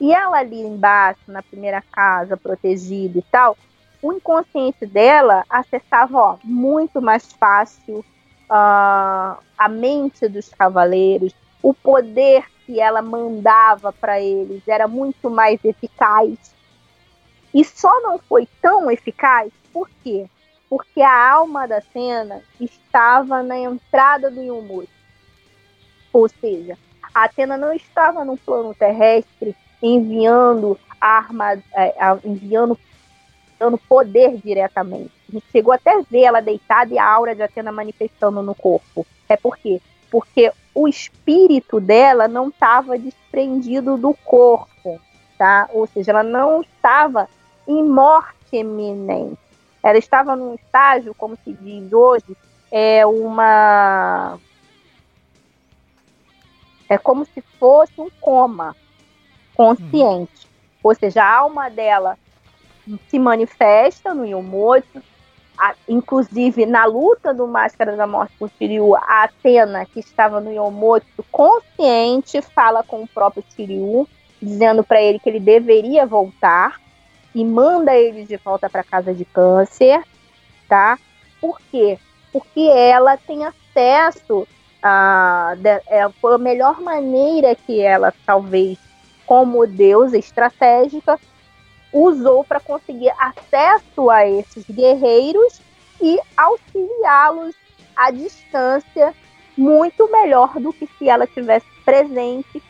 E 0.00 0.12
ela 0.12 0.38
ali 0.38 0.60
embaixo, 0.60 1.20
na 1.28 1.42
primeira 1.42 1.80
casa, 1.80 2.36
protegida 2.36 3.18
e 3.18 3.22
tal, 3.22 3.56
o 4.02 4.12
inconsciente 4.12 4.84
dela 4.84 5.44
acessava 5.48 6.18
ó, 6.18 6.38
muito 6.44 7.00
mais 7.00 7.32
fácil 7.32 8.04
uh, 8.50 9.38
a 9.56 9.68
mente 9.68 10.28
dos 10.28 10.48
cavaleiros, 10.50 11.34
o 11.62 11.72
poder 11.72 12.44
que 12.64 12.80
ela 12.80 13.00
mandava 13.00 13.92
para 13.92 14.20
eles 14.20 14.66
era 14.66 14.86
muito 14.86 15.30
mais 15.30 15.64
eficaz. 15.64 16.54
E 17.54 17.64
só 17.64 18.00
não 18.02 18.18
foi 18.18 18.46
tão 18.60 18.90
eficaz, 18.90 19.50
por 19.72 19.88
quê? 20.02 20.28
Porque 20.68 21.00
a 21.00 21.30
alma 21.30 21.66
da 21.66 21.80
cena 21.80 22.42
estava 22.60 23.42
na 23.42 23.56
entrada 23.56 24.30
do 24.30 24.42
Yumuri. 24.42 24.88
Ou 26.12 26.28
seja, 26.28 26.76
a 27.14 27.24
Atena 27.24 27.56
não 27.56 27.72
estava 27.72 28.24
no 28.24 28.36
plano 28.36 28.74
terrestre 28.74 29.56
enviando 29.82 30.78
arma, 31.00 31.52
é, 31.74 31.94
enviando, 32.24 32.78
enviando 33.54 33.78
poder 33.78 34.38
diretamente. 34.42 35.12
A 35.28 35.32
gente 35.32 35.46
chegou 35.50 35.72
até 35.72 36.00
ver 36.02 36.22
ela 36.22 36.40
deitada 36.40 36.92
e 36.92 36.98
a 36.98 37.06
aura 37.06 37.34
de 37.34 37.42
Atena 37.42 37.72
manifestando 37.72 38.42
no 38.42 38.54
corpo. 38.54 39.06
É 39.28 39.36
por 39.36 39.56
quê? 39.56 39.80
Porque 40.10 40.52
o 40.74 40.86
espírito 40.86 41.80
dela 41.80 42.28
não 42.28 42.48
estava 42.48 42.98
desprendido 42.98 43.96
do 43.96 44.14
corpo, 44.24 45.00
tá? 45.36 45.68
Ou 45.72 45.86
seja, 45.86 46.12
ela 46.12 46.22
não 46.22 46.62
estava 46.62 47.28
em 47.66 47.82
morte 47.82 48.56
eminente. 48.56 49.38
Ela 49.82 49.98
estava 49.98 50.36
num 50.36 50.54
estágio, 50.54 51.14
como 51.14 51.36
se 51.44 51.52
diz 51.52 51.92
hoje, 51.92 52.36
é 52.70 53.06
uma 53.06 54.38
é 56.88 56.96
como 56.96 57.24
se 57.24 57.40
fosse 57.58 58.00
um 58.00 58.08
coma 58.20 58.76
consciente. 59.56 60.46
Ou 60.82 60.94
seja, 60.94 61.24
a 61.24 61.38
alma 61.38 61.68
dela 61.68 62.18
se 63.08 63.18
manifesta 63.18 64.14
no 64.14 64.24
Yomoto, 64.24 65.02
a, 65.58 65.74
inclusive 65.88 66.66
na 66.66 66.84
luta 66.84 67.32
do 67.32 67.46
Máscara 67.48 67.96
da 67.96 68.06
Morte 68.06 68.34
com 68.38 68.46
Shiryu, 68.46 68.94
a 68.94 69.24
Atena, 69.24 69.86
que 69.86 70.00
estava 70.00 70.40
no 70.40 70.52
Yomoto, 70.52 71.24
consciente, 71.32 72.40
fala 72.42 72.82
com 72.82 73.02
o 73.02 73.08
próprio 73.08 73.42
Shiryu, 73.54 74.06
dizendo 74.40 74.84
para 74.84 75.00
ele 75.00 75.18
que 75.18 75.28
ele 75.28 75.40
deveria 75.40 76.06
voltar 76.06 76.78
e 77.34 77.44
manda 77.44 77.94
ele 77.94 78.24
de 78.24 78.36
volta 78.36 78.68
para 78.68 78.84
casa 78.84 79.12
de 79.12 79.24
câncer, 79.24 80.02
tá? 80.68 80.98
Por 81.40 81.58
quê? 81.70 81.98
Porque 82.32 82.60
ela 82.60 83.16
tem 83.16 83.44
acesso 83.44 84.46
a, 84.82 85.56
é, 85.88 86.08
foi 86.20 86.34
a 86.34 86.38
melhor 86.38 86.80
maneira 86.80 87.54
que 87.54 87.80
ela 87.80 88.12
talvez 88.24 88.78
como 89.26 89.66
deusa 89.66 90.16
estratégica, 90.16 91.18
usou 91.92 92.44
para 92.44 92.60
conseguir 92.60 93.12
acesso 93.18 94.10
a 94.10 94.26
esses 94.26 94.64
guerreiros 94.68 95.60
e 96.00 96.18
auxiliá-los 96.36 97.54
à 97.94 98.10
distância 98.10 99.14
muito 99.56 100.10
melhor 100.10 100.60
do 100.60 100.72
que 100.72 100.86
se 100.98 101.08
ela 101.08 101.26
tivesse 101.26 101.66
presente 101.84 102.62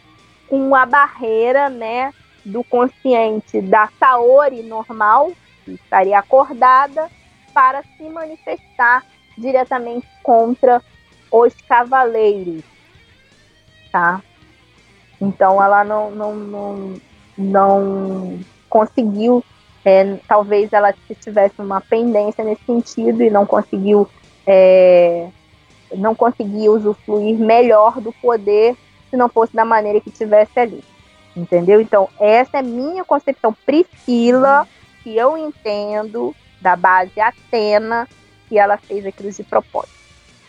com 0.49 0.75
a 0.75 0.87
barreira, 0.87 1.69
né, 1.69 2.13
do 2.45 2.63
consciente 2.63 3.61
da 3.61 3.89
Saori 3.99 4.63
normal, 4.63 5.33
que 5.65 5.73
estaria 5.73 6.19
acordada, 6.19 7.11
para 7.53 7.83
se 7.97 8.05
manifestar 8.05 9.05
diretamente 9.37 10.07
contra 10.23 10.81
os 11.31 11.53
cavaleiros, 11.67 12.63
tá? 13.91 14.23
Então 15.21 15.63
ela 15.63 15.85
não, 15.85 16.11
não, 16.11 16.35
não, 16.35 16.95
não 17.37 18.39
conseguiu, 18.69 19.45
é, 19.85 20.17
talvez 20.29 20.73
ela 20.73 20.95
tivesse 21.21 21.61
uma 21.61 21.81
pendência 21.81 22.45
nesse 22.45 22.65
sentido 22.65 23.23
e 23.23 23.31
não 23.31 23.47
conseguiu 23.47 24.09
é, 24.47 25.29
não 25.95 26.15
conseguia 26.15 26.71
usufruir 26.71 27.39
melhor 27.39 28.01
do 28.01 28.13
poder 28.13 28.77
se 29.11 29.17
não 29.17 29.29
fosse 29.29 29.55
da 29.55 29.65
maneira 29.65 30.01
que 30.01 30.11
tivesse 30.11 30.59
ali. 30.59 30.83
Entendeu? 31.37 31.81
Então, 31.81 32.09
essa 32.19 32.59
é 32.59 32.63
minha 32.63 33.05
concepção. 33.05 33.55
Priscila, 33.65 34.67
que 35.03 35.17
eu 35.17 35.37
entendo, 35.37 36.35
da 36.61 36.75
base 36.75 37.21
Atena, 37.21 38.09
que 38.49 38.59
ela 38.59 38.77
fez 38.77 39.05
aquilo 39.05 39.31
de 39.31 39.45
propósito. 39.45 39.95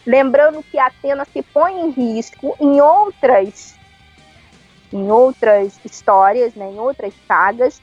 Lembrando 0.05 0.63
que 0.63 0.80
Atena 0.80 1.26
se 1.26 1.41
põe 1.41 1.82
em 1.82 1.89
risco 1.89 2.55
em 2.59 2.80
outras 2.80 3.76
em 4.91 5.11
outras 5.11 5.79
histórias, 5.83 6.53
né, 6.55 6.71
em 6.71 6.79
outras 6.79 7.13
sagas, 7.27 7.81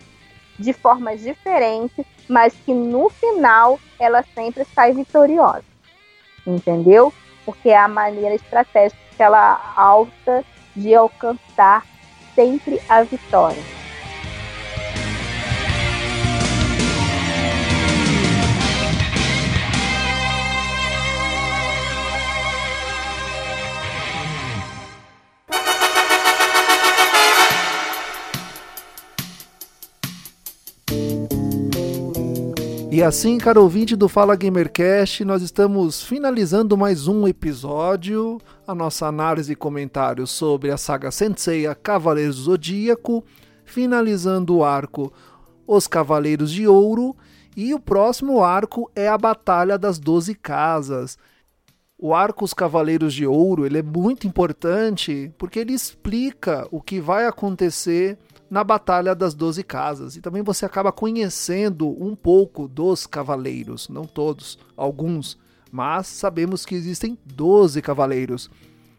de 0.58 0.72
formas 0.72 1.20
diferentes, 1.20 2.04
mas 2.28 2.54
que 2.64 2.72
no 2.72 3.08
final 3.08 3.78
ela 3.98 4.24
sempre 4.34 4.64
sai 4.74 4.92
vitoriosa. 4.92 5.64
Entendeu? 6.46 7.12
Porque 7.44 7.70
é 7.70 7.76
a 7.76 7.88
maneira 7.88 8.34
estratégica 8.34 9.00
que 9.16 9.22
ela 9.22 9.74
alça 9.76 10.44
de 10.74 10.94
alcançar 10.94 11.84
sempre 12.34 12.80
a 12.88 13.02
vitória. 13.02 13.73
E 32.94 33.02
assim, 33.02 33.38
caro 33.38 33.60
ouvinte 33.60 33.96
do 33.96 34.08
Fala 34.08 34.36
Gamercast, 34.36 35.24
nós 35.24 35.42
estamos 35.42 36.04
finalizando 36.04 36.76
mais 36.76 37.08
um 37.08 37.26
episódio, 37.26 38.40
a 38.64 38.72
nossa 38.72 39.08
análise 39.08 39.52
e 39.52 39.56
comentário 39.56 40.28
sobre 40.28 40.70
a 40.70 40.76
saga 40.76 41.10
Senseiya 41.10 41.74
Cavaleiros 41.74 42.36
do 42.36 42.42
Zodíaco, 42.42 43.24
finalizando 43.64 44.54
o 44.54 44.64
arco 44.64 45.12
Os 45.66 45.88
Cavaleiros 45.88 46.52
de 46.52 46.68
Ouro, 46.68 47.16
e 47.56 47.74
o 47.74 47.80
próximo 47.80 48.44
arco 48.44 48.88
é 48.94 49.08
a 49.08 49.18
Batalha 49.18 49.76
das 49.76 49.98
Doze 49.98 50.32
Casas. 50.32 51.18
O 52.06 52.12
arco 52.12 52.44
Os 52.44 52.52
Cavaleiros 52.52 53.14
de 53.14 53.26
Ouro 53.26 53.64
ele 53.64 53.78
é 53.78 53.82
muito 53.82 54.26
importante 54.26 55.32
porque 55.38 55.58
ele 55.58 55.72
explica 55.72 56.68
o 56.70 56.78
que 56.78 57.00
vai 57.00 57.24
acontecer 57.24 58.18
na 58.50 58.62
Batalha 58.62 59.14
das 59.14 59.32
Doze 59.32 59.64
Casas. 59.64 60.14
E 60.14 60.20
também 60.20 60.42
você 60.42 60.66
acaba 60.66 60.92
conhecendo 60.92 61.88
um 61.88 62.14
pouco 62.14 62.68
dos 62.68 63.06
cavaleiros, 63.06 63.88
não 63.88 64.04
todos, 64.04 64.58
alguns, 64.76 65.38
mas 65.72 66.06
sabemos 66.06 66.66
que 66.66 66.74
existem 66.74 67.16
12 67.24 67.80
cavaleiros. 67.80 68.50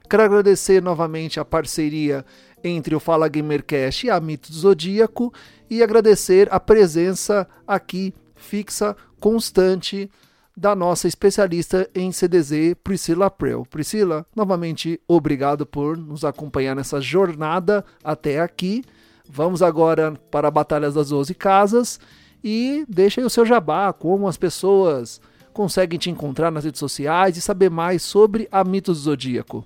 Quero 0.10 0.24
agradecer 0.24 0.82
novamente 0.82 1.40
a 1.40 1.46
parceria 1.46 2.26
entre 2.64 2.96
o 2.96 3.00
Fala 3.00 3.28
Gamercast 3.28 4.08
e 4.08 4.10
a 4.10 4.20
Mito 4.20 4.52
do 4.52 4.58
Zodíaco 4.58 5.32
e 5.70 5.84
agradecer 5.84 6.52
a 6.52 6.60
presença 6.60 7.48
aqui 7.68 8.16
fixa, 8.36 8.98
constante 9.20 10.10
da 10.56 10.76
nossa 10.76 11.08
especialista 11.08 11.90
em 11.94 12.12
CDZ, 12.12 12.76
Priscila 12.84 13.30
Prel. 13.30 13.66
Priscila, 13.66 14.26
novamente 14.36 15.00
obrigado 15.08 15.66
por 15.66 15.98
nos 15.98 16.24
acompanhar 16.24 16.76
nessa 16.76 17.02
jornada 17.02 17.84
até 18.04 18.40
aqui. 18.40 18.84
Vamos 19.28 19.62
agora 19.62 20.14
para 20.32 20.48
a 20.48 20.52
Batalhas 20.52 20.94
das 20.94 21.10
12 21.10 21.34
Casas 21.36 22.00
e 22.44 22.86
deixa 22.88 23.20
aí 23.20 23.26
o 23.26 23.30
seu 23.30 23.46
jabá, 23.46 23.92
como 23.92 24.28
as 24.28 24.38
pessoas 24.38 25.20
conseguem 25.52 25.98
te 25.98 26.10
encontrar 26.10 26.52
nas 26.52 26.64
redes 26.64 26.80
sociais 26.80 27.38
e 27.38 27.42
saber 27.42 27.70
mais 27.70 28.04
sobre 28.04 28.48
a 28.52 28.64
Mitos 28.64 29.00
Zodíaco. 29.00 29.66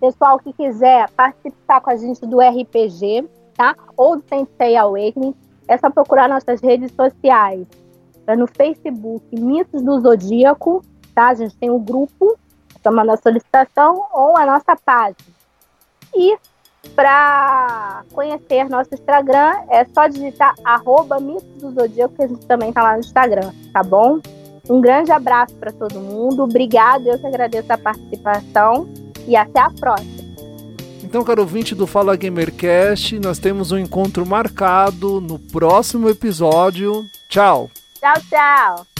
Pessoal 0.00 0.38
que 0.38 0.52
quiser 0.52 1.10
participar 1.10 1.80
com 1.80 1.90
a 1.90 1.96
gente 1.96 2.24
do 2.26 2.38
RPG, 2.40 3.28
tá? 3.54 3.74
Ou 3.96 4.16
do 4.16 4.24
Sensei 4.28 4.76
Awakening, 4.76 5.34
é 5.66 5.76
só 5.76 5.90
procurar 5.90 6.28
nossas 6.28 6.60
redes 6.60 6.92
sociais. 6.92 7.66
É 8.28 8.36
no 8.36 8.46
Facebook 8.46 9.24
Mitos 9.34 9.82
do 9.82 10.00
Zodíaco, 10.00 10.84
tá? 11.14 11.28
A 11.28 11.34
gente 11.34 11.56
tem 11.56 11.70
o 11.70 11.76
um 11.76 11.82
grupo, 11.82 12.38
chamando 12.82 13.10
a 13.10 13.16
solicitação, 13.16 14.06
ou 14.12 14.36
a 14.36 14.44
nossa 14.44 14.76
página. 14.76 15.16
E 16.14 16.36
para 16.94 18.04
conhecer 18.12 18.68
nosso 18.68 18.90
Instagram, 18.92 19.62
é 19.70 19.84
só 19.86 20.06
digitar 20.06 20.54
arroba 20.62 21.18
Mitos 21.18 21.48
do 21.58 21.72
Zodíaco, 21.72 22.14
que 22.14 22.22
a 22.22 22.28
gente 22.28 22.46
também 22.46 22.70
tá 22.70 22.82
lá 22.82 22.92
no 22.92 23.00
Instagram, 23.00 23.50
tá 23.72 23.82
bom? 23.82 24.20
Um 24.68 24.80
grande 24.80 25.10
abraço 25.10 25.54
para 25.54 25.72
todo 25.72 25.98
mundo. 25.98 26.42
Obrigado, 26.42 27.06
eu 27.06 27.18
que 27.18 27.26
agradeço 27.26 27.72
a 27.72 27.78
participação 27.78 28.86
e 29.26 29.34
até 29.34 29.60
a 29.60 29.70
próxima. 29.70 30.28
Então, 31.02 31.24
caro 31.24 31.40
ouvinte 31.40 31.74
do 31.74 31.86
Fala 31.86 32.14
Gamercast, 32.14 33.18
nós 33.18 33.38
temos 33.38 33.72
um 33.72 33.78
encontro 33.78 34.26
marcado 34.26 35.22
no 35.22 35.38
próximo 35.38 36.10
episódio. 36.10 37.02
Tchau! 37.30 37.70
Tchau, 38.00 38.14
tchau! 38.30 38.97